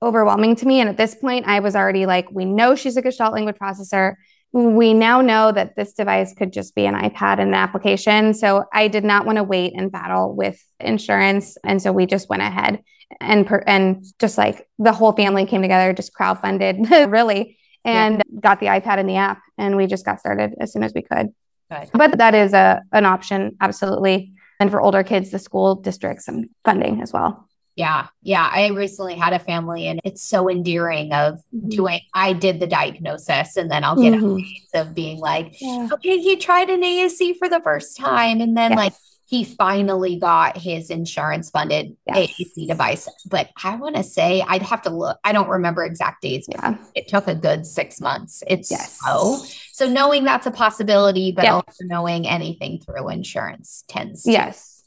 overwhelming 0.00 0.56
to 0.56 0.66
me. 0.66 0.80
And 0.80 0.88
at 0.88 0.96
this 0.96 1.14
point, 1.14 1.46
I 1.46 1.60
was 1.60 1.76
already 1.76 2.06
like, 2.06 2.28
we 2.32 2.46
know 2.46 2.74
she's 2.74 2.96
a 2.96 3.02
Gestalt 3.02 3.34
language 3.34 3.56
processor. 3.56 4.14
We 4.52 4.94
now 4.94 5.20
know 5.20 5.52
that 5.52 5.76
this 5.76 5.92
device 5.92 6.34
could 6.34 6.52
just 6.52 6.74
be 6.74 6.86
an 6.86 6.94
iPad 6.94 7.38
and 7.38 7.48
an 7.48 7.54
application. 7.54 8.34
So 8.34 8.64
I 8.72 8.88
did 8.88 9.04
not 9.04 9.26
want 9.26 9.36
to 9.36 9.44
wait 9.44 9.74
and 9.76 9.92
battle 9.92 10.34
with 10.34 10.62
insurance. 10.80 11.56
And 11.62 11.80
so 11.80 11.92
we 11.92 12.06
just 12.06 12.28
went 12.28 12.42
ahead 12.42 12.82
and 13.20 13.46
per- 13.46 13.64
and 13.66 14.02
just 14.18 14.38
like 14.38 14.66
the 14.78 14.92
whole 14.92 15.12
family 15.12 15.46
came 15.46 15.62
together, 15.62 15.92
just 15.92 16.14
crowdfunded 16.14 17.10
really 17.12 17.58
and 17.84 18.16
yeah. 18.16 18.40
got 18.40 18.60
the 18.60 18.66
iPad 18.66 18.98
and 18.98 19.08
the 19.08 19.16
app. 19.16 19.40
And 19.58 19.76
we 19.76 19.86
just 19.86 20.04
got 20.04 20.20
started 20.20 20.54
as 20.60 20.72
soon 20.72 20.82
as 20.82 20.92
we 20.94 21.02
could. 21.02 21.28
Good. 21.70 21.90
But 21.92 22.18
that 22.18 22.34
is 22.34 22.52
a 22.52 22.82
an 22.92 23.06
option, 23.06 23.56
absolutely. 23.60 24.32
And 24.60 24.70
for 24.70 24.80
older 24.80 25.02
kids, 25.02 25.30
the 25.30 25.38
school 25.38 25.74
districts 25.74 26.28
and 26.28 26.48
funding 26.64 27.02
as 27.02 27.12
well. 27.12 27.48
Yeah. 27.74 28.08
Yeah. 28.22 28.48
I 28.52 28.68
recently 28.68 29.14
had 29.14 29.32
a 29.32 29.38
family 29.38 29.86
and 29.86 29.98
it's 30.04 30.22
so 30.22 30.50
endearing 30.50 31.12
of 31.12 31.38
mm-hmm. 31.54 31.70
doing, 31.70 32.00
I 32.14 32.34
did 32.34 32.60
the 32.60 32.66
diagnosis 32.66 33.56
and 33.56 33.70
then 33.70 33.82
I'll 33.82 34.00
get 34.00 34.12
mm-hmm. 34.12 34.78
of 34.78 34.94
being 34.94 35.18
like, 35.18 35.54
yeah. 35.60 35.88
okay, 35.92 36.18
he 36.18 36.36
tried 36.36 36.68
an 36.68 36.82
AAC 36.82 37.38
for 37.38 37.48
the 37.48 37.60
first 37.60 37.96
time. 37.96 38.40
And 38.40 38.56
then 38.56 38.72
yes. 38.72 38.76
like 38.76 38.92
he 39.26 39.44
finally 39.44 40.16
got 40.16 40.56
his 40.58 40.90
insurance 40.90 41.50
funded 41.50 41.96
yes. 42.06 42.32
AAC 42.32 42.68
device. 42.68 43.08
But 43.30 43.50
I 43.62 43.76
want 43.76 43.96
to 43.96 44.02
say 44.02 44.44
I'd 44.46 44.62
have 44.62 44.82
to 44.82 44.90
look. 44.90 45.18
I 45.24 45.32
don't 45.32 45.48
remember 45.48 45.84
exact 45.84 46.22
dates. 46.22 46.48
Yeah. 46.50 46.76
It 46.94 47.08
took 47.08 47.28
a 47.28 47.34
good 47.34 47.66
six 47.66 48.00
months. 48.00 48.42
It's 48.46 48.70
yes. 48.70 48.98
slow. 49.00 49.38
So 49.72 49.88
knowing 49.88 50.24
that's 50.24 50.46
a 50.46 50.50
possibility, 50.50 51.32
but 51.32 51.46
also 51.46 51.84
knowing 51.84 52.28
anything 52.28 52.80
through 52.80 53.08
insurance 53.08 53.84
tends 53.88 54.24
to. 54.24 54.32
Yes. 54.32 54.84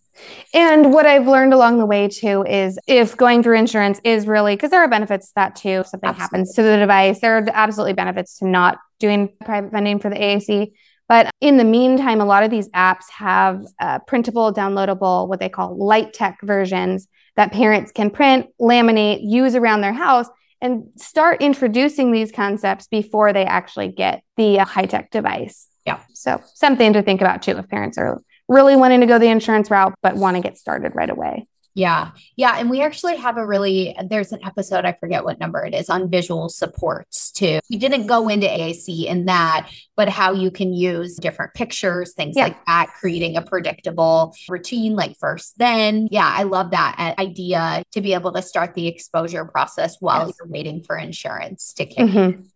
And 0.54 0.94
what 0.94 1.06
I've 1.06 1.28
learned 1.28 1.54
along 1.54 1.80
the 1.80 1.86
way 1.86 2.08
too 2.08 2.46
is 2.48 2.80
if 2.88 3.18
going 3.18 3.44
through 3.44 3.58
insurance 3.58 4.00
is 4.04 4.28
really 4.28 4.56
because 4.56 4.72
there 4.72 4.82
are 4.82 4.88
benefits 4.88 5.28
to 5.28 5.34
that 5.36 5.56
too. 5.56 5.82
If 5.82 5.88
something 5.88 6.10
absolutely. 6.10 6.22
happens 6.22 6.54
to 6.54 6.64
the 6.64 6.78
device, 6.78 7.20
there 7.20 7.38
are 7.38 7.46
absolutely 7.52 7.94
benefits 7.94 8.40
to 8.40 8.48
not 8.48 8.78
doing 9.00 9.30
private 9.44 9.72
funding 9.72 10.00
for 10.00 10.10
the 10.10 10.16
AAC. 10.16 10.72
But 11.08 11.30
in 11.40 11.58
the 11.58 11.64
meantime, 11.64 12.20
a 12.20 12.26
lot 12.26 12.44
of 12.44 12.50
these 12.50 12.70
apps 12.70 13.10
have 13.12 13.64
uh, 13.80 14.00
printable, 14.00 14.54
downloadable, 14.54 15.28
what 15.28 15.40
they 15.40 15.50
call 15.50 15.78
light 15.78 16.14
tech 16.14 16.40
versions 16.42 17.08
that 17.36 17.52
parents 17.52 17.92
can 17.92 18.10
print, 18.10 18.48
laminate, 18.60 19.20
use 19.22 19.56
around 19.56 19.82
their 19.82 19.94
house, 19.94 20.28
and 20.62 20.88
start 20.96 21.42
introducing 21.42 22.12
these 22.12 22.32
concepts 22.32 22.88
before 22.88 23.34
they 23.34 23.46
actually 23.46 23.90
get 23.90 24.24
the 24.38 24.60
uh, 24.60 24.66
high 24.66 24.86
tech 24.86 25.12
device. 25.12 25.68
Yeah. 25.86 26.00
So 26.14 26.42
something 26.56 26.94
to 26.94 27.04
think 27.04 27.22
about 27.22 27.44
too 27.44 27.58
if 27.58 27.68
parents 27.70 27.98
are 27.98 28.20
really 28.48 28.76
wanting 28.76 29.02
to 29.02 29.06
go 29.06 29.20
the 29.20 29.28
insurance 29.28 29.70
route, 29.70 29.94
but 30.02 30.16
want 30.16 30.38
to 30.38 30.42
get 30.42 30.58
started 30.58 30.94
right 30.96 31.10
away. 31.10 31.48
Yeah. 31.76 32.12
Yeah. 32.38 32.56
And 32.58 32.70
we 32.70 32.82
actually 32.82 33.18
have 33.18 33.38
a 33.38 33.46
really, 33.46 33.96
there's 34.10 34.32
an 34.32 34.40
episode, 34.46 34.86
I 34.86 34.94
forget 34.94 35.26
what 35.26 35.40
number 35.42 35.64
it 35.66 35.76
is, 35.76 35.90
on 35.90 36.10
visual 36.10 36.48
supports 36.48 37.32
too. 37.32 37.60
We 37.70 37.78
didn't 37.78 38.08
go 38.08 38.30
into 38.30 38.48
AAC 38.48 39.06
in 39.06 39.26
that, 39.26 39.70
but 39.98 40.08
how 40.08 40.32
you 40.32 40.52
can 40.52 40.74
use 40.74 41.18
different 41.18 41.54
pictures, 41.54 42.14
things 42.14 42.38
yeah. 42.38 42.46
like 42.46 42.66
that, 42.66 42.94
creating 42.98 43.36
a 43.36 43.42
predictable 43.42 44.34
routine 44.48 44.96
like 44.96 45.18
first, 45.20 45.58
then. 45.58 46.08
Yeah. 46.12 46.34
I 46.34 46.44
love 46.44 46.72
that 46.72 46.96
uh, 46.98 47.22
idea 47.22 47.84
to 47.92 48.02
be 48.02 48.14
able 48.14 48.32
to 48.32 48.42
start 48.42 48.74
the 48.74 48.88
exposure 48.88 49.44
process 49.44 49.98
while 50.00 50.28
yes. 50.28 50.36
you're 50.40 50.48
waiting 50.48 50.82
for 50.82 50.98
insurance 50.98 51.74
to 51.74 51.86
kick 51.86 51.98
mm-hmm. 52.08 52.18
in. 52.18 52.50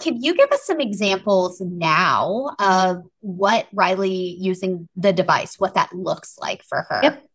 Can 0.00 0.22
you 0.22 0.34
give 0.34 0.50
us 0.50 0.64
some 0.64 0.80
examples 0.80 1.60
now 1.60 2.54
of 2.58 3.02
what 3.20 3.66
Riley 3.72 4.36
using 4.38 4.88
the 4.96 5.12
device, 5.12 5.56
what 5.58 5.74
that 5.74 5.92
looks 5.92 6.38
like 6.38 6.62
for 6.62 6.86
her? 6.88 7.00
Yep. 7.02 7.27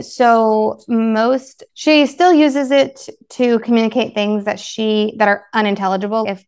So 0.00 0.80
most 0.88 1.64
she 1.74 2.06
still 2.06 2.32
uses 2.32 2.70
it 2.70 3.08
to 3.30 3.58
communicate 3.60 4.14
things 4.14 4.44
that 4.44 4.60
she 4.60 5.14
that 5.18 5.28
are 5.28 5.46
unintelligible. 5.52 6.26
If 6.28 6.44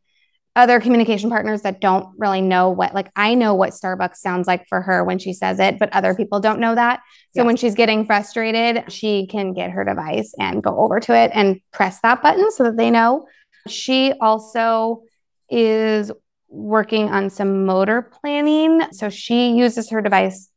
other 0.54 0.80
communication 0.80 1.30
partners 1.30 1.62
that 1.62 1.80
don't 1.80 2.06
really 2.18 2.42
know 2.42 2.68
what 2.68 2.94
like 2.94 3.10
I 3.16 3.34
know 3.34 3.54
what 3.54 3.70
Starbucks 3.70 4.16
sounds 4.16 4.46
like 4.46 4.66
for 4.68 4.82
her 4.82 5.02
when 5.02 5.18
she 5.18 5.32
says 5.32 5.58
it, 5.58 5.78
but 5.78 5.92
other 5.92 6.14
people 6.14 6.40
don't 6.40 6.60
know 6.60 6.74
that. 6.74 7.00
So 7.34 7.40
yes. 7.40 7.46
when 7.46 7.56
she's 7.56 7.74
getting 7.74 8.04
frustrated, 8.04 8.92
she 8.92 9.26
can 9.26 9.54
get 9.54 9.70
her 9.70 9.84
device 9.84 10.34
and 10.38 10.62
go 10.62 10.76
over 10.76 11.00
to 11.00 11.16
it 11.16 11.30
and 11.32 11.60
press 11.72 12.00
that 12.02 12.22
button 12.22 12.50
so 12.50 12.64
that 12.64 12.76
they 12.76 12.90
know. 12.90 13.26
She 13.68 14.12
also 14.20 15.04
is 15.48 16.10
working 16.48 17.08
on 17.08 17.30
some 17.30 17.64
motor 17.64 18.02
planning. 18.02 18.82
So 18.92 19.08
she 19.08 19.52
uses 19.52 19.88
her 19.90 20.02
device 20.02 20.48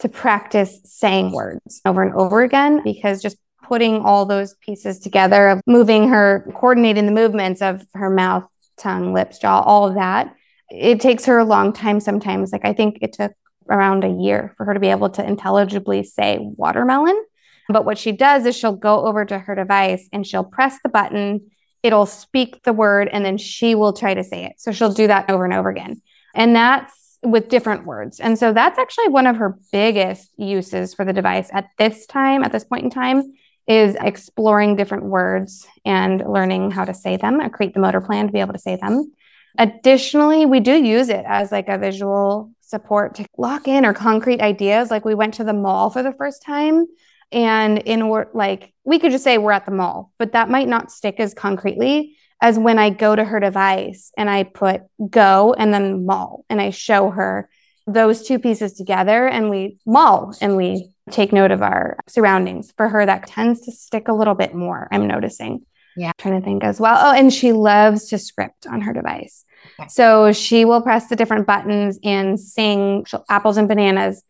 to 0.00 0.08
practice 0.08 0.80
saying 0.84 1.32
words 1.32 1.80
over 1.84 2.02
and 2.02 2.14
over 2.14 2.42
again 2.42 2.82
because 2.82 3.22
just 3.22 3.36
putting 3.62 4.00
all 4.02 4.26
those 4.26 4.54
pieces 4.54 5.00
together 5.00 5.48
of 5.48 5.60
moving 5.66 6.08
her, 6.08 6.50
coordinating 6.54 7.06
the 7.06 7.12
movements 7.12 7.62
of 7.62 7.84
her 7.94 8.10
mouth, 8.10 8.44
tongue, 8.76 9.14
lips, 9.14 9.38
jaw, 9.38 9.60
all 9.60 9.88
of 9.88 9.94
that. 9.94 10.34
It 10.70 11.00
takes 11.00 11.24
her 11.26 11.38
a 11.38 11.44
long 11.44 11.72
time 11.72 12.00
sometimes. 12.00 12.52
Like 12.52 12.64
I 12.64 12.72
think 12.72 12.98
it 13.00 13.12
took 13.12 13.32
around 13.70 14.04
a 14.04 14.08
year 14.08 14.52
for 14.56 14.66
her 14.66 14.74
to 14.74 14.80
be 14.80 14.88
able 14.88 15.10
to 15.10 15.24
intelligibly 15.26 16.02
say 16.02 16.38
watermelon. 16.40 17.22
But 17.68 17.84
what 17.84 17.96
she 17.96 18.12
does 18.12 18.44
is 18.44 18.54
she'll 18.56 18.76
go 18.76 19.06
over 19.06 19.24
to 19.24 19.38
her 19.38 19.54
device 19.54 20.06
and 20.12 20.26
she'll 20.26 20.44
press 20.44 20.78
the 20.82 20.90
button, 20.90 21.50
it'll 21.82 22.06
speak 22.06 22.62
the 22.64 22.74
word, 22.74 23.08
and 23.10 23.24
then 23.24 23.38
she 23.38 23.74
will 23.74 23.94
try 23.94 24.12
to 24.12 24.24
say 24.24 24.44
it. 24.44 24.54
So 24.58 24.72
she'll 24.72 24.92
do 24.92 25.06
that 25.06 25.30
over 25.30 25.44
and 25.44 25.54
over 25.54 25.70
again. 25.70 26.02
And 26.34 26.54
that's 26.54 26.92
with 27.24 27.48
different 27.48 27.86
words. 27.86 28.20
And 28.20 28.38
so 28.38 28.52
that's 28.52 28.78
actually 28.78 29.08
one 29.08 29.26
of 29.26 29.36
her 29.36 29.58
biggest 29.72 30.30
uses 30.36 30.94
for 30.94 31.04
the 31.04 31.12
device 31.12 31.48
at 31.52 31.68
this 31.78 32.06
time, 32.06 32.42
at 32.42 32.52
this 32.52 32.64
point 32.64 32.84
in 32.84 32.90
time, 32.90 33.32
is 33.66 33.96
exploring 34.00 34.76
different 34.76 35.04
words 35.04 35.66
and 35.84 36.22
learning 36.26 36.70
how 36.70 36.84
to 36.84 36.94
say 36.94 37.16
them 37.16 37.40
and 37.40 37.52
create 37.52 37.74
the 37.74 37.80
motor 37.80 38.00
plan 38.00 38.26
to 38.26 38.32
be 38.32 38.40
able 38.40 38.52
to 38.52 38.58
say 38.58 38.76
them. 38.76 39.12
Additionally, 39.56 40.46
we 40.46 40.60
do 40.60 40.72
use 40.72 41.08
it 41.08 41.24
as 41.26 41.50
like 41.50 41.68
a 41.68 41.78
visual 41.78 42.50
support 42.60 43.14
to 43.14 43.26
lock 43.38 43.68
in 43.68 43.86
or 43.86 43.94
concrete 43.94 44.40
ideas. 44.40 44.90
Like 44.90 45.04
we 45.04 45.14
went 45.14 45.34
to 45.34 45.44
the 45.44 45.52
mall 45.52 45.90
for 45.90 46.02
the 46.02 46.12
first 46.12 46.42
time 46.42 46.86
and 47.32 47.78
in 47.78 48.02
or 48.02 48.30
like 48.34 48.72
we 48.84 48.98
could 48.98 49.12
just 49.12 49.24
say 49.24 49.38
we're 49.38 49.52
at 49.52 49.64
the 49.64 49.72
mall, 49.72 50.12
but 50.18 50.32
that 50.32 50.50
might 50.50 50.68
not 50.68 50.90
stick 50.90 51.16
as 51.18 51.34
concretely 51.34 52.16
as 52.40 52.58
when 52.58 52.78
I 52.78 52.90
go 52.90 53.14
to 53.14 53.24
her 53.24 53.40
device 53.40 54.12
and 54.16 54.28
I 54.28 54.44
put 54.44 54.82
go 55.10 55.54
and 55.56 55.72
then 55.72 56.04
mall 56.04 56.44
and 56.50 56.60
I 56.60 56.70
show 56.70 57.10
her 57.10 57.48
those 57.86 58.26
two 58.26 58.38
pieces 58.38 58.72
together 58.72 59.26
and 59.26 59.50
we 59.50 59.78
mall 59.86 60.34
and 60.40 60.56
we 60.56 60.90
take 61.10 61.32
note 61.32 61.50
of 61.50 61.62
our 61.62 61.98
surroundings. 62.06 62.72
For 62.76 62.88
her, 62.88 63.04
that 63.04 63.26
tends 63.26 63.60
to 63.62 63.72
stick 63.72 64.08
a 64.08 64.14
little 64.14 64.34
bit 64.34 64.54
more, 64.54 64.88
I'm 64.90 65.06
noticing. 65.06 65.64
Yeah. 65.96 66.08
I'm 66.08 66.14
trying 66.18 66.40
to 66.40 66.44
think 66.44 66.64
as 66.64 66.80
well. 66.80 66.98
Oh, 66.98 67.12
and 67.12 67.32
she 67.32 67.52
loves 67.52 68.08
to 68.08 68.18
script 68.18 68.66
on 68.66 68.80
her 68.80 68.92
device. 68.92 69.44
Okay. 69.78 69.88
So 69.88 70.32
she 70.32 70.64
will 70.64 70.82
press 70.82 71.08
the 71.08 71.16
different 71.16 71.46
buttons 71.46 71.98
and 72.02 72.38
sing 72.38 73.06
apples 73.28 73.56
and 73.56 73.68
bananas. 73.68 74.22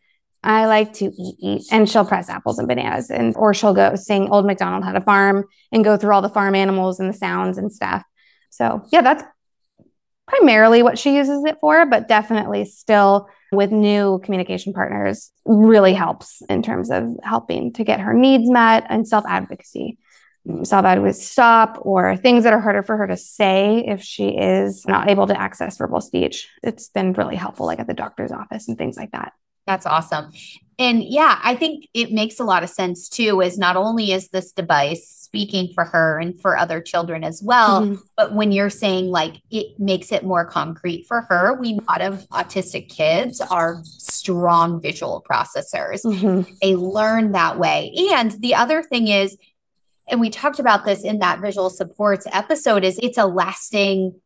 I 0.45 0.67
like 0.67 0.93
to 0.93 1.05
eat, 1.05 1.35
eat, 1.39 1.63
and 1.71 1.89
she'll 1.89 2.05
press 2.05 2.29
apples 2.29 2.59
and 2.59 2.67
bananas, 2.67 3.09
and 3.09 3.35
or 3.35 3.53
she'll 3.53 3.73
go 3.73 3.95
sing 3.95 4.29
"Old 4.29 4.45
MacDonald 4.45 4.83
Had 4.83 4.95
a 4.95 5.01
Farm" 5.01 5.45
and 5.71 5.83
go 5.83 5.97
through 5.97 6.13
all 6.13 6.21
the 6.21 6.29
farm 6.29 6.55
animals 6.55 6.99
and 6.99 7.09
the 7.09 7.17
sounds 7.17 7.57
and 7.57 7.73
stuff. 7.73 8.03
So 8.51 8.83
yeah, 8.91 9.01
that's 9.01 9.23
primarily 10.27 10.83
what 10.83 10.97
she 10.97 11.15
uses 11.15 11.43
it 11.45 11.57
for, 11.59 11.85
but 11.85 12.07
definitely 12.07 12.65
still 12.65 13.27
with 13.51 13.71
new 13.71 14.19
communication 14.23 14.73
partners 14.73 15.31
really 15.45 15.93
helps 15.93 16.41
in 16.49 16.61
terms 16.61 16.89
of 16.89 17.03
helping 17.23 17.73
to 17.73 17.83
get 17.83 17.99
her 17.99 18.13
needs 18.13 18.49
met 18.49 18.85
and 18.89 19.07
self 19.07 19.25
advocacy. 19.27 19.97
Self 20.63 20.85
advocacy 20.85 21.21
stop 21.21 21.79
or 21.81 22.15
things 22.17 22.43
that 22.43 22.53
are 22.53 22.59
harder 22.59 22.83
for 22.83 22.97
her 22.97 23.07
to 23.07 23.17
say 23.17 23.83
if 23.87 24.01
she 24.01 24.29
is 24.29 24.85
not 24.85 25.09
able 25.09 25.25
to 25.27 25.39
access 25.39 25.77
verbal 25.77 26.01
speech. 26.01 26.47
It's 26.61 26.89
been 26.89 27.13
really 27.13 27.35
helpful, 27.35 27.65
like 27.65 27.79
at 27.79 27.87
the 27.87 27.93
doctor's 27.93 28.31
office 28.31 28.67
and 28.67 28.77
things 28.77 28.95
like 28.95 29.11
that. 29.11 29.33
That's 29.65 29.85
awesome. 29.85 30.31
And 30.77 31.03
yeah, 31.03 31.39
I 31.41 31.55
think 31.55 31.87
it 31.93 32.11
makes 32.11 32.39
a 32.39 32.43
lot 32.43 32.63
of 32.63 32.69
sense 32.69 33.07
too, 33.07 33.41
is 33.41 33.57
not 33.57 33.77
only 33.77 34.11
is 34.11 34.29
this 34.29 34.51
device 34.51 35.09
speaking 35.09 35.71
for 35.73 35.85
her 35.85 36.19
and 36.19 36.39
for 36.39 36.57
other 36.57 36.81
children 36.81 37.23
as 37.23 37.41
well, 37.41 37.81
mm-hmm. 37.81 37.95
but 38.17 38.33
when 38.33 38.51
you're 38.51 38.69
saying 38.69 39.07
like 39.07 39.41
it 39.49 39.79
makes 39.79 40.11
it 40.11 40.23
more 40.23 40.45
concrete 40.45 41.05
for 41.07 41.21
her, 41.21 41.57
we 41.59 41.73
a 41.73 41.91
lot 41.91 42.01
of 42.01 42.27
autistic 42.29 42.89
kids 42.89 43.39
are 43.39 43.79
strong 43.83 44.81
visual 44.81 45.23
processors. 45.29 46.03
Mm-hmm. 46.03 46.53
They 46.61 46.75
learn 46.75 47.31
that 47.31 47.57
way. 47.57 47.93
And 48.11 48.31
the 48.31 48.55
other 48.55 48.83
thing 48.83 49.07
is, 49.07 49.37
and 50.07 50.19
we 50.19 50.29
talked 50.29 50.59
about 50.59 50.85
this 50.85 51.03
in 51.03 51.19
that 51.19 51.39
visual 51.39 51.69
supports 51.69 52.27
episode, 52.31 52.83
is 52.83 52.99
it's 53.01 53.17
a 53.17 53.25
lasting 53.25 54.19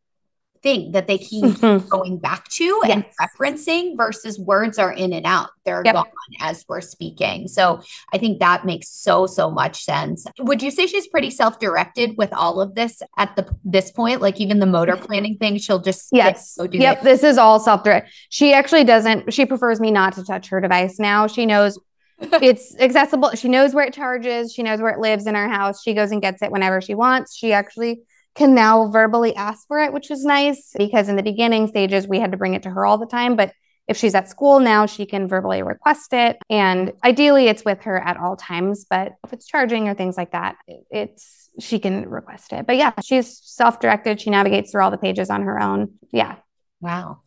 thing 0.62 0.91
that 0.91 1.07
they 1.07 1.18
keep 1.18 1.43
mm-hmm. 1.43 1.88
going 1.89 2.18
back 2.18 2.47
to 2.49 2.82
yes. 2.84 2.91
and 2.91 3.05
referencing 3.22 3.95
versus 3.95 4.39
words 4.39 4.78
are 4.78 4.91
in 4.91 5.14
and 5.14 5.26
out. 5.26 5.49
They're 5.66 5.82
yep. 5.86 5.95
gone 5.95 6.05
as 6.41 6.66
we're 6.68 6.82
speaking. 6.82 7.47
So 7.47 7.82
I 8.14 8.18
think 8.18 8.39
that 8.39 8.66
makes 8.66 8.89
so 8.89 9.28
so 9.28 9.49
much 9.49 9.84
sense. 9.84 10.26
Would 10.39 10.62
you 10.62 10.72
say 10.72 10.88
she's 10.88 11.07
pretty 11.07 11.30
self-directed 11.30 12.18
with 12.18 12.34
all 12.34 12.62
of 12.62 12.76
this 12.76 13.01
at 13.18 13.36
the 13.36 13.49
this 13.64 13.91
point? 13.91 14.22
Like 14.22 14.39
even 14.39 14.60
the 14.60 14.66
motor 14.66 14.95
planning 14.97 15.38
thing, 15.38 15.57
she'll 15.57 15.80
just 15.80 16.10
yes. 16.12 16.55
Go 16.57 16.68
yep, 16.72 17.01
this 17.01 17.24
is 17.24 17.38
all 17.38 17.60
self-direct. 17.60 18.12
She 18.30 18.53
actually 18.53 18.84
doesn't 18.84 19.34
she 19.34 19.45
prefers 19.45 19.80
me 19.80 19.91
not 19.91 20.14
to 20.14 20.24
touch 20.24 20.49
her 20.49 20.62
device 20.62 20.99
now. 20.99 21.28
She 21.28 21.45
knows 21.45 21.80
it's 22.22 22.76
accessible. 22.80 23.32
She 23.32 23.47
knows 23.47 23.74
where 23.74 23.86
it 23.86 23.93
charges. 23.93 24.51
She 24.53 24.64
knows 24.64 24.82
where 24.82 24.91
it 24.91 24.99
lives 24.99 25.26
in 25.26 25.36
our 25.36 25.47
house. 25.47 25.82
She 25.82 25.93
goes 25.93 26.12
and 26.12 26.22
gets 26.22 26.41
it 26.41 26.51
whenever 26.51 26.82
she 26.82 26.95
wants. 26.95 27.36
She 27.36 27.53
actually 27.53 28.01
can 28.39 28.55
now 28.55 28.87
verbally 28.87 29.35
ask 29.35 29.67
for 29.67 29.79
it, 29.79 29.91
which 29.91 30.09
is 30.09 30.23
nice 30.23 30.71
because 30.77 31.09
in 31.09 31.17
the 31.17 31.23
beginning 31.23 31.67
stages, 31.67 32.07
we 32.07 32.19
had 32.19 32.31
to 32.31 32.37
bring 32.37 32.53
it 32.53 32.63
to 32.63 32.69
her 32.69 32.85
all 32.85 32.97
the 32.97 33.05
time. 33.05 33.35
But 33.35 33.51
if 33.89 33.97
she's 33.97 34.15
at 34.15 34.29
school 34.29 34.61
now, 34.61 34.85
she 34.85 35.05
can 35.05 35.27
verbally 35.27 35.61
request 35.61 36.13
it. 36.13 36.37
And 36.49 36.93
ideally, 37.03 37.47
it's 37.47 37.65
with 37.65 37.83
her 37.83 37.99
at 37.99 38.15
all 38.15 38.37
times. 38.37 38.85
But 38.89 39.11
if 39.25 39.33
it's 39.33 39.45
charging 39.45 39.89
or 39.89 39.93
things 39.93 40.15
like 40.15 40.31
that, 40.31 40.55
it's 40.89 41.49
she 41.59 41.79
can 41.79 42.07
request 42.07 42.53
it. 42.53 42.65
But 42.65 42.77
yeah, 42.77 42.93
she's 43.03 43.41
self 43.43 43.81
directed. 43.81 44.21
She 44.21 44.29
navigates 44.29 44.71
through 44.71 44.83
all 44.83 44.91
the 44.91 44.97
pages 44.97 45.29
on 45.29 45.41
her 45.41 45.59
own. 45.59 45.95
Yeah. 46.13 46.35
Wow. 46.79 47.19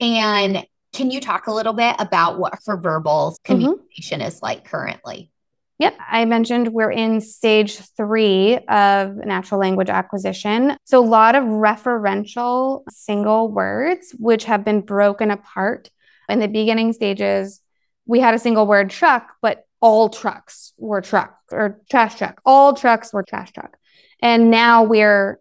And 0.00 0.66
can 0.92 1.12
you 1.12 1.20
talk 1.20 1.46
a 1.46 1.52
little 1.52 1.74
bit 1.74 1.94
about 2.00 2.40
what 2.40 2.58
her 2.66 2.76
verbal 2.76 3.36
mm-hmm. 3.44 3.52
communication 3.52 4.18
mm-hmm. 4.18 4.28
is 4.28 4.42
like 4.42 4.64
currently? 4.64 5.30
Yep. 5.78 5.98
I 6.08 6.24
mentioned 6.24 6.68
we're 6.68 6.90
in 6.90 7.20
stage 7.20 7.78
three 7.96 8.56
of 8.68 9.14
natural 9.16 9.60
language 9.60 9.90
acquisition. 9.90 10.76
So, 10.84 11.04
a 11.04 11.06
lot 11.06 11.34
of 11.34 11.44
referential 11.44 12.82
single 12.88 13.50
words, 13.50 14.14
which 14.18 14.44
have 14.44 14.64
been 14.64 14.80
broken 14.80 15.30
apart. 15.30 15.90
In 16.28 16.40
the 16.40 16.48
beginning 16.48 16.92
stages, 16.92 17.60
we 18.06 18.20
had 18.20 18.34
a 18.34 18.38
single 18.38 18.66
word 18.66 18.90
truck, 18.90 19.34
but 19.42 19.66
all 19.80 20.08
trucks 20.08 20.72
were 20.78 21.02
truck 21.02 21.36
or 21.52 21.80
trash 21.90 22.16
truck. 22.16 22.40
All 22.44 22.72
trucks 22.74 23.12
were 23.12 23.22
trash 23.22 23.52
truck. 23.52 23.76
And 24.22 24.50
now 24.50 24.82
we're 24.82 25.40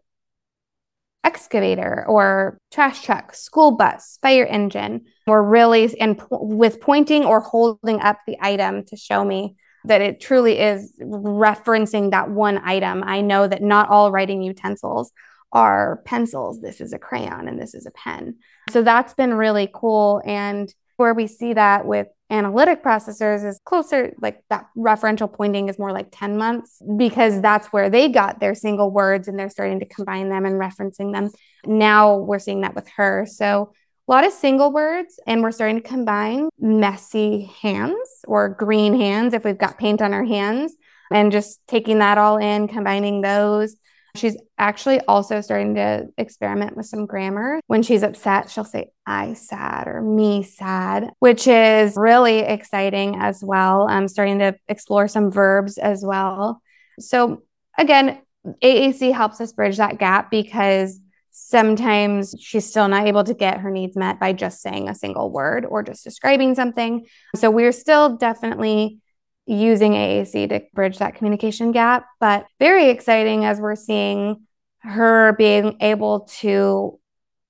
excavator 1.24 2.06
or 2.08 2.60
trash 2.72 3.02
truck, 3.04 3.34
school 3.34 3.72
bus, 3.72 4.20
fire 4.22 4.46
engine. 4.46 5.06
We're 5.26 5.42
really, 5.42 6.00
and 6.00 6.22
with 6.30 6.82
pointing 6.82 7.26
or 7.26 7.40
holding 7.40 8.00
up 8.02 8.20
the 8.28 8.38
item 8.40 8.86
to 8.88 8.98
show 8.98 9.24
me 9.24 9.56
that 9.88 10.02
it 10.02 10.20
truly 10.20 10.60
is 10.60 10.94
referencing 11.02 12.12
that 12.12 12.30
one 12.30 12.60
item. 12.64 13.04
I 13.06 13.22
know 13.22 13.48
that 13.48 13.62
not 13.62 13.90
all 13.90 14.12
writing 14.12 14.42
utensils 14.42 15.12
are 15.52 16.02
pencils. 16.06 16.62
This 16.62 16.82
is 16.82 16.94
a 16.94 17.00
crayon 17.00 17.48
and 17.48 17.60
this 17.60 17.74
is 17.74 17.86
a 17.86 17.92
pen. 17.92 18.36
So 18.70 18.82
that's 18.82 19.14
been 19.14 19.34
really 19.34 19.70
cool. 19.74 20.22
And 20.26 20.74
where 20.98 21.14
we 21.14 21.28
see 21.28 21.54
that 21.54 21.86
with 21.86 22.08
analytic 22.30 22.84
processors 22.84 23.48
is 23.48 23.60
closer, 23.66 24.14
like 24.22 24.44
that 24.50 24.68
referential 24.78 25.32
pointing 25.32 25.70
is 25.70 25.78
more 25.78 25.92
like 25.92 26.08
10 26.12 26.38
months 26.38 26.82
because 26.98 27.42
that's 27.42 27.68
where 27.68 27.90
they 27.90 28.10
got 28.10 28.40
their 28.40 28.56
single 28.56 28.92
words 28.92 29.28
and 29.28 29.38
they're 29.38 29.50
starting 29.50 29.80
to 29.80 29.86
combine 29.86 30.30
them 30.30 30.46
and 30.46 30.56
referencing 30.56 31.14
them. 31.14 31.30
Now 31.66 32.18
we're 32.18 32.40
seeing 32.40 32.62
that 32.62 32.76
with 32.76 32.90
her. 32.98 33.26
So 33.30 33.74
a 34.08 34.12
lot 34.12 34.26
of 34.26 34.34
single 34.34 34.72
words, 34.72 35.20
and 35.26 35.42
we're 35.42 35.52
starting 35.52 35.82
to 35.82 35.88
combine 35.88 36.50
messy 36.60 37.52
hands 37.62 37.98
or 38.28 38.50
green 38.50 39.00
hands 39.00 39.34
if 39.34 39.44
we've 39.44 39.58
got 39.58 39.78
paint 39.78 40.02
on 40.02 40.14
our 40.14 40.24
hands, 40.24 40.74
and 41.12 41.32
just 41.32 41.60
taking 41.68 42.00
that 42.00 42.18
all 42.18 42.38
in, 42.38 42.68
combining 42.68 43.22
those. 43.22 43.76
She's 44.16 44.38
actually 44.58 45.02
also 45.02 45.42
starting 45.42 45.76
to 45.76 46.08
experiment 46.18 46.78
with 46.78 46.86
some 46.86 47.06
grammar. 47.06 47.60
When 47.68 47.84
she's 47.84 48.02
upset, 48.02 48.50
she'll 48.50 48.64
say, 48.64 48.92
I 49.06 49.34
sad 49.34 49.88
or 49.88 50.02
me 50.02 50.44
sad, 50.44 51.12
which 51.20 51.48
is 51.48 51.96
really 51.98 52.40
exciting 52.40 53.18
as 53.20 53.44
well. 53.44 53.88
I'm 53.90 54.08
starting 54.08 54.40
to 54.40 54.56
explore 54.70 55.08
some 55.08 55.32
verbs 55.32 55.78
as 55.78 56.04
well. 56.06 56.62
So, 57.00 57.44
again, 57.78 58.22
AAC 58.64 59.12
helps 59.14 59.42
us 59.42 59.52
bridge 59.52 59.78
that 59.78 59.98
gap 59.98 60.32
because 60.32 61.00
Sometimes 61.38 62.34
she's 62.40 62.66
still 62.66 62.88
not 62.88 63.08
able 63.08 63.26
to 63.26 63.34
get 63.34 63.60
her 63.60 63.70
needs 63.70 63.98
met 63.98 64.22
by 64.22 64.32
just 64.32 64.62
saying 64.62 64.88
a 64.88 64.96
single 64.96 65.30
word 65.30 65.66
or 65.66 65.84
just 65.84 66.02
describing 66.02 66.56
something. 66.56 67.06
So 67.36 67.52
we're 67.52 67.74
still 67.74 68.16
definitely 68.16 69.02
using 69.46 69.92
AAC 69.92 70.48
to 70.48 70.62
bridge 70.74 71.00
that 71.00 71.16
communication 71.16 71.74
gap. 71.74 72.06
But 72.22 72.46
very 72.58 72.90
exciting 72.90 73.44
as 73.44 73.60
we're 73.60 73.76
seeing 73.76 74.48
her 74.80 75.34
being 75.34 75.76
able 75.82 76.22
to 76.40 77.02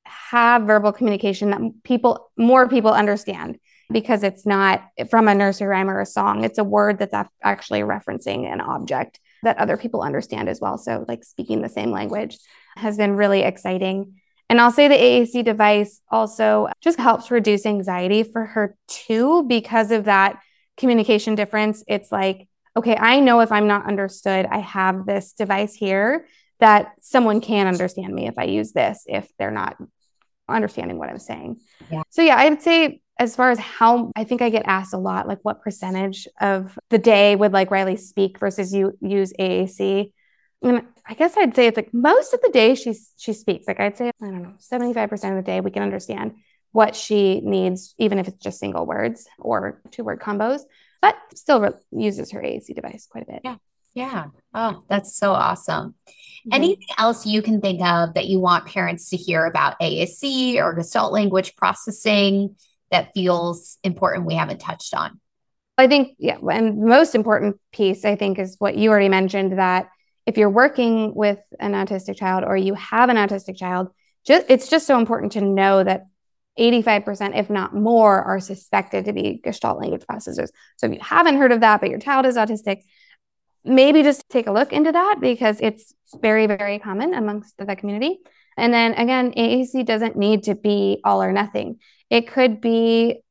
have 0.05 0.63
verbal 0.63 0.91
communication 0.91 1.51
that 1.51 1.61
people, 1.83 2.31
more 2.36 2.67
people 2.67 2.91
understand 2.91 3.59
because 3.93 4.23
it's 4.23 4.47
not 4.47 4.83
from 5.11 5.27
a 5.27 5.36
nursery 5.36 5.67
rhyme 5.67 5.91
or 5.91 6.01
a 6.01 6.07
song. 6.07 6.43
It's 6.43 6.57
a 6.57 6.63
word 6.63 6.97
that's 6.97 7.13
actually 7.43 7.81
referencing 7.81 8.51
an 8.51 8.61
object 8.61 9.19
that 9.43 9.59
other 9.59 9.77
people 9.77 10.01
understand 10.01 10.49
as 10.49 10.59
well. 10.59 10.79
So, 10.79 11.05
like 11.07 11.23
speaking 11.23 11.61
the 11.61 11.69
same 11.69 11.91
language 11.91 12.39
has 12.76 12.97
been 12.97 13.15
really 13.15 13.41
exciting. 13.41 14.15
And 14.49 14.61
I'll 14.61 14.71
say 14.71 14.88
the 14.88 14.95
AAC 14.95 15.43
device 15.43 16.01
also 16.09 16.67
just 16.82 16.99
helps 16.99 17.32
reduce 17.32 17.65
anxiety 17.65 18.23
for 18.23 18.45
her 18.45 18.78
too, 18.88 19.43
because 19.43 19.91
of 19.91 20.05
that 20.05 20.39
communication 20.78 21.36
difference. 21.36 21.84
It's 21.88 22.11
like, 22.11 22.47
okay, 22.78 22.95
I 22.95 23.21
know 23.21 23.39
if 23.39 23.51
I'm 23.51 23.67
not 23.67 23.88
understood, 23.88 24.45
I 24.45 24.59
have 24.59 25.05
this 25.05 25.34
device 25.34 25.73
here 25.73 26.28
that 26.59 26.93
someone 27.01 27.41
can 27.41 27.67
understand 27.67 28.13
me 28.13 28.28
if 28.28 28.38
I 28.38 28.43
use 28.43 28.71
this, 28.71 29.03
if 29.07 29.28
they're 29.39 29.51
not 29.51 29.78
understanding 30.47 30.97
what 30.97 31.09
I'm 31.09 31.19
saying. 31.19 31.57
Yeah. 31.91 32.03
So, 32.09 32.21
yeah, 32.21 32.36
I 32.36 32.49
would 32.49 32.61
say 32.61 33.01
as 33.17 33.36
far 33.36 33.49
as 33.49 33.59
how 33.59 34.11
I 34.15 34.26
think 34.26 34.41
I 34.41 34.49
get 34.49 34.63
asked 34.65 34.93
a 34.93 34.97
lot, 34.97 35.28
like 35.28 35.39
what 35.41 35.61
percentage 35.61 36.28
of 36.39 36.78
the 36.89 36.97
day 36.97 37.36
would 37.36 37.53
like 37.53 37.71
Riley 37.71 37.97
speak 37.97 38.39
versus 38.39 38.73
you 38.73 38.97
use 39.01 39.34
AAC. 39.39 40.11
And 40.61 40.84
I 41.08 41.14
guess 41.14 41.36
I'd 41.38 41.56
say 41.56 41.68
it's 41.68 41.78
like 41.78 41.93
most 41.93 42.34
of 42.34 42.41
the 42.41 42.49
day 42.49 42.76
she 42.76 42.95
she 43.18 43.34
speaks. 43.34 43.68
Like 43.68 43.80
I'd 43.80 43.97
say, 43.97 44.08
I 44.22 44.26
don't 44.26 44.41
know, 44.41 44.53
75% 44.60 45.14
of 45.14 45.36
the 45.36 45.41
day 45.41 45.62
we 45.62 45.72
can 45.72 45.84
understand 45.84 46.36
what 46.72 46.95
she 46.95 47.41
needs, 47.41 47.93
even 47.97 48.20
if 48.20 48.28
it's 48.28 48.43
just 48.43 48.60
single 48.60 48.86
words 48.86 49.28
or 49.39 49.82
two 49.91 50.03
word 50.03 50.20
combos, 50.20 50.62
but 51.01 51.16
still 51.34 51.62
re- 51.62 51.72
uses 51.91 52.32
her 52.32 52.41
AAC 52.41 52.76
device 52.76 53.08
quite 53.10 53.24
a 53.24 53.32
bit. 53.32 53.41
Yeah. 53.43 53.56
Yeah. 53.93 54.26
Oh, 54.53 54.84
that's 54.89 55.16
so 55.16 55.32
awesome. 55.32 55.95
Mm-hmm. 56.08 56.49
Anything 56.53 56.88
else 56.97 57.26
you 57.26 57.41
can 57.41 57.62
think 57.62 57.82
of 57.82 58.16
that 58.16 58.26
you 58.26 58.39
want 58.39 58.66
parents 58.66 59.10
to 59.12 59.18
hear 59.18 59.45
about 59.45 59.80
AAC 59.80 60.58
or 60.58 60.74
Gestalt 60.74 61.14
language 61.14 61.56
processing? 61.56 62.56
that 62.91 63.12
feels 63.14 63.78
important 63.84 64.26
we 64.26 64.36
haven't 64.36 64.60
touched 64.60 64.93
on? 64.93 65.20
I 65.78 65.88
think, 65.88 66.16
yeah, 66.18 66.38
and 66.49 66.78
most 66.78 67.16
important 67.16 67.58
piece, 67.74 68.06
I 68.06 68.16
think, 68.16 68.39
is 68.39 68.56
what 68.60 68.78
you 68.78 68.89
already 68.89 69.10
mentioned 69.10 69.58
that 69.60 69.89
if 70.26 70.38
you're 70.38 70.49
working 70.49 71.13
with 71.13 71.39
an 71.59 71.73
autistic 71.73 72.17
child 72.17 72.43
or 72.45 72.57
you 72.57 72.73
have 72.73 73.09
an 73.09 73.17
autistic 73.17 73.57
child, 73.57 73.89
just 74.26 74.45
it's 74.49 74.69
just 74.69 74.88
so 74.88 74.97
important 74.97 75.34
to 75.34 75.41
know 75.41 75.84
that 75.84 76.03
85%, 76.57 77.38
if 77.38 77.49
not 77.49 77.76
more, 77.76 78.23
are 78.23 78.39
suspected 78.39 79.05
to 79.05 79.13
be 79.13 79.41
Gestalt 79.43 79.80
language 79.80 80.03
processors. 80.09 80.49
So 80.78 80.88
if 80.88 80.93
you 80.93 80.99
haven't 81.01 81.38
heard 81.38 81.51
of 81.51 81.59
that, 81.59 81.82
but 81.82 81.89
your 81.89 81.99
child 81.99 82.26
is 82.26 82.38
autistic, 82.38 82.82
maybe 83.63 84.03
just 84.03 84.28
take 84.30 84.47
a 84.47 84.51
look 84.51 84.71
into 84.71 84.91
that 84.91 85.17
because 85.19 85.59
it's 85.61 85.93
very, 86.21 86.47
very 86.47 86.80
common 86.80 87.13
amongst 87.13 87.57
the 87.57 87.76
community. 87.76 88.19
And 88.57 88.73
then 88.73 88.93
again, 88.93 89.34
AAC 89.34 89.86
doesn't 89.86 90.15
need 90.15 90.43
to 90.43 90.55
be 90.55 91.01
all 91.03 91.21
or 91.21 91.34
nothing. 91.34 91.80
It 92.09 92.28
could 92.28 92.61
be 92.61 93.21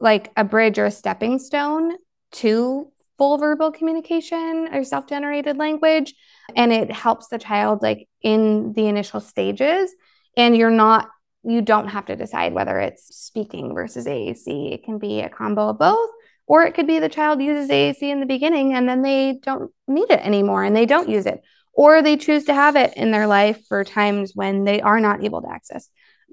like 0.00 0.32
a 0.36 0.42
bridge 0.42 0.78
or 0.78 0.86
a 0.86 0.90
stepping 0.90 1.38
stone 1.38 1.92
to 2.32 2.90
full 3.18 3.38
verbal 3.38 3.70
communication 3.70 4.68
or 4.72 4.82
self-generated 4.82 5.56
language 5.56 6.14
and 6.54 6.72
it 6.72 6.90
helps 6.90 7.28
the 7.28 7.38
child 7.38 7.82
like 7.82 8.08
in 8.22 8.72
the 8.74 8.86
initial 8.86 9.20
stages 9.20 9.94
and 10.36 10.56
you're 10.56 10.70
not 10.70 11.08
you 11.46 11.60
don't 11.60 11.88
have 11.88 12.06
to 12.06 12.16
decide 12.16 12.54
whether 12.54 12.80
it's 12.80 13.14
speaking 13.14 13.74
versus 13.74 14.06
AAC. 14.06 14.72
It 14.72 14.82
can 14.82 14.98
be 14.98 15.20
a 15.20 15.28
combo 15.28 15.68
of 15.68 15.78
both 15.78 16.10
or 16.46 16.64
it 16.64 16.74
could 16.74 16.86
be 16.86 16.98
the 16.98 17.08
child 17.08 17.42
uses 17.42 17.70
AAC 17.70 18.02
in 18.02 18.20
the 18.20 18.26
beginning 18.26 18.74
and 18.74 18.88
then 18.88 19.02
they 19.02 19.40
don't 19.42 19.70
need 19.86 20.10
it 20.10 20.24
anymore 20.24 20.64
and 20.64 20.74
they 20.74 20.86
don't 20.86 21.08
use 21.08 21.26
it 21.26 21.42
or 21.74 22.02
they 22.02 22.16
choose 22.16 22.44
to 22.44 22.54
have 22.54 22.76
it 22.76 22.94
in 22.96 23.10
their 23.10 23.26
life 23.26 23.66
for 23.68 23.84
times 23.84 24.32
when 24.34 24.64
they 24.64 24.80
are 24.80 25.00
not 25.00 25.22
able 25.22 25.42
to 25.42 25.50
access 25.50 25.88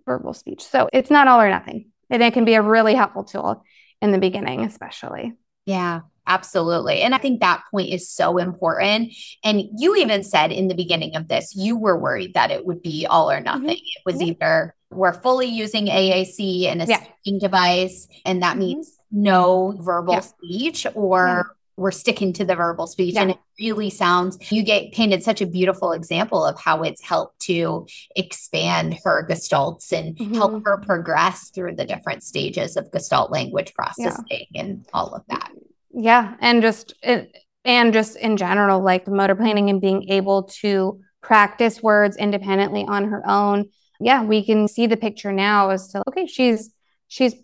verbal 0.05 0.33
speech. 0.33 0.63
So 0.63 0.89
it's 0.93 1.11
not 1.11 1.27
all 1.27 1.41
or 1.41 1.49
nothing. 1.49 1.89
And 2.09 2.21
it 2.21 2.33
can 2.33 2.45
be 2.45 2.55
a 2.55 2.61
really 2.61 2.93
helpful 2.93 3.23
tool 3.23 3.63
in 4.01 4.11
the 4.11 4.17
beginning, 4.17 4.61
especially. 4.61 5.33
Yeah, 5.65 6.01
absolutely. 6.31 7.01
And 7.01 7.13
I 7.13 7.17
think 7.17 7.41
that 7.41 7.63
point 7.71 7.89
is 7.89 8.09
so 8.09 8.37
important. 8.37 9.13
And 9.43 9.63
you 9.77 9.95
even 9.97 10.23
said 10.23 10.51
in 10.51 10.67
the 10.67 10.75
beginning 10.75 11.15
of 11.15 11.27
this, 11.27 11.55
you 11.55 11.77
were 11.77 11.97
worried 11.97 12.33
that 12.35 12.51
it 12.51 12.65
would 12.65 12.81
be 12.81 13.05
all 13.05 13.29
or 13.29 13.35
mm-hmm. 13.35 13.45
nothing. 13.45 13.77
Mm-hmm. 13.77 13.99
It 13.99 14.05
was 14.05 14.21
yeah. 14.21 14.27
either 14.27 14.75
we're 14.89 15.13
fully 15.13 15.47
using 15.47 15.87
AAC 15.87 16.65
and 16.65 16.81
a 16.81 16.85
yeah. 16.85 17.03
speaking 17.03 17.39
device, 17.39 18.07
and 18.25 18.43
that 18.43 18.51
mm-hmm. 18.51 18.59
means 18.59 18.97
no 19.11 19.75
verbal 19.79 20.15
yeah. 20.15 20.19
speech, 20.21 20.87
or 20.95 21.55
we're 21.77 21.91
sticking 21.91 22.33
to 22.33 22.45
the 22.45 22.55
verbal 22.55 22.85
speech 22.85 23.15
and 23.15 23.31
it 23.31 23.37
really 23.59 23.89
sounds 23.89 24.37
you 24.51 24.61
get 24.61 24.91
painted 24.91 25.23
such 25.23 25.41
a 25.41 25.47
beautiful 25.47 25.93
example 25.93 26.45
of 26.45 26.59
how 26.59 26.83
it's 26.83 27.01
helped 27.01 27.39
to 27.39 27.87
expand 28.15 28.99
her 29.03 29.25
gestalts 29.27 29.91
and 29.91 30.15
mm-hmm. 30.15 30.35
help 30.35 30.63
her 30.65 30.77
progress 30.77 31.49
through 31.49 31.73
the 31.73 31.85
different 31.85 32.21
stages 32.21 32.77
of 32.77 32.91
gestalt 32.91 33.31
language 33.31 33.73
processing 33.73 34.45
and 34.53 34.85
all 34.93 35.15
of 35.15 35.23
that 35.27 35.49
yeah 35.93 36.35
and 36.39 36.61
just 36.61 36.93
eh, 37.03 37.25
and 37.65 37.93
just 37.93 38.15
in 38.17 38.37
general 38.37 38.81
like 38.81 39.05
the 39.05 39.11
motor 39.11 39.35
planning 39.35 39.69
and 39.69 39.81
being 39.81 40.09
able 40.09 40.43
to 40.43 40.99
practice 41.21 41.81
words 41.83 42.17
independently 42.17 42.83
on 42.87 43.05
her 43.05 43.21
own. 43.27 43.69
Yeah 43.99 44.23
we 44.23 44.43
can 44.43 44.67
see 44.67 44.87
the 44.87 44.97
picture 44.97 45.31
now 45.31 45.69
as 45.69 45.89
to 45.89 46.03
okay 46.07 46.25
she's 46.25 46.71
she's 47.07 47.35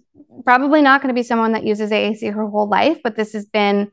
probably 0.43 0.82
not 0.82 1.02
going 1.02 1.14
to 1.14 1.20
be 1.20 1.24
someone 1.24 1.52
that 1.52 1.64
uses 1.64 1.91
AAC 1.91 2.34
her 2.34 2.48
whole 2.48 2.68
life 2.68 3.00
but 3.04 3.16
this 3.16 3.34
has 3.34 3.45
been 3.45 3.91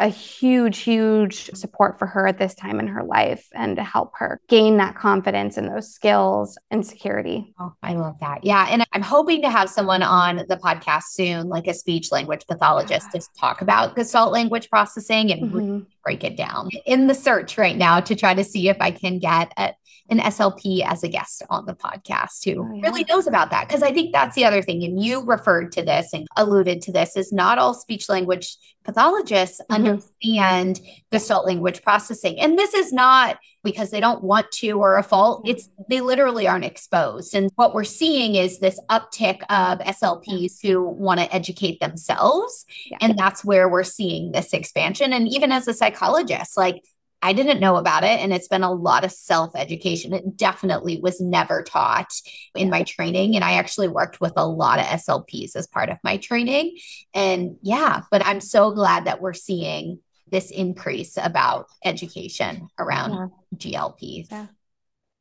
a 0.00 0.08
huge, 0.08 0.78
huge 0.78 1.50
support 1.54 1.98
for 1.98 2.06
her 2.06 2.26
at 2.26 2.38
this 2.38 2.54
time 2.54 2.80
in 2.80 2.86
her 2.88 3.02
life 3.02 3.46
and 3.54 3.76
to 3.76 3.84
help 3.84 4.12
her 4.16 4.40
gain 4.48 4.76
that 4.78 4.94
confidence 4.94 5.56
and 5.56 5.68
those 5.68 5.92
skills 5.92 6.58
and 6.70 6.86
security. 6.86 7.54
Oh, 7.58 7.72
I 7.82 7.94
love 7.94 8.18
that. 8.20 8.44
Yeah. 8.44 8.66
And 8.70 8.84
I'm 8.92 9.02
hoping 9.02 9.42
to 9.42 9.50
have 9.50 9.68
someone 9.68 10.02
on 10.02 10.44
the 10.48 10.56
podcast 10.56 11.04
soon, 11.10 11.48
like 11.48 11.66
a 11.66 11.74
speech 11.74 12.12
language 12.12 12.46
pathologist, 12.46 13.12
to 13.12 13.20
talk 13.38 13.60
about 13.60 13.96
Gestalt 13.96 14.32
language 14.32 14.68
processing 14.70 15.30
and 15.32 15.52
mm-hmm. 15.52 15.78
break 16.02 16.24
it 16.24 16.36
down 16.36 16.70
in 16.86 17.06
the 17.06 17.14
search 17.14 17.58
right 17.58 17.76
now 17.76 18.00
to 18.00 18.14
try 18.14 18.34
to 18.34 18.44
see 18.44 18.68
if 18.68 18.76
I 18.80 18.90
can 18.90 19.18
get 19.18 19.52
a, 19.56 19.74
an 20.10 20.18
SLP 20.18 20.84
as 20.84 21.02
a 21.02 21.08
guest 21.08 21.42
on 21.48 21.64
the 21.64 21.74
podcast 21.74 22.44
who 22.44 22.62
oh, 22.62 22.74
yeah. 22.74 22.82
really 22.82 23.04
knows 23.04 23.26
about 23.26 23.50
that. 23.50 23.66
Because 23.66 23.82
I 23.82 23.92
think 23.92 24.12
that's 24.12 24.34
the 24.34 24.44
other 24.44 24.62
thing. 24.62 24.84
And 24.84 25.02
you 25.02 25.22
referred 25.24 25.72
to 25.72 25.82
this 25.82 26.12
and 26.12 26.26
alluded 26.36 26.82
to 26.82 26.92
this 26.92 27.16
is 27.16 27.32
not 27.32 27.58
all 27.58 27.74
speech 27.74 28.08
language 28.08 28.56
pathologists 28.84 29.60
mm-hmm. 29.70 29.86
understand 29.86 30.80
gestalt 31.10 31.46
language 31.46 31.82
processing. 31.82 32.38
And 32.38 32.58
this 32.58 32.74
is 32.74 32.92
not 32.92 33.38
because 33.62 33.90
they 33.90 34.00
don't 34.00 34.22
want 34.22 34.50
to 34.52 34.72
or 34.72 34.98
a 34.98 35.02
fault. 35.02 35.48
It's 35.48 35.70
they 35.88 36.00
literally 36.00 36.46
aren't 36.46 36.66
exposed. 36.66 37.34
And 37.34 37.50
what 37.56 37.74
we're 37.74 37.84
seeing 37.84 38.34
is 38.34 38.58
this 38.58 38.78
uptick 38.90 39.40
of 39.48 39.78
SLPs 39.78 40.60
who 40.62 40.86
want 40.86 41.20
to 41.20 41.34
educate 41.34 41.80
themselves. 41.80 42.66
Yeah. 42.90 42.98
And 43.00 43.18
that's 43.18 43.44
where 43.44 43.68
we're 43.68 43.82
seeing 43.84 44.32
this 44.32 44.52
expansion. 44.52 45.12
And 45.12 45.26
even 45.28 45.50
as 45.50 45.66
a 45.66 45.74
psychologist, 45.74 46.56
like 46.56 46.84
I 47.24 47.32
didn't 47.32 47.58
know 47.58 47.76
about 47.76 48.04
it. 48.04 48.20
And 48.20 48.34
it's 48.34 48.48
been 48.48 48.62
a 48.62 48.70
lot 48.70 49.02
of 49.02 49.10
self 49.10 49.56
education. 49.56 50.12
It 50.12 50.36
definitely 50.36 51.00
was 51.00 51.22
never 51.22 51.62
taught 51.62 52.12
in 52.54 52.68
my 52.68 52.82
training. 52.82 53.34
And 53.34 53.42
I 53.42 53.54
actually 53.54 53.88
worked 53.88 54.20
with 54.20 54.34
a 54.36 54.46
lot 54.46 54.78
of 54.78 54.84
SLPs 54.84 55.56
as 55.56 55.66
part 55.66 55.88
of 55.88 55.96
my 56.04 56.18
training. 56.18 56.76
And 57.14 57.56
yeah, 57.62 58.02
but 58.10 58.24
I'm 58.26 58.42
so 58.42 58.72
glad 58.72 59.06
that 59.06 59.22
we're 59.22 59.32
seeing 59.32 60.00
this 60.28 60.50
increase 60.50 61.16
about 61.16 61.68
education 61.82 62.68
around 62.78 63.30
yeah. 63.52 63.56
GLPs. 63.56 64.30
Yeah. 64.30 64.46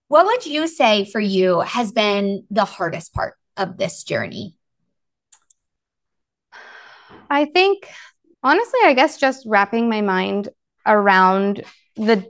What 0.09 0.25
would 0.25 0.45
you 0.45 0.67
say 0.67 1.05
for 1.05 1.21
you 1.21 1.61
has 1.61 1.93
been 1.93 2.45
the 2.51 2.65
hardest 2.65 3.13
part 3.13 3.35
of 3.55 3.77
this 3.77 4.03
journey? 4.03 4.57
I 7.29 7.45
think, 7.45 7.89
honestly, 8.43 8.79
I 8.83 8.93
guess 8.93 9.17
just 9.17 9.45
wrapping 9.47 9.89
my 9.89 10.01
mind 10.01 10.49
around 10.85 11.63
the 11.95 12.25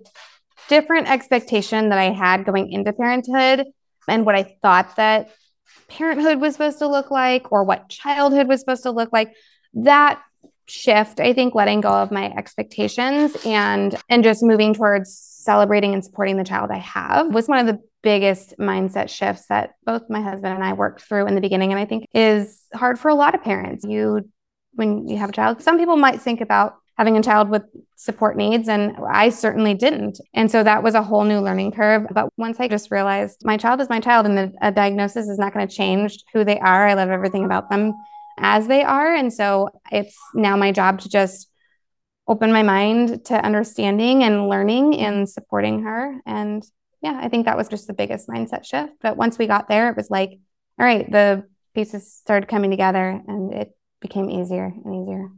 different 0.70 1.09
expectation 1.09 1.89
that 1.89 1.99
I 1.99 2.11
had 2.11 2.45
going 2.45 2.72
into 2.72 2.93
parenthood 2.93 3.66
and 4.07 4.26
what 4.26 4.36
I 4.36 4.55
thought 4.61 4.95
that 4.95 5.32
parenthood 5.88 6.39
was 6.39 6.53
supposed 6.53 6.80
to 6.80 6.88
look 6.88 7.11
like 7.11 7.51
or 7.51 7.64
what 7.64 7.89
childhood 7.89 8.47
was 8.47 8.59
supposed 8.59 8.84
to 8.84 8.91
look 8.91 9.11
like 9.11 9.34
that 9.74 10.22
shift 10.66 11.20
i 11.20 11.34
think 11.34 11.53
letting 11.53 11.82
go 11.82 11.89
of 11.89 12.09
my 12.09 12.32
expectations 12.38 13.36
and 13.45 13.95
and 14.09 14.24
just 14.24 14.41
moving 14.41 14.74
towards 14.74 15.14
celebrating 15.14 15.93
and 15.93 16.05
supporting 16.05 16.38
the 16.38 16.43
child 16.43 16.72
i 16.72 16.78
have 16.78 17.34
was 17.34 17.49
one 17.49 17.59
of 17.59 17.68
the 17.68 17.82
biggest 18.03 18.57
mindset 18.59 19.09
shifts 19.09 19.47
that 19.47 19.72
both 19.86 20.03
my 20.09 20.22
husband 20.22 20.53
and 20.53 20.64
i 20.64 20.74
worked 20.74 21.01
through 21.01 21.26
in 21.26 21.36
the 21.36 21.41
beginning. 21.41 21.72
And 21.72 21.80
i 21.80 21.86
think 21.86 22.05
is 22.14 22.61
hard 22.76 22.99
for 22.99 23.09
a 23.09 23.16
lot 23.16 23.34
of 23.34 23.41
parents. 23.41 23.84
You 23.88 24.30
when 24.74 25.07
you 25.07 25.18
have 25.18 25.30
a 25.30 25.34
child 25.34 25.64
some 25.64 25.78
people 25.80 25.95
might 25.95 26.22
think 26.22 26.41
about 26.41 26.76
having 26.98 27.18
a 27.18 27.24
child 27.24 27.50
with 27.50 27.64
support 27.96 28.38
needs 28.38 28.68
and 28.70 28.96
I 29.10 29.30
certainly 29.30 29.74
didn't. 29.74 30.20
And 30.34 30.52
so 30.52 30.64
that 30.64 30.84
was 30.84 30.94
a 30.94 31.02
whole 31.02 31.24
new 31.24 31.39
learning 31.39 31.72
curve. 31.72 32.06
But 32.12 32.30
once 32.38 32.60
I 32.60 32.68
just 32.68 32.91
realized 32.91 33.41
my 33.44 33.58
child 33.58 33.82
is 33.82 33.89
my 33.89 34.00
child 34.00 34.26
and 34.26 34.38
the, 34.38 34.54
a 34.62 34.72
diagnosis 34.72 35.28
is 35.28 35.39
not 35.39 35.54
going 35.54 35.68
to 35.68 35.76
change 35.76 36.24
who 36.34 36.44
they 36.44 36.60
are. 36.60 36.88
I 36.88 36.94
love 36.94 37.10
everything 37.10 37.46
about 37.46 37.70
them 37.70 37.94
as 38.38 38.68
they 38.68 38.84
are. 38.84 39.14
And 39.14 39.34
so 39.34 39.70
it's 39.91 40.18
now 40.36 40.56
my 40.56 40.72
job 40.72 41.02
to 41.02 41.10
just 41.10 41.50
open 42.28 42.52
my 42.52 42.64
mind 42.64 43.26
to 43.26 43.44
understanding 43.44 44.24
and 44.24 44.48
learning 44.48 44.98
and 45.00 45.28
supporting 45.28 45.84
her. 45.84 46.16
And 46.26 46.64
yeah, 47.02 47.20
I 47.22 47.28
think 47.28 47.46
that 47.46 47.58
was 47.58 47.68
just 47.68 47.88
the 47.88 47.94
biggest 47.94 48.30
mindset 48.30 48.66
shift. 48.66 48.94
But 49.02 49.18
once 49.18 49.38
we 49.38 49.48
got 49.48 49.68
there, 49.68 49.89
it 49.89 49.98
was 49.98 50.10
like, 50.10 50.30
all 50.80 50.86
right, 50.86 51.10
the 51.12 51.44
pieces 51.76 52.14
started 52.14 52.48
coming 52.48 52.72
together 52.72 53.22
and 53.28 53.54
it 53.54 53.76
became 54.00 54.30
easier 54.30 54.66
and 54.66 55.04
easier. 55.04 55.30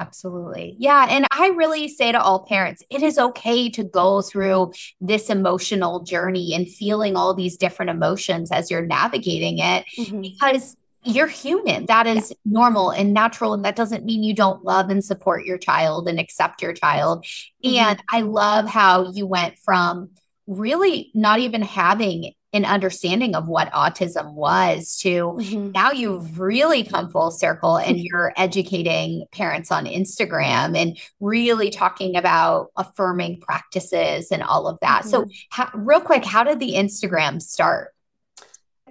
Absolutely. 0.00 0.76
Yeah. 0.78 1.06
And 1.10 1.26
I 1.30 1.48
really 1.48 1.86
say 1.86 2.10
to 2.10 2.20
all 2.20 2.46
parents, 2.46 2.82
it 2.88 3.02
is 3.02 3.18
okay 3.18 3.68
to 3.70 3.84
go 3.84 4.22
through 4.22 4.72
this 5.00 5.28
emotional 5.28 6.00
journey 6.00 6.54
and 6.54 6.66
feeling 6.66 7.16
all 7.16 7.34
these 7.34 7.58
different 7.58 7.90
emotions 7.90 8.50
as 8.50 8.70
you're 8.70 8.86
navigating 8.86 9.58
it 9.58 9.84
mm-hmm. 9.98 10.22
because 10.22 10.74
you're 11.04 11.26
human. 11.26 11.84
That 11.86 12.06
is 12.06 12.30
yeah. 12.30 12.36
normal 12.46 12.90
and 12.90 13.12
natural. 13.12 13.52
And 13.52 13.64
that 13.66 13.76
doesn't 13.76 14.06
mean 14.06 14.22
you 14.22 14.34
don't 14.34 14.64
love 14.64 14.88
and 14.88 15.04
support 15.04 15.44
your 15.44 15.58
child 15.58 16.08
and 16.08 16.18
accept 16.18 16.62
your 16.62 16.72
child. 16.72 17.26
Mm-hmm. 17.62 17.76
And 17.76 18.02
I 18.08 18.22
love 18.22 18.66
how 18.68 19.10
you 19.12 19.26
went 19.26 19.58
from 19.58 20.10
really 20.46 21.10
not 21.14 21.40
even 21.40 21.60
having 21.60 22.32
an 22.52 22.64
understanding 22.64 23.34
of 23.34 23.46
what 23.46 23.70
autism 23.72 24.32
was 24.34 24.96
to 24.96 25.36
mm-hmm. 25.38 25.70
now 25.70 25.92
you've 25.92 26.40
really 26.40 26.82
come 26.82 27.08
full 27.08 27.30
circle 27.30 27.76
and 27.76 27.98
you're 28.00 28.32
educating 28.36 29.24
parents 29.32 29.70
on 29.70 29.86
Instagram 29.86 30.76
and 30.76 30.98
really 31.20 31.70
talking 31.70 32.16
about 32.16 32.70
affirming 32.76 33.40
practices 33.40 34.32
and 34.32 34.42
all 34.42 34.66
of 34.66 34.78
that. 34.80 35.02
Mm-hmm. 35.02 35.10
So, 35.10 35.26
how, 35.50 35.70
real 35.74 36.00
quick, 36.00 36.24
how 36.24 36.44
did 36.44 36.58
the 36.58 36.74
Instagram 36.74 37.40
start? 37.40 37.94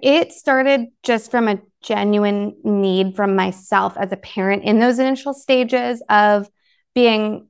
It 0.02 0.32
started 0.32 0.86
just 1.02 1.30
from 1.30 1.46
a 1.46 1.60
genuine 1.82 2.56
need 2.64 3.14
from 3.16 3.36
myself 3.36 3.96
as 3.98 4.12
a 4.12 4.16
parent 4.16 4.64
in 4.64 4.78
those 4.78 4.98
initial 4.98 5.34
stages 5.34 6.02
of 6.08 6.48
being 6.94 7.49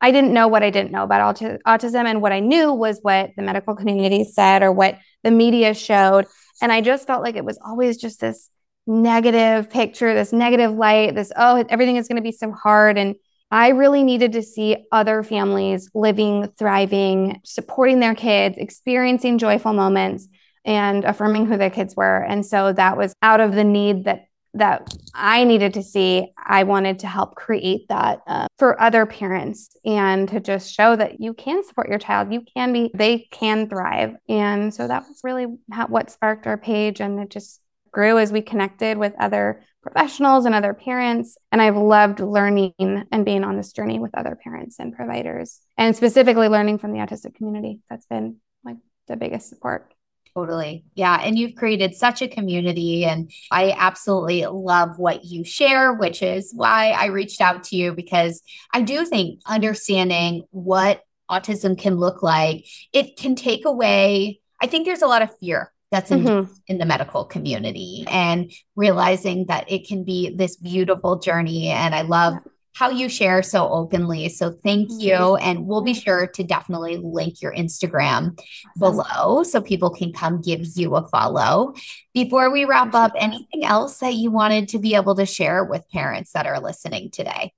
I 0.00 0.12
didn't 0.12 0.32
know 0.32 0.48
what 0.48 0.62
I 0.62 0.70
didn't 0.70 0.92
know 0.92 1.02
about 1.02 1.36
autism. 1.38 2.04
And 2.06 2.22
what 2.22 2.32
I 2.32 2.40
knew 2.40 2.72
was 2.72 3.00
what 3.02 3.30
the 3.36 3.42
medical 3.42 3.74
community 3.74 4.24
said 4.24 4.62
or 4.62 4.72
what 4.72 4.98
the 5.24 5.30
media 5.30 5.74
showed. 5.74 6.26
And 6.62 6.70
I 6.70 6.80
just 6.80 7.06
felt 7.06 7.22
like 7.22 7.36
it 7.36 7.44
was 7.44 7.58
always 7.64 7.96
just 7.96 8.20
this 8.20 8.50
negative 8.86 9.70
picture, 9.70 10.14
this 10.14 10.32
negative 10.32 10.72
light, 10.72 11.14
this, 11.14 11.32
oh, 11.36 11.64
everything 11.68 11.96
is 11.96 12.08
going 12.08 12.16
to 12.16 12.22
be 12.22 12.32
so 12.32 12.52
hard. 12.52 12.96
And 12.96 13.16
I 13.50 13.68
really 13.68 14.02
needed 14.02 14.32
to 14.32 14.42
see 14.42 14.86
other 14.92 15.22
families 15.22 15.90
living, 15.94 16.48
thriving, 16.58 17.40
supporting 17.44 18.00
their 18.00 18.14
kids, 18.14 18.56
experiencing 18.58 19.38
joyful 19.38 19.72
moments, 19.72 20.28
and 20.64 21.04
affirming 21.04 21.46
who 21.46 21.56
their 21.56 21.70
kids 21.70 21.96
were. 21.96 22.22
And 22.22 22.44
so 22.44 22.72
that 22.72 22.96
was 22.96 23.14
out 23.22 23.40
of 23.40 23.54
the 23.54 23.64
need 23.64 24.04
that 24.04 24.27
that 24.54 24.94
I 25.14 25.44
needed 25.44 25.74
to 25.74 25.82
see. 25.82 26.32
I 26.36 26.64
wanted 26.64 27.00
to 27.00 27.06
help 27.06 27.34
create 27.34 27.88
that 27.88 28.20
uh, 28.26 28.46
for 28.58 28.80
other 28.80 29.06
parents 29.06 29.76
and 29.84 30.28
to 30.28 30.40
just 30.40 30.72
show 30.72 30.96
that 30.96 31.20
you 31.20 31.34
can 31.34 31.64
support 31.64 31.88
your 31.88 31.98
child. 31.98 32.32
You 32.32 32.42
can 32.42 32.72
be, 32.72 32.90
they 32.94 33.28
can 33.30 33.68
thrive. 33.68 34.14
And 34.28 34.72
so 34.72 34.88
that 34.88 35.04
was 35.06 35.20
really 35.22 35.46
how, 35.70 35.86
what 35.86 36.10
sparked 36.10 36.46
our 36.46 36.56
page. 36.56 37.00
And 37.00 37.20
it 37.20 37.30
just 37.30 37.60
grew 37.92 38.18
as 38.18 38.32
we 38.32 38.42
connected 38.42 38.98
with 38.98 39.14
other 39.18 39.64
professionals 39.82 40.44
and 40.44 40.54
other 40.54 40.74
parents. 40.74 41.36
And 41.52 41.62
I've 41.62 41.76
loved 41.76 42.20
learning 42.20 42.74
and 42.78 43.24
being 43.24 43.44
on 43.44 43.56
this 43.56 43.72
journey 43.72 43.98
with 43.98 44.14
other 44.14 44.38
parents 44.42 44.78
and 44.78 44.94
providers, 44.94 45.60
and 45.76 45.94
specifically 45.94 46.48
learning 46.48 46.78
from 46.78 46.92
the 46.92 46.98
autistic 46.98 47.34
community. 47.34 47.80
That's 47.88 48.06
been 48.06 48.36
like 48.64 48.76
the 49.06 49.16
biggest 49.16 49.48
support. 49.48 49.92
Totally. 50.38 50.84
Yeah. 50.94 51.20
And 51.20 51.36
you've 51.36 51.56
created 51.56 51.96
such 51.96 52.22
a 52.22 52.28
community. 52.28 53.04
And 53.04 53.28
I 53.50 53.74
absolutely 53.76 54.46
love 54.46 54.96
what 54.96 55.24
you 55.24 55.42
share, 55.42 55.92
which 55.92 56.22
is 56.22 56.52
why 56.54 56.90
I 56.90 57.06
reached 57.06 57.40
out 57.40 57.64
to 57.64 57.76
you 57.76 57.92
because 57.92 58.40
I 58.72 58.82
do 58.82 59.04
think 59.04 59.40
understanding 59.46 60.44
what 60.50 61.02
autism 61.28 61.76
can 61.76 61.96
look 61.96 62.22
like, 62.22 62.66
it 62.92 63.16
can 63.16 63.34
take 63.34 63.64
away, 63.64 64.40
I 64.62 64.68
think 64.68 64.86
there's 64.86 65.02
a 65.02 65.08
lot 65.08 65.22
of 65.22 65.36
fear 65.38 65.72
that's 65.90 66.12
in, 66.12 66.22
mm-hmm. 66.22 66.52
in 66.68 66.78
the 66.78 66.86
medical 66.86 67.24
community 67.24 68.04
and 68.06 68.52
realizing 68.76 69.46
that 69.46 69.68
it 69.68 69.88
can 69.88 70.04
be 70.04 70.36
this 70.36 70.54
beautiful 70.54 71.18
journey. 71.18 71.70
And 71.70 71.96
I 71.96 72.02
love 72.02 72.34
how 72.78 72.90
you 72.90 73.08
share 73.08 73.42
so 73.42 73.68
openly. 73.68 74.28
So 74.28 74.52
thank 74.52 74.88
you. 74.92 75.34
And 75.36 75.66
we'll 75.66 75.82
be 75.82 75.94
sure 75.94 76.28
to 76.28 76.44
definitely 76.44 76.96
link 76.96 77.42
your 77.42 77.52
Instagram 77.52 78.38
below 78.78 79.42
so 79.42 79.60
people 79.60 79.90
can 79.90 80.12
come 80.12 80.40
give 80.40 80.64
you 80.76 80.94
a 80.94 81.08
follow. 81.08 81.74
Before 82.14 82.50
we 82.50 82.64
wrap 82.64 82.94
up, 82.94 83.12
anything 83.16 83.64
else 83.64 83.98
that 83.98 84.14
you 84.14 84.30
wanted 84.30 84.68
to 84.68 84.78
be 84.78 84.94
able 84.94 85.16
to 85.16 85.26
share 85.26 85.64
with 85.64 85.90
parents 85.90 86.32
that 86.32 86.46
are 86.46 86.60
listening 86.60 87.10
today? 87.10 87.52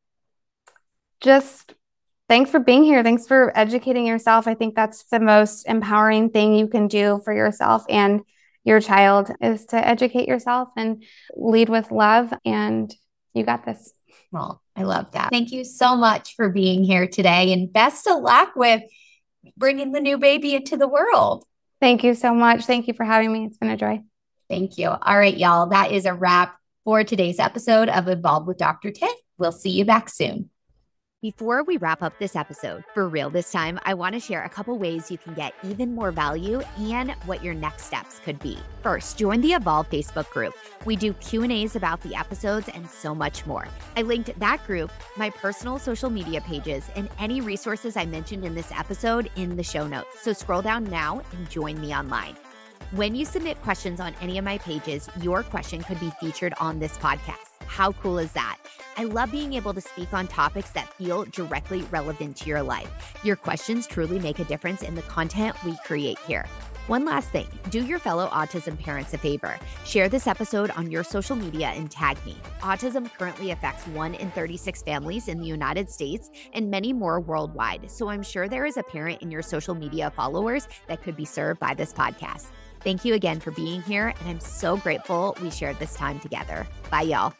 Just 1.20 1.74
thanks 2.26 2.50
for 2.50 2.58
being 2.58 2.84
here. 2.84 3.02
Thanks 3.02 3.26
for 3.26 3.52
educating 3.54 4.06
yourself. 4.06 4.48
I 4.48 4.54
think 4.54 4.74
that's 4.74 5.04
the 5.04 5.20
most 5.20 5.68
empowering 5.68 6.30
thing 6.30 6.54
you 6.54 6.66
can 6.66 6.88
do 6.88 7.20
for 7.24 7.34
yourself 7.34 7.84
and 7.90 8.22
your 8.64 8.80
child 8.80 9.30
is 9.42 9.66
to 9.66 9.76
educate 9.76 10.28
yourself 10.28 10.70
and 10.76 11.02
lead 11.34 11.68
with 11.68 11.90
love. 11.90 12.32
And 12.44 12.94
you 13.34 13.44
got 13.44 13.66
this. 13.66 13.92
Well, 14.32 14.62
I 14.76 14.82
love 14.84 15.12
that. 15.12 15.30
Thank 15.30 15.52
you 15.52 15.64
so 15.64 15.96
much 15.96 16.36
for 16.36 16.48
being 16.48 16.84
here 16.84 17.06
today 17.06 17.52
and 17.52 17.72
best 17.72 18.06
of 18.06 18.22
luck 18.22 18.54
with 18.54 18.82
bringing 19.56 19.92
the 19.92 20.00
new 20.00 20.18
baby 20.18 20.54
into 20.54 20.76
the 20.76 20.88
world. 20.88 21.44
Thank 21.80 22.04
you 22.04 22.14
so 22.14 22.34
much. 22.34 22.64
Thank 22.64 22.88
you 22.88 22.94
for 22.94 23.04
having 23.04 23.32
me. 23.32 23.46
It's 23.46 23.56
been 23.56 23.70
a 23.70 23.76
joy. 23.76 24.02
Thank 24.48 24.78
you. 24.78 24.88
All 24.88 25.18
right, 25.18 25.36
y'all. 25.36 25.68
That 25.68 25.92
is 25.92 26.06
a 26.06 26.14
wrap 26.14 26.56
for 26.84 27.04
today's 27.04 27.38
episode 27.38 27.88
of 27.88 28.08
Evolve 28.08 28.46
with 28.46 28.58
Dr. 28.58 28.90
Tay. 28.90 29.10
We'll 29.38 29.52
see 29.52 29.70
you 29.70 29.84
back 29.84 30.08
soon. 30.08 30.50
Before 31.22 31.62
we 31.62 31.76
wrap 31.76 32.02
up 32.02 32.18
this 32.18 32.34
episode, 32.34 32.82
for 32.94 33.06
real 33.06 33.28
this 33.28 33.52
time, 33.52 33.78
I 33.84 33.92
want 33.92 34.14
to 34.14 34.20
share 34.20 34.42
a 34.42 34.48
couple 34.48 34.78
ways 34.78 35.10
you 35.10 35.18
can 35.18 35.34
get 35.34 35.52
even 35.62 35.94
more 35.94 36.12
value 36.12 36.62
and 36.78 37.10
what 37.26 37.44
your 37.44 37.52
next 37.52 37.84
steps 37.84 38.18
could 38.24 38.38
be. 38.38 38.56
First, 38.82 39.18
join 39.18 39.42
the 39.42 39.52
Evolve 39.52 39.90
Facebook 39.90 40.30
group. 40.30 40.54
We 40.86 40.96
do 40.96 41.12
Q&As 41.12 41.76
about 41.76 42.00
the 42.00 42.14
episodes 42.14 42.70
and 42.70 42.88
so 42.88 43.14
much 43.14 43.44
more. 43.44 43.68
I 43.98 44.00
linked 44.00 44.38
that 44.38 44.66
group, 44.66 44.90
my 45.18 45.28
personal 45.28 45.78
social 45.78 46.08
media 46.08 46.40
pages, 46.40 46.88
and 46.96 47.10
any 47.18 47.42
resources 47.42 47.98
I 47.98 48.06
mentioned 48.06 48.46
in 48.46 48.54
this 48.54 48.72
episode 48.72 49.30
in 49.36 49.56
the 49.56 49.62
show 49.62 49.86
notes. 49.86 50.22
So 50.22 50.32
scroll 50.32 50.62
down 50.62 50.84
now 50.84 51.20
and 51.32 51.50
join 51.50 51.78
me 51.82 51.94
online. 51.94 52.34
When 52.92 53.14
you 53.14 53.24
submit 53.24 53.62
questions 53.62 54.00
on 54.00 54.16
any 54.20 54.36
of 54.36 54.44
my 54.44 54.58
pages, 54.58 55.08
your 55.20 55.44
question 55.44 55.84
could 55.84 56.00
be 56.00 56.10
featured 56.18 56.54
on 56.58 56.80
this 56.80 56.98
podcast. 56.98 57.36
How 57.66 57.92
cool 57.92 58.18
is 58.18 58.32
that? 58.32 58.58
I 58.96 59.04
love 59.04 59.30
being 59.30 59.52
able 59.52 59.72
to 59.74 59.80
speak 59.80 60.12
on 60.12 60.26
topics 60.26 60.70
that 60.70 60.92
feel 60.94 61.24
directly 61.26 61.82
relevant 61.92 62.36
to 62.38 62.48
your 62.48 62.64
life. 62.64 62.90
Your 63.22 63.36
questions 63.36 63.86
truly 63.86 64.18
make 64.18 64.40
a 64.40 64.44
difference 64.44 64.82
in 64.82 64.96
the 64.96 65.02
content 65.02 65.56
we 65.64 65.76
create 65.84 66.18
here. 66.26 66.46
One 66.88 67.04
last 67.04 67.28
thing 67.28 67.46
do 67.70 67.84
your 67.84 68.00
fellow 68.00 68.26
autism 68.30 68.76
parents 68.76 69.14
a 69.14 69.18
favor. 69.18 69.56
Share 69.84 70.08
this 70.08 70.26
episode 70.26 70.72
on 70.72 70.90
your 70.90 71.04
social 71.04 71.36
media 71.36 71.68
and 71.68 71.88
tag 71.88 72.18
me. 72.26 72.36
Autism 72.62 73.08
currently 73.16 73.52
affects 73.52 73.86
1 73.86 74.14
in 74.14 74.32
36 74.32 74.82
families 74.82 75.28
in 75.28 75.38
the 75.38 75.46
United 75.46 75.88
States 75.88 76.28
and 76.52 76.68
many 76.68 76.92
more 76.92 77.20
worldwide. 77.20 77.88
So 77.88 78.08
I'm 78.08 78.24
sure 78.24 78.48
there 78.48 78.66
is 78.66 78.76
a 78.76 78.82
parent 78.82 79.22
in 79.22 79.30
your 79.30 79.42
social 79.42 79.76
media 79.76 80.10
followers 80.10 80.66
that 80.88 81.04
could 81.04 81.16
be 81.16 81.24
served 81.24 81.60
by 81.60 81.74
this 81.74 81.92
podcast. 81.92 82.48
Thank 82.82 83.04
you 83.04 83.14
again 83.14 83.40
for 83.40 83.50
being 83.50 83.82
here, 83.82 84.14
and 84.20 84.28
I'm 84.28 84.40
so 84.40 84.76
grateful 84.76 85.36
we 85.42 85.50
shared 85.50 85.78
this 85.78 85.94
time 85.94 86.18
together. 86.20 86.66
Bye, 86.90 87.02
y'all. 87.02 87.34